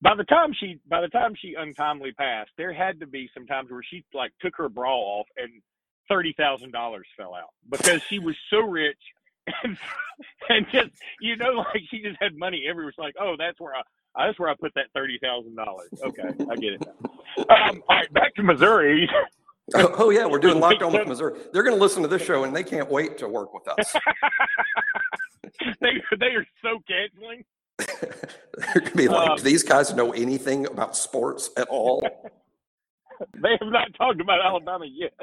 by 0.02 0.15
the 0.15 0.24
time 0.26 0.54
she 0.60 0.80
by 0.89 1.02
the 1.02 1.08
time 1.10 1.34
she 1.39 1.56
untimely 1.58 2.12
passed, 2.13 2.52
there 2.58 2.74
had 2.74 3.00
to 3.00 3.08
be 3.08 3.30
some 3.34 3.45
times 3.45 3.72
where 3.72 3.84
she 3.84 4.04
like 4.13 4.32
took 4.41 4.56
her 4.58 4.69
bra 4.69 4.93
off 4.93 5.28
and 5.38 5.62
thirty 6.10 6.34
thousand 6.38 6.72
dollars 6.72 7.08
fell 7.17 7.34
out 7.36 7.50
because 7.69 8.02
she 8.04 8.19
was 8.19 8.36
so 8.50 8.60
rich 8.60 8.98
and 9.64 9.78
and 10.50 10.66
just 10.72 10.90
you 11.22 11.36
know 11.36 11.54
like 11.74 11.82
she 11.90 12.02
just 12.02 12.18
had 12.22 12.36
money 12.38 12.66
everywhere. 12.70 12.90
It's 12.90 12.98
like 12.98 13.16
oh 13.20 13.36
that's 13.38 13.60
where 13.60 13.76
I. 13.76 13.82
That's 14.18 14.40
where 14.40 14.50
I 14.50 14.56
put 14.60 14.74
that 14.74 14.88
thirty 14.94 15.20
thousand 15.22 15.56
dollars. 15.56 15.90
Okay, 16.04 16.24
I 16.52 16.56
get 16.56 16.74
it. 16.74 16.88
Um, 17.38 17.82
all 17.88 17.96
right, 17.96 18.12
back 18.12 18.34
to 18.36 18.44
Missouri. 18.44 19.08
Oh, 19.76 19.94
oh, 20.00 20.10
yeah, 20.10 20.26
we're 20.26 20.40
doing 20.40 20.58
lockdown 20.62 20.92
with 20.92 21.08
Missouri. 21.08 21.40
They're 21.54 21.62
going 21.62 21.76
to 21.76 21.80
listen 21.82 22.02
to 22.02 22.08
this 22.10 22.24
show 22.24 22.44
and 22.44 22.54
they 22.54 22.64
can't 22.64 22.90
wait 22.90 23.20
to 23.20 23.28
work 23.30 23.54
with 23.54 23.68
us. 23.68 23.94
they 25.80 26.02
they 26.20 26.26
are 26.28 26.46
so 26.64 26.80
canceling. 26.88 27.46
They're 27.78 28.82
going 28.82 28.92
to 28.92 28.98
be 28.98 29.08
like, 29.08 29.30
Um, 29.30 29.38
do 29.38 29.44
these 29.44 29.64
guys 29.64 29.94
know 29.94 30.12
anything 30.12 30.66
about 30.66 30.98
sports 30.98 31.52
at 31.56 31.68
all? 31.70 32.02
They 33.36 33.52
have 33.62 33.72
not 33.72 33.94
talked 33.96 34.20
about 34.20 34.44
Alabama 34.44 34.86
yet. 34.86 35.14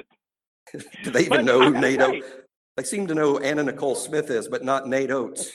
Do 1.02 1.10
they 1.10 1.28
But 1.28 1.40
even 1.40 1.44
know 1.44 1.60
I 1.62 1.64
who 1.66 1.80
say- 1.82 1.98
Oats? 1.98 2.26
They 2.76 2.82
seem 2.82 3.06
to 3.06 3.14
know 3.14 3.38
Anna 3.38 3.62
Nicole 3.62 3.94
Smith 3.94 4.30
is, 4.30 4.48
but 4.48 4.62
not 4.62 4.86
Nate 4.86 5.10
Oats. 5.10 5.50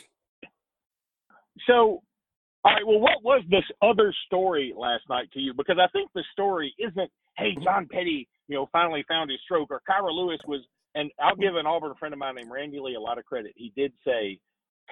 So, 1.68 2.02
all 2.64 2.74
right. 2.74 2.86
Well, 2.86 3.00
what 3.00 3.24
was 3.24 3.44
this 3.50 3.64
other 3.82 4.14
story 4.26 4.74
last 4.76 5.04
night 5.10 5.32
to 5.34 5.40
you? 5.40 5.54
Because 5.54 5.78
I 5.80 5.88
think 5.92 6.10
the 6.16 6.24
story 6.32 6.74
isn't, 6.80 7.12
hey, 7.38 7.56
John 7.64 7.88
Petty, 7.92 8.28
you 8.48 8.56
know, 8.56 8.68
finally 8.72 9.06
found 9.08 9.30
his 9.30 9.40
stroke, 9.44 9.70
or 9.70 9.82
Kira 9.90 10.12
Lewis 10.12 10.40
was. 10.48 10.62
And 10.94 11.10
I'll 11.22 11.36
give 11.36 11.56
an 11.56 11.66
Auburn 11.66 11.94
friend 11.98 12.14
of 12.14 12.20
mine 12.20 12.36
named 12.36 12.52
Randy 12.52 12.80
Lee 12.82 12.96
a 12.96 13.00
lot 13.00 13.18
of 13.18 13.24
credit. 13.24 13.54
He 13.56 13.72
did 13.78 13.94
say 14.06 14.40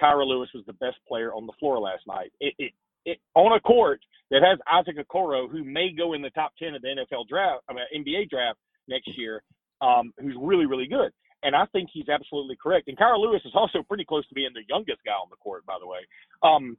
Kira 0.00 0.26
Lewis 0.26 0.48
was 0.54 0.64
the 0.66 0.72
best 0.74 0.96
player 1.06 1.34
on 1.34 1.46
the 1.46 1.52
floor 1.60 1.78
last 1.78 2.06
night. 2.06 2.32
It, 2.40 2.54
it, 2.58 2.72
it 3.04 3.18
on 3.34 3.52
a 3.52 3.60
court 3.60 4.00
that 4.30 4.42
has 4.42 4.58
Isaac 4.70 4.96
Okoro, 5.06 5.50
who 5.50 5.64
may 5.64 5.90
go 5.92 6.14
in 6.14 6.22
the 6.22 6.30
top 6.30 6.52
ten 6.58 6.74
of 6.74 6.82
the 6.82 6.88
NFL 6.88 7.28
draft, 7.28 7.64
I 7.68 7.74
mean 7.74 7.84
NBA 8.06 8.30
draft 8.30 8.58
next 8.88 9.10
year, 9.18 9.42
um, 9.80 10.12
who's 10.18 10.36
really 10.40 10.66
really 10.66 10.86
good. 10.86 11.12
And 11.42 11.56
I 11.56 11.64
think 11.72 11.88
he's 11.92 12.08
absolutely 12.08 12.56
correct. 12.62 12.88
And 12.88 12.98
Kira 12.98 13.18
Lewis 13.18 13.42
is 13.44 13.52
also 13.54 13.82
pretty 13.82 14.04
close 14.04 14.26
to 14.28 14.34
being 14.34 14.50
the 14.54 14.64
youngest 14.68 15.00
guy 15.04 15.12
on 15.12 15.28
the 15.30 15.36
court, 15.36 15.64
by 15.64 15.76
the 15.80 15.86
way. 15.86 16.00
Um, 16.42 16.76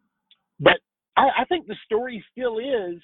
but 0.59 0.79
I, 1.17 1.41
I 1.41 1.45
think 1.45 1.67
the 1.67 1.75
story 1.85 2.23
still 2.31 2.59
is 2.59 3.01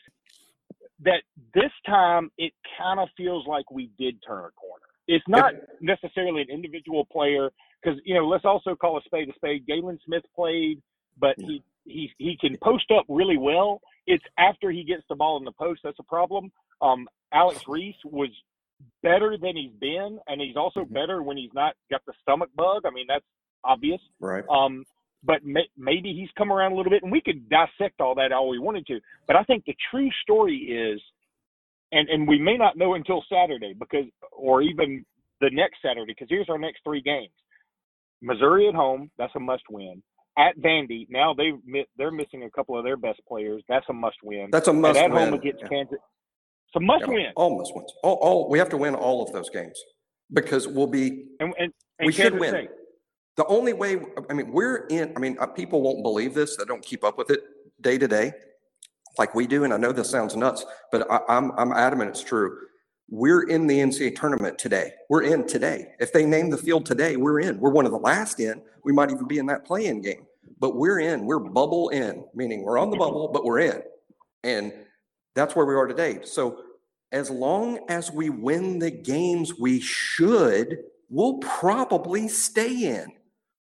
that 1.04 1.22
this 1.54 1.72
time 1.86 2.32
it 2.38 2.54
kind 2.78 3.00
of 3.00 3.10
feels 3.16 3.46
like 3.48 3.70
we 3.72 3.92
did 3.98 4.16
turn 4.26 4.46
a 4.46 4.52
corner. 4.52 4.86
It's 5.08 5.26
not 5.28 5.54
necessarily 5.80 6.42
an 6.42 6.50
individual 6.52 7.06
player 7.06 7.50
because 7.82 8.00
you 8.04 8.14
know 8.14 8.28
let's 8.28 8.46
also 8.46 8.76
call 8.76 8.98
a 8.98 9.02
spade 9.06 9.30
a 9.30 9.34
spade. 9.36 9.66
Galin 9.66 9.98
Smith 10.06 10.24
played, 10.36 10.82
but 11.18 11.36
he 11.38 11.64
he 11.86 12.12
he 12.18 12.38
can 12.40 12.58
post 12.62 12.92
up 12.92 13.06
really 13.08 13.38
well. 13.38 13.82
It's 14.06 14.24
after 14.38 14.70
he 14.70 14.84
gets 14.84 15.04
the 15.10 15.16
ball 15.16 15.38
in 15.38 15.46
the 15.46 15.52
post 15.52 15.82
that's 15.84 16.00
a 16.00 16.04
problem. 16.04 16.52
Um, 16.82 17.08
Alex 17.34 17.62
Reese 17.68 17.96
was 18.04 18.30
better 19.02 19.38
than 19.38 19.56
he's 19.56 19.74
been, 19.80 20.20
and 20.28 20.42
he's 20.42 20.56
also 20.56 20.86
Mhm. 20.86 20.94
better 20.94 21.24
when 21.24 21.38
he's 21.38 21.54
not 21.54 21.76
got 21.90 22.02
the 22.06 22.14
stomach 22.22 22.50
bug. 22.56 22.86
I 22.86 22.90
mean 22.92 23.06
that's 23.08 23.26
obvious. 23.64 24.02
Right. 24.20 24.44
Um, 24.50 24.86
but 25.24 25.44
may, 25.44 25.68
maybe 25.76 26.14
he's 26.14 26.30
come 26.38 26.52
around 26.54 26.74
a 26.74 26.76
little 26.76 26.92
bit, 26.92 27.04
and 27.04 27.12
we 27.12 27.22
could 27.22 27.50
dissect 27.50 28.00
all 28.02 28.16
that 28.16 28.32
all 28.32 28.50
we 28.50 28.60
wanted 28.60 28.86
to. 28.88 29.00
But 29.26 29.36
I 29.36 29.44
think 29.44 29.66
the 29.66 29.76
true 29.90 30.10
story 30.22 30.56
is, 30.58 31.02
and 31.92 32.08
and 32.10 32.28
we 32.28 32.40
may 32.40 32.58
not 32.58 32.78
know 32.78 32.94
until 32.94 33.24
Saturday 33.32 33.74
because, 33.74 34.06
or 34.32 34.62
even 34.62 35.06
the 35.42 35.50
next 35.52 35.82
Saturday, 35.82 36.14
because 36.14 36.30
here's 36.30 36.50
our 36.50 36.58
next 36.58 36.84
three 36.84 37.02
games: 37.02 37.34
Missouri 38.22 38.68
at 38.68 38.76
home, 38.76 39.10
that's 39.18 39.36
a 39.36 39.40
must-win. 39.40 40.02
At 40.38 40.56
Vandy, 40.60 41.10
now 41.10 41.34
they 41.34 41.52
they're 41.98 42.12
missing 42.12 42.44
a 42.44 42.52
couple 42.52 42.78
of 42.78 42.84
their 42.84 42.98
best 42.98 43.20
players, 43.28 43.64
that's 43.68 43.86
a 43.90 43.94
must-win. 43.94 44.50
That's 44.52 44.68
a 44.68 44.72
and 44.72 44.82
must 44.82 45.00
at 45.00 45.10
home 45.10 45.34
against 45.34 45.62
Yeah. 45.64 45.68
Kansas, 45.68 46.00
it's 46.68 46.76
a 46.76 46.80
must-win. 46.80 47.22
Yeah, 47.22 47.32
all 47.36 47.58
must 47.58 47.74
wins. 47.76 47.94
All, 48.04 48.16
all 48.16 48.50
we 48.50 48.60
have 48.60 48.70
to 48.70 48.78
win 48.78 48.94
all 48.94 49.24
of 49.24 49.32
those 49.32 49.50
games 49.50 49.82
because 50.34 50.68
we'll 50.68 50.88
be. 50.88 51.26
And, 51.40 51.54
and, 51.58 51.72
and 52.00 52.06
We 52.06 52.12
should 52.12 52.38
win. 52.38 52.52
State. 52.52 52.70
The 53.38 53.46
only 53.46 53.74
way. 53.74 54.00
I 54.30 54.34
mean, 54.34 54.52
we're 54.52 54.88
in. 54.88 55.14
I 55.16 55.20
mean, 55.20 55.38
uh, 55.40 55.48
people 55.48 55.82
won't 55.82 56.04
believe 56.04 56.34
this. 56.34 56.58
That 56.58 56.68
don't 56.68 56.84
keep 56.84 57.04
up 57.04 57.18
with 57.18 57.30
it 57.30 57.42
day 57.82 57.98
to 57.98 58.08
day, 58.08 58.34
like 59.18 59.34
we 59.34 59.48
do. 59.48 59.64
And 59.64 59.74
I 59.74 59.78
know 59.78 59.92
this 59.92 60.10
sounds 60.10 60.36
nuts, 60.36 60.66
but 60.92 61.10
I, 61.10 61.20
I'm 61.30 61.52
I'm 61.58 61.72
adamant 61.72 62.10
it's 62.10 62.24
true. 62.24 62.58
We're 63.10 63.44
in 63.44 63.68
the 63.68 63.80
NCAA 63.80 64.18
tournament 64.18 64.60
today. 64.60 64.92
We're 65.10 65.24
in 65.24 65.48
today. 65.48 65.94
If 66.00 66.12
they 66.12 66.26
name 66.26 66.50
the 66.50 66.58
field 66.58 66.86
today, 66.86 67.16
we're 67.16 67.40
in. 67.40 67.58
We're 67.58 67.72
one 67.72 67.86
of 67.86 67.94
the 67.94 67.98
last 67.98 68.42
in. 68.42 68.62
We 68.84 68.92
might 68.92 69.12
even 69.12 69.28
be 69.28 69.38
in 69.38 69.46
that 69.46 69.64
play-in 69.64 70.02
game. 70.02 70.26
But 70.60 70.76
we're 70.76 71.00
in. 71.00 71.26
We're 71.26 71.40
bubble 71.40 71.88
in, 71.90 72.26
meaning 72.34 72.64
we're 72.64 72.78
on 72.78 72.90
the 72.90 72.98
bubble, 72.98 73.30
but 73.30 73.46
we're 73.46 73.60
in. 73.60 73.82
And 74.44 74.74
that's 75.38 75.56
where 75.56 75.66
we 75.66 75.76
are 75.76 75.88
today. 75.88 76.20
So 76.24 76.64
as 77.12 77.30
long 77.30 77.80
as 77.90 78.12
we 78.12 78.30
win 78.30 78.80
the 78.80 78.92
games 78.92 79.58
we 79.58 79.80
should, 79.80 80.80
we'll 81.10 81.38
probably 81.38 82.28
stay 82.28 82.96
in. 82.96 83.12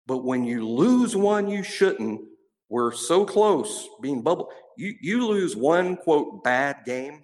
But 0.05 0.23
when 0.23 0.43
you 0.43 0.67
lose 0.67 1.15
one 1.15 1.49
you 1.49 1.63
shouldn't, 1.63 2.21
we're 2.69 2.91
so 2.91 3.25
close 3.25 3.87
being 4.01 4.21
bubble. 4.21 4.49
You 4.77 4.93
you 5.01 5.27
lose 5.27 5.55
one 5.55 5.97
quote 5.97 6.43
bad 6.43 6.77
game, 6.85 7.23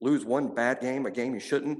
lose 0.00 0.24
one 0.24 0.54
bad 0.54 0.80
game, 0.80 1.06
a 1.06 1.10
game 1.10 1.34
you 1.34 1.40
shouldn't, 1.40 1.78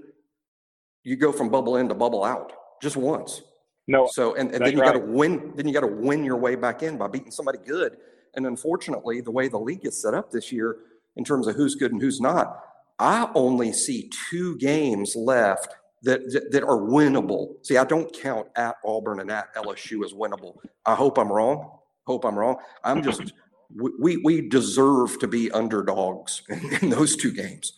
you 1.04 1.16
go 1.16 1.32
from 1.32 1.48
bubble 1.48 1.76
in 1.76 1.88
to 1.88 1.94
bubble 1.94 2.24
out 2.24 2.52
just 2.80 2.96
once. 2.96 3.42
No, 3.88 4.08
So 4.10 4.34
and, 4.36 4.52
and 4.52 4.64
then 4.64 4.72
you 4.72 4.78
got 4.78 4.92
to 4.92 5.00
win. 5.00 5.52
Then 5.56 5.66
you 5.66 5.74
got 5.74 5.80
to 5.80 5.88
win 5.88 6.24
your 6.24 6.36
way 6.36 6.54
back 6.54 6.82
in 6.82 6.96
by 6.96 7.08
beating 7.08 7.32
somebody 7.32 7.58
good. 7.66 7.96
And 8.34 8.46
unfortunately, 8.46 9.20
the 9.20 9.30
way 9.30 9.48
the 9.48 9.58
league 9.58 9.84
is 9.84 10.00
set 10.00 10.14
up 10.14 10.30
this 10.30 10.52
year, 10.52 10.76
in 11.16 11.24
terms 11.24 11.46
of 11.46 11.56
who's 11.56 11.74
good 11.74 11.92
and 11.92 12.00
who's 12.00 12.20
not, 12.20 12.58
I 12.98 13.30
only 13.34 13.72
see 13.72 14.10
two 14.30 14.56
games 14.58 15.14
left 15.16 15.74
that 16.02 16.20
that, 16.32 16.52
that 16.52 16.62
are 16.62 16.78
winnable. 16.78 17.54
See, 17.62 17.76
I 17.76 17.84
don't 17.84 18.12
count 18.12 18.48
at 18.56 18.76
Auburn 18.84 19.20
and 19.20 19.30
at 19.30 19.54
LSU 19.54 20.04
as 20.04 20.12
winnable. 20.12 20.56
I 20.86 20.94
hope 20.94 21.18
I'm 21.18 21.32
wrong. 21.32 21.78
Hope 22.06 22.24
I'm 22.24 22.38
wrong. 22.38 22.56
I'm 22.84 23.02
just 23.02 23.32
we 23.74 24.18
we, 24.18 24.48
deserve 24.48 25.18
to 25.20 25.28
be 25.28 25.50
underdogs 25.50 26.42
in, 26.48 26.78
in 26.82 26.90
those 26.90 27.16
two 27.16 27.32
games. 27.32 27.72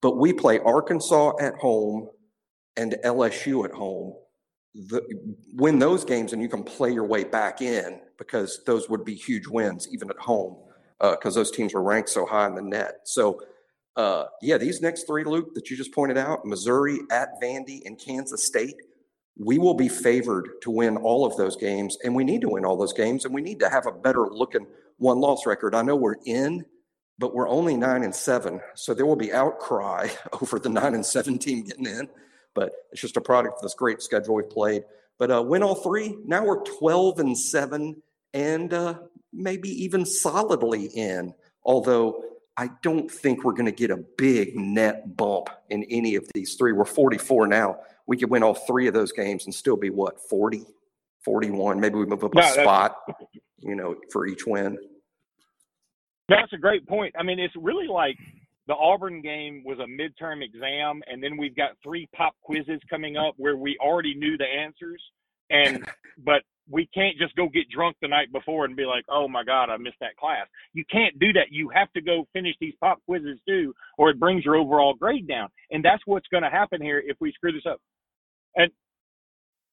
But 0.00 0.16
we 0.18 0.32
play 0.32 0.58
Arkansas 0.60 1.32
at 1.40 1.54
home 1.54 2.08
and 2.76 2.96
LSU 3.04 3.64
at 3.64 3.72
home 3.72 4.14
the, 4.74 5.02
win 5.54 5.78
those 5.78 6.04
games 6.04 6.32
and 6.32 6.40
you 6.40 6.48
can 6.48 6.62
play 6.62 6.92
your 6.92 7.04
way 7.04 7.24
back 7.24 7.60
in 7.60 8.00
because 8.18 8.60
those 8.66 8.88
would 8.88 9.04
be 9.04 9.14
huge 9.14 9.46
wins 9.46 9.88
even 9.92 10.08
at 10.10 10.18
home 10.18 10.56
because 11.02 11.34
those 11.34 11.50
teams 11.50 11.74
were 11.74 11.82
ranked 11.82 12.08
so 12.08 12.24
high 12.24 12.46
in 12.46 12.54
the 12.54 12.62
net. 12.62 13.00
So, 13.04 13.42
uh, 13.96 14.24
yeah, 14.40 14.56
these 14.56 14.80
next 14.80 15.06
three, 15.06 15.24
Luke, 15.24 15.54
that 15.54 15.68
you 15.68 15.76
just 15.76 15.92
pointed 15.92 16.16
out 16.16 16.46
Missouri, 16.46 17.00
at 17.10 17.40
Vandy, 17.42 17.82
and 17.84 17.98
Kansas 17.98 18.44
State 18.44 18.76
we 19.38 19.58
will 19.58 19.74
be 19.74 19.88
favored 19.88 20.50
to 20.62 20.70
win 20.70 20.96
all 20.96 21.24
of 21.24 21.36
those 21.36 21.56
games, 21.56 21.96
and 22.04 22.14
we 22.14 22.24
need 22.24 22.42
to 22.42 22.48
win 22.48 22.64
all 22.64 22.76
those 22.76 22.92
games, 22.92 23.24
and 23.24 23.34
we 23.34 23.40
need 23.40 23.60
to 23.60 23.68
have 23.68 23.86
a 23.86 23.92
better 23.92 24.28
looking 24.28 24.66
one 24.98 25.20
loss 25.20 25.46
record. 25.46 25.74
I 25.74 25.82
know 25.82 25.96
we're 25.96 26.16
in, 26.26 26.64
but 27.18 27.34
we're 27.34 27.48
only 27.48 27.76
nine 27.76 28.04
and 28.04 28.14
seven, 28.14 28.60
so 28.74 28.92
there 28.92 29.06
will 29.06 29.16
be 29.16 29.32
outcry 29.32 30.08
over 30.42 30.58
the 30.58 30.68
nine 30.68 30.94
and 30.94 31.04
seven 31.04 31.38
team 31.38 31.64
getting 31.64 31.86
in. 31.86 32.08
But 32.54 32.72
it's 32.90 33.00
just 33.00 33.16
a 33.16 33.20
product 33.22 33.56
of 33.56 33.62
this 33.62 33.74
great 33.74 34.02
schedule 34.02 34.34
we've 34.34 34.50
played. 34.50 34.84
But 35.18 35.30
uh, 35.30 35.42
win 35.42 35.62
all 35.62 35.76
three. 35.76 36.16
Now 36.26 36.44
we're 36.44 36.62
12 36.62 37.20
and 37.20 37.38
seven, 37.38 38.02
and 38.34 38.72
uh, 38.74 38.98
maybe 39.32 39.68
even 39.84 40.04
solidly 40.04 40.86
in. 40.86 41.34
Although 41.64 42.22
I 42.56 42.70
don't 42.82 43.10
think 43.10 43.44
we're 43.44 43.52
going 43.52 43.66
to 43.66 43.72
get 43.72 43.90
a 43.90 43.96
big 44.18 44.56
net 44.56 45.16
bump 45.16 45.48
in 45.70 45.84
any 45.84 46.16
of 46.16 46.28
these 46.34 46.54
three. 46.54 46.72
We're 46.72 46.84
44 46.84 47.46
now. 47.46 47.78
We 48.06 48.16
could 48.16 48.30
win 48.30 48.42
all 48.42 48.54
three 48.54 48.86
of 48.88 48.94
those 48.94 49.12
games 49.12 49.46
and 49.46 49.54
still 49.54 49.76
be 49.76 49.90
what 49.90 50.20
40, 50.28 50.64
41. 51.24 51.80
Maybe 51.80 51.94
we 51.94 52.06
move 52.06 52.24
up 52.24 52.34
a 52.36 52.42
spot, 52.42 52.96
you 53.58 53.74
know, 53.74 53.96
for 54.10 54.26
each 54.26 54.46
win. 54.46 54.76
That's 56.28 56.52
a 56.52 56.58
great 56.58 56.86
point. 56.86 57.14
I 57.18 57.22
mean, 57.22 57.38
it's 57.38 57.54
really 57.56 57.86
like 57.86 58.16
the 58.66 58.74
Auburn 58.74 59.22
game 59.22 59.62
was 59.64 59.78
a 59.78 59.86
midterm 59.86 60.42
exam, 60.42 61.02
and 61.06 61.22
then 61.22 61.36
we've 61.36 61.56
got 61.56 61.70
three 61.82 62.08
pop 62.14 62.34
quizzes 62.42 62.80
coming 62.88 63.16
up 63.16 63.34
where 63.36 63.56
we 63.56 63.76
already 63.80 64.14
knew 64.14 64.36
the 64.36 64.44
answers, 64.44 65.02
and 65.50 65.84
but 66.24 66.42
we 66.72 66.88
can't 66.94 67.18
just 67.18 67.36
go 67.36 67.48
get 67.48 67.68
drunk 67.68 67.96
the 68.00 68.08
night 68.08 68.32
before 68.32 68.64
and 68.64 68.74
be 68.74 68.86
like, 68.86 69.04
oh 69.10 69.28
my 69.28 69.44
God, 69.44 69.70
I 69.70 69.76
missed 69.76 70.00
that 70.00 70.16
class. 70.16 70.46
You 70.72 70.84
can't 70.90 71.18
do 71.18 71.32
that. 71.34 71.48
You 71.50 71.68
have 71.74 71.92
to 71.92 72.00
go 72.00 72.26
finish 72.32 72.56
these 72.60 72.74
pop 72.80 72.98
quizzes 73.06 73.38
too, 73.46 73.74
or 73.98 74.10
it 74.10 74.18
brings 74.18 74.44
your 74.44 74.56
overall 74.56 74.94
grade 74.94 75.28
down. 75.28 75.48
And 75.70 75.84
that's 75.84 76.02
what's 76.06 76.28
going 76.28 76.42
to 76.42 76.50
happen 76.50 76.80
here 76.80 77.02
if 77.04 77.18
we 77.20 77.32
screw 77.32 77.52
this 77.52 77.66
up. 77.70 77.78
And 78.56 78.70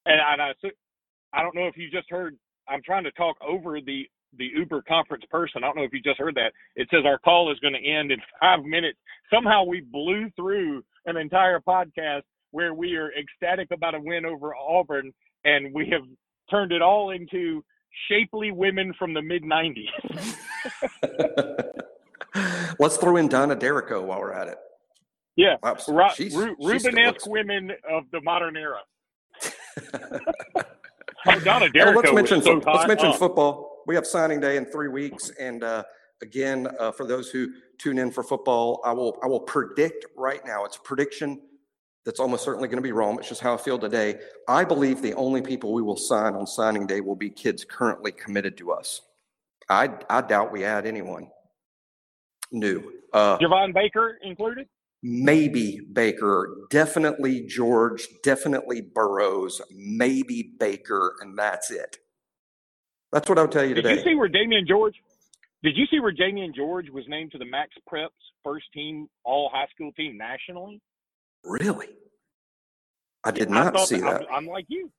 and 0.05 0.19
I, 0.21 0.53
I 1.33 1.41
don't 1.41 1.55
know 1.55 1.67
if 1.67 1.77
you 1.77 1.89
just 1.89 2.09
heard. 2.09 2.35
I'm 2.67 2.81
trying 2.83 3.05
to 3.05 3.11
talk 3.11 3.37
over 3.47 3.79
the 3.81 4.03
the 4.37 4.49
Uber 4.55 4.83
conference 4.87 5.23
person. 5.31 5.63
I 5.63 5.67
don't 5.67 5.77
know 5.77 5.83
if 5.83 5.93
you 5.93 6.01
just 6.01 6.19
heard 6.19 6.35
that. 6.35 6.51
It 6.75 6.87
says 6.91 7.01
our 7.05 7.17
call 7.17 7.51
is 7.51 7.59
going 7.59 7.73
to 7.73 7.89
end 7.89 8.11
in 8.11 8.19
five 8.41 8.63
minutes. 8.63 8.97
Somehow 9.33 9.63
we 9.63 9.81
blew 9.81 10.29
through 10.35 10.83
an 11.05 11.17
entire 11.17 11.59
podcast 11.59 12.23
where 12.51 12.73
we 12.73 12.95
are 12.95 13.11
ecstatic 13.13 13.69
about 13.71 13.95
a 13.95 13.99
win 13.99 14.25
over 14.25 14.55
Auburn, 14.55 15.11
and 15.45 15.73
we 15.73 15.87
have 15.91 16.01
turned 16.49 16.71
it 16.71 16.81
all 16.81 17.11
into 17.11 17.63
shapely 18.09 18.51
women 18.51 18.93
from 18.97 19.13
the 19.13 19.21
mid 19.21 19.43
90s. 19.43 19.85
Let's 22.79 22.97
throw 22.97 23.17
in 23.17 23.27
Donna 23.27 23.55
D'Errico 23.55 24.03
while 24.03 24.19
we're 24.19 24.33
at 24.33 24.47
it. 24.47 24.57
Yeah, 25.35 25.55
Ru- 25.63 26.55
Rubenesque 26.57 27.27
women 27.27 27.71
of 27.89 28.03
the 28.11 28.19
modern 28.21 28.57
era. 28.57 28.79
oh, 31.27 31.39
Donna 31.39 31.69
D'Errico 31.69 32.01
let's 32.01 32.13
mention, 32.13 32.41
so 32.41 32.61
let's 32.65 32.87
mention 32.87 33.13
football. 33.13 33.83
We 33.87 33.95
have 33.95 34.05
signing 34.05 34.41
day 34.41 34.57
in 34.57 34.65
three 34.65 34.89
weeks, 34.89 35.31
and 35.39 35.63
uh, 35.63 35.83
again, 36.21 36.67
uh, 36.77 36.91
for 36.91 37.05
those 37.07 37.29
who 37.29 37.47
tune 37.77 37.97
in 37.97 38.11
for 38.11 38.21
football, 38.21 38.81
I 38.83 38.91
will 38.91 39.17
I 39.23 39.27
will 39.27 39.39
predict 39.39 40.05
right 40.17 40.41
now. 40.45 40.65
It's 40.65 40.75
a 40.75 40.81
prediction 40.81 41.41
that's 42.09 42.19
almost 42.19 42.43
certainly 42.43 42.67
going 42.67 42.79
to 42.79 42.81
be 42.81 42.91
wrong. 42.91 43.19
It's 43.19 43.29
just 43.29 43.39
how 43.39 43.53
I 43.53 43.57
feel 43.57 43.77
today. 43.77 44.19
I 44.47 44.63
believe 44.63 44.99
the 45.03 45.13
only 45.13 45.43
people 45.43 45.73
we 45.73 45.83
will 45.83 45.95
sign 45.95 46.33
on 46.33 46.47
signing 46.47 46.87
day 46.87 47.01
will 47.01 47.15
be 47.15 47.29
kids 47.29 47.63
currently 47.63 48.11
committed 48.11 48.57
to 48.57 48.71
us. 48.71 49.01
I 49.69 49.91
I 50.09 50.21
doubt 50.21 50.51
we 50.51 50.63
add 50.63 50.87
anyone 50.87 51.29
new. 52.51 52.81
Uh, 53.13 53.37
Javon 53.37 53.75
Baker 53.75 54.17
included? 54.23 54.67
Maybe 55.03 55.81
Baker, 55.93 56.65
definitely 56.71 57.41
George, 57.41 58.07
definitely 58.23 58.81
Burrows, 58.81 59.61
maybe 59.69 60.51
Baker, 60.59 61.15
and 61.21 61.37
that's 61.37 61.69
it. 61.69 61.97
That's 63.11 63.29
what 63.29 63.37
I'll 63.37 63.47
tell 63.47 63.63
you 63.63 63.75
Did 63.75 63.83
today. 63.83 63.95
Did 63.97 64.05
you 64.05 64.11
see 64.11 64.15
where 64.15 64.29
Damieon 64.29 64.67
George? 64.67 64.95
Did 65.61 65.77
you 65.77 65.85
see 65.91 65.99
where 65.99 66.11
Damieon 66.11 66.55
George 66.55 66.89
was 66.89 67.03
named 67.07 67.33
to 67.33 67.37
the 67.37 67.45
Max 67.45 67.69
Preps 67.87 68.09
first 68.43 68.65
team 68.73 69.07
All 69.23 69.51
High 69.53 69.67
School 69.75 69.91
team 69.91 70.17
nationally? 70.17 70.81
Really? 71.43 71.87
I 73.23 73.31
did 73.31 73.49
not 73.49 73.77
I 73.77 73.83
see 73.85 73.99
that. 73.99 74.25
I'm, 74.29 74.35
I'm, 74.35 74.45
like 74.45 74.65
you, 74.67 74.89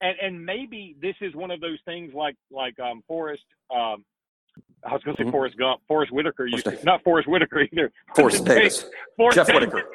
and 0.00 0.16
and 0.20 0.44
maybe 0.44 0.96
this 1.00 1.14
is 1.20 1.34
one 1.34 1.50
of 1.50 1.60
those 1.60 1.78
things 1.84 2.12
like 2.14 2.36
like 2.50 2.78
um 2.80 3.02
Forrest. 3.06 3.42
Um, 3.74 4.04
I 4.84 4.92
was 4.92 5.02
going 5.04 5.16
to 5.16 5.20
say 5.20 5.24
mm-hmm. 5.24 5.30
Forrest 5.30 5.56
Gump, 5.56 5.80
Forest 5.86 6.12
Whitaker. 6.12 6.46
You, 6.46 6.60
not 6.82 7.02
Forest 7.04 7.28
Whitaker 7.28 7.62
either. 7.72 7.92
Forrest 8.16 8.44
Davis. 8.44 8.84
Forrest 9.16 9.36
Jeff 9.36 9.46
Davis. 9.46 9.60
Whitaker. 9.60 9.88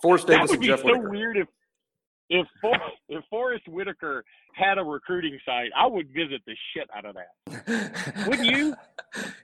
Forrest 0.00 0.26
Davis 0.28 0.50
that 0.50 0.58
would 0.58 0.60
be 0.60 0.68
so 0.68 0.84
Whitaker. 0.84 1.10
weird 1.10 1.36
if 1.36 1.48
if 2.32 2.46
For, 2.60 2.74
if 3.08 3.24
Forest 3.30 3.68
Whitaker 3.68 4.24
had 4.54 4.78
a 4.78 4.82
recruiting 4.82 5.38
site, 5.44 5.70
I 5.76 5.86
would 5.86 6.08
visit 6.08 6.40
the 6.46 6.54
shit 6.72 6.88
out 6.96 7.04
of 7.04 7.14
that. 7.14 8.26
Wouldn't 8.26 8.48
you? 8.48 8.74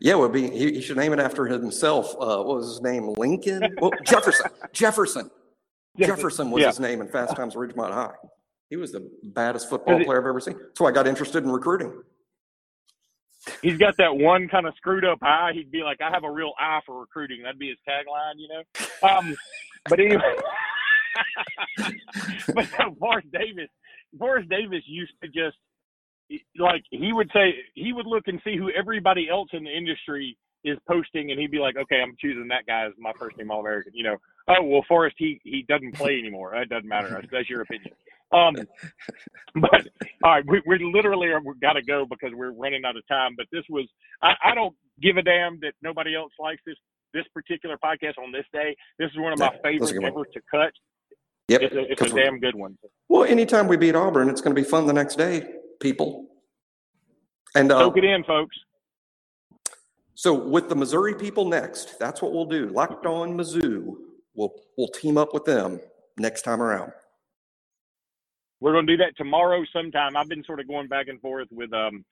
Yeah, 0.01 0.15
would 0.15 0.33
be. 0.33 0.49
He, 0.49 0.75
he 0.75 0.81
should 0.81 0.97
name 0.97 1.13
it 1.13 1.19
after 1.19 1.45
himself. 1.45 2.15
Uh, 2.15 2.43
what 2.43 2.57
was 2.57 2.69
his 2.69 2.81
name? 2.81 3.13
Lincoln? 3.19 3.77
Well, 3.79 3.91
Jefferson. 4.03 4.51
Jefferson. 4.73 5.31
Jefferson 5.99 6.51
was 6.51 6.63
yeah. 6.63 6.69
his 6.69 6.81
name 6.81 7.03
in 7.03 7.09
Fast 7.09 7.37
Times 7.37 7.55
at 7.55 7.61
Ridgemont 7.61 7.93
High. 7.93 8.15
He 8.71 8.77
was 8.77 8.93
the 8.93 9.11
baddest 9.23 9.69
football 9.69 10.03
player 10.03 10.21
I've 10.21 10.27
ever 10.27 10.41
seen. 10.41 10.57
That's 10.59 10.81
why 10.81 10.89
I 10.89 10.93
got 10.93 11.07
interested 11.07 11.45
in 11.45 11.51
recruiting. 11.51 12.03
He's 13.61 13.77
got 13.77 13.95
that 13.99 14.17
one 14.17 14.49
kind 14.49 14.67
of 14.67 14.75
screwed 14.77 15.05
up 15.05 15.19
eye. 15.23 15.51
He'd 15.53 15.71
be 15.71 15.83
like, 15.83 16.01
"I 16.01 16.11
have 16.11 16.25
a 16.25 16.31
real 16.31 16.53
eye 16.59 16.81
for 16.87 16.99
recruiting." 16.99 17.43
That'd 17.43 17.59
be 17.59 17.69
his 17.69 17.79
tagline, 17.87 18.37
you 18.37 18.49
know. 18.49 19.09
Um, 19.09 19.37
but 19.87 20.01
anyway, 20.01 20.37
but 22.55 22.67
Forrest 22.99 23.29
Davis, 23.33 23.69
Forrest 24.19 24.49
Davis 24.49 24.83
used 24.87 25.13
to 25.23 25.29
just 25.29 25.57
like 26.59 26.83
he 26.91 27.13
would 27.13 27.31
say 27.33 27.55
he 27.75 27.93
would 27.93 28.07
look 28.07 28.25
and 28.27 28.41
see 28.45 28.57
who 28.57 28.71
everybody 28.71 29.29
else 29.31 29.49
in 29.53 29.65
the 29.65 29.75
industry 29.75 30.37
is 30.65 30.79
posting, 30.89 31.31
and 31.31 31.41
he'd 31.41 31.51
be 31.51 31.59
like, 31.59 31.77
"Okay, 31.77 32.01
I'm 32.03 32.17
choosing 32.21 32.49
that 32.49 32.67
guy 32.67 32.87
as 32.87 32.93
my 32.99 33.13
first 33.19 33.39
team 33.39 33.51
All 33.51 33.61
American." 33.61 33.93
You 33.95 34.05
know, 34.05 34.17
oh 34.49 34.63
well, 34.65 34.85
Forrest 34.89 35.17
he 35.19 35.41
he 35.45 35.65
doesn't 35.69 35.95
play 35.95 36.19
anymore. 36.19 36.53
That 36.55 36.69
doesn't 36.69 36.89
matter. 36.89 37.09
That's, 37.09 37.27
that's 37.31 37.49
your 37.49 37.63
opinion. 37.63 37.93
Um, 38.33 38.55
but 39.55 39.89
all 40.23 40.33
right, 40.33 40.45
we, 40.47 40.61
we 40.67 40.93
literally 40.93 41.29
are, 41.29 41.41
we 41.41 41.55
got 41.61 41.75
to 41.75 41.83
go 41.83 42.07
because 42.09 42.31
we're 42.35 42.53
running 42.53 42.83
out 42.85 42.97
of 42.97 43.07
time. 43.09 43.35
But 43.37 43.47
this 43.53 43.65
was 43.71 43.87
I, 44.23 44.33
I 44.45 44.55
don't 44.55 44.75
give 45.01 45.17
a 45.17 45.23
damn 45.23 45.61
that 45.61 45.73
nobody 45.83 46.15
else 46.15 46.33
likes 46.39 46.61
this 46.67 46.77
this 47.15 47.25
particular 47.33 47.79
podcast 47.83 48.19
on 48.23 48.33
this 48.33 48.45
day. 48.53 48.77
This 48.99 49.11
is 49.11 49.19
one 49.19 49.33
of 49.33 49.39
my 49.39 49.53
yeah, 49.55 49.61
favorites 49.63 49.99
ever 50.03 50.25
to 50.25 50.41
cut. 50.51 50.73
Yep, 51.49 51.63
it's 51.63 51.75
a, 51.75 51.93
it's 51.93 52.13
a 52.13 52.15
damn 52.15 52.39
good 52.41 52.55
one. 52.55 52.77
Well, 53.09 53.25
anytime 53.25 53.69
we 53.69 53.77
beat 53.77 53.95
Auburn, 53.95 54.29
it's 54.29 54.43
going 54.43 54.55
to 54.55 54.61
be 54.61 54.69
fun 54.69 54.87
the 54.87 54.93
next 54.93 55.17
day, 55.17 55.47
people. 55.81 56.27
And 57.55 57.73
uh, 57.73 57.79
soak 57.81 57.97
it 57.97 58.05
in, 58.05 58.23
folks. 58.25 58.57
So 60.15 60.35
with 60.35 60.69
the 60.69 60.75
Missouri 60.75 61.15
people 61.15 61.49
next, 61.49 61.99
that's 61.99 62.21
what 62.21 62.33
we'll 62.33 62.45
do. 62.45 62.69
Locked 62.69 63.07
on 63.07 63.37
Mizzou. 63.37 63.97
We'll 64.35 64.53
we'll 64.77 64.89
team 64.89 65.17
up 65.17 65.33
with 65.33 65.45
them 65.45 65.81
next 66.19 66.43
time 66.43 66.61
around. 66.61 66.93
We're 68.61 68.73
going 68.73 68.87
to 68.87 68.97
do 68.97 69.03
that 69.05 69.17
tomorrow 69.17 69.65
sometime. 69.73 70.17
I've 70.17 70.29
been 70.29 70.45
sort 70.45 70.61
of 70.61 70.69
going 70.69 70.89
back 70.89 71.09
and 71.09 71.21
forth 71.21 71.49
with 71.51 71.73
um 71.73 72.05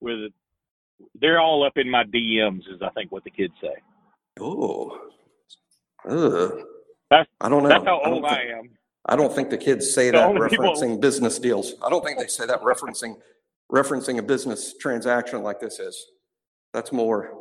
with 0.00 0.32
they're 1.20 1.40
all 1.40 1.64
up 1.64 1.76
in 1.76 1.88
my 1.88 2.04
DMs 2.04 2.60
is 2.68 2.82
I 2.82 2.90
think 2.90 3.10
what 3.10 3.24
the 3.24 3.30
kids 3.30 3.54
say. 3.60 3.74
Oh. 4.38 4.98
Ugh. 6.08 6.52
That's, 7.10 7.28
I 7.40 7.48
don't 7.48 7.62
know. 7.62 7.68
That's 7.68 7.84
how 7.84 8.00
old 8.04 8.24
I, 8.24 8.28
I 8.28 8.58
am. 8.58 8.70
I 9.06 9.16
don't 9.16 9.34
think 9.34 9.50
the 9.50 9.58
kids 9.58 9.92
say 9.92 10.10
the 10.10 10.18
that 10.18 10.34
referencing 10.34 10.80
people... 10.80 10.98
business 10.98 11.38
deals. 11.38 11.74
I 11.82 11.90
don't 11.90 12.04
think 12.04 12.18
they 12.18 12.28
say 12.28 12.46
that 12.46 12.62
referencing 12.62 13.16
referencing 13.72 14.18
a 14.18 14.22
business 14.22 14.74
transaction 14.78 15.42
like 15.42 15.60
this 15.60 15.78
is. 15.80 16.06
That's 16.72 16.92
more 16.92 17.32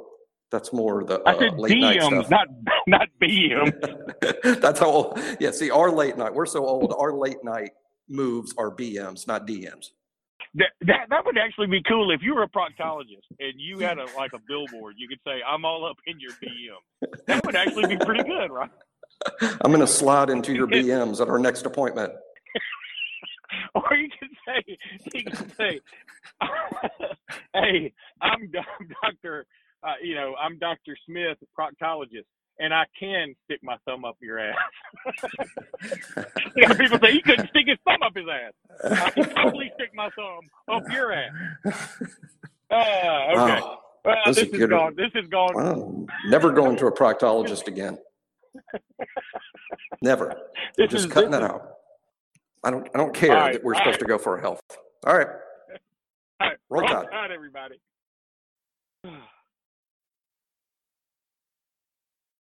that's 0.51 0.73
more 0.73 1.03
the 1.03 1.21
uh, 1.21 1.33
I 1.33 1.39
said 1.39 1.57
late 1.57 1.79
night 1.79 2.01
stuff. 2.01 2.29
not 2.29 2.47
not 2.85 3.07
BM. 3.21 4.59
That's 4.61 4.79
how 4.79 4.87
old. 4.87 5.19
Yeah, 5.39 5.51
see, 5.51 5.71
our 5.71 5.89
late 5.89 6.17
night. 6.17 6.33
We're 6.33 6.45
so 6.45 6.65
old. 6.65 6.93
Our 6.97 7.13
late 7.13 7.41
night 7.43 7.71
moves 8.09 8.53
are 8.57 8.69
BMs, 8.69 9.27
not 9.27 9.47
DMs. 9.47 9.91
That, 10.55 10.71
that 10.81 11.07
that 11.09 11.25
would 11.25 11.37
actually 11.37 11.67
be 11.67 11.81
cool 11.87 12.11
if 12.11 12.21
you 12.21 12.35
were 12.35 12.43
a 12.43 12.49
proctologist 12.49 13.23
and 13.39 13.53
you 13.55 13.79
had 13.79 13.97
a 13.97 14.05
like 14.17 14.33
a 14.33 14.39
billboard. 14.45 14.95
You 14.97 15.07
could 15.07 15.19
say, 15.25 15.41
"I'm 15.47 15.63
all 15.63 15.85
up 15.85 15.97
in 16.05 16.19
your 16.19 16.31
BM." 16.31 17.09
That 17.27 17.45
would 17.45 17.55
actually 17.55 17.95
be 17.95 17.97
pretty 18.03 18.23
good, 18.23 18.51
right? 18.51 18.69
I'm 19.41 19.71
going 19.71 19.79
to 19.79 19.87
slide 19.87 20.29
into 20.29 20.53
your 20.53 20.67
BMs 20.67 21.21
at 21.21 21.29
our 21.29 21.39
next 21.39 21.65
appointment. 21.65 22.13
or 23.75 23.95
you 23.95 24.09
can 24.19 24.29
say, 24.45 24.77
you 25.13 25.23
can 25.23 25.49
say, 25.55 25.79
"Hey, 27.53 27.93
I'm, 28.21 28.51
I'm 28.63 28.89
Doctor 29.03 29.45
uh, 29.83 29.93
you 30.01 30.15
know, 30.15 30.35
I'm 30.39 30.57
Dr. 30.59 30.95
Smith, 31.07 31.37
proctologist, 31.57 32.25
and 32.59 32.73
I 32.73 32.85
can 32.99 33.33
stick 33.45 33.59
my 33.63 33.77
thumb 33.85 34.05
up 34.05 34.17
your 34.21 34.39
ass. 34.39 34.55
you 36.55 36.67
know, 36.67 36.75
people 36.75 36.99
say 36.99 37.13
he 37.13 37.21
couldn't 37.21 37.49
stick 37.49 37.67
his 37.67 37.77
thumb 37.85 38.03
up 38.03 38.15
his 38.15 38.25
ass. 38.27 39.01
I 39.05 39.09
can 39.09 39.35
totally 39.35 39.71
stick 39.75 39.91
my 39.95 40.09
thumb 40.15 40.75
up 40.75 40.83
your 40.91 41.13
ass. 41.13 41.31
Uh, 42.69 42.75
okay. 42.75 43.61
Wow. 43.61 43.79
Well, 44.05 44.15
this, 44.27 44.35
this 44.37 44.49
is, 44.49 44.67
gone. 44.67 44.95
This 44.95 45.11
is 45.15 45.27
gone. 45.29 45.53
Wow. 45.53 46.05
Never 46.27 46.51
going 46.51 46.77
to 46.77 46.87
a 46.87 46.91
proctologist 46.91 47.67
again. 47.67 47.97
Never. 50.01 50.31
I'm 50.79 50.89
just 50.89 51.05
is, 51.05 51.11
cutting 51.11 51.31
that 51.31 51.43
out. 51.43 51.73
I 52.63 52.71
don't. 52.71 52.87
I 52.93 52.97
don't 52.97 53.13
care 53.13 53.33
right, 53.33 53.53
that 53.53 53.63
we're 53.63 53.75
supposed 53.75 53.93
right. 53.95 53.99
to 53.99 54.05
go 54.05 54.17
for 54.17 54.39
health. 54.39 54.61
All 55.05 55.17
right. 55.17 55.27
All 56.39 56.47
right. 56.47 56.57
Roll, 56.69 56.81
Roll 56.81 57.05
Tide, 57.05 57.31
everybody. 57.31 57.79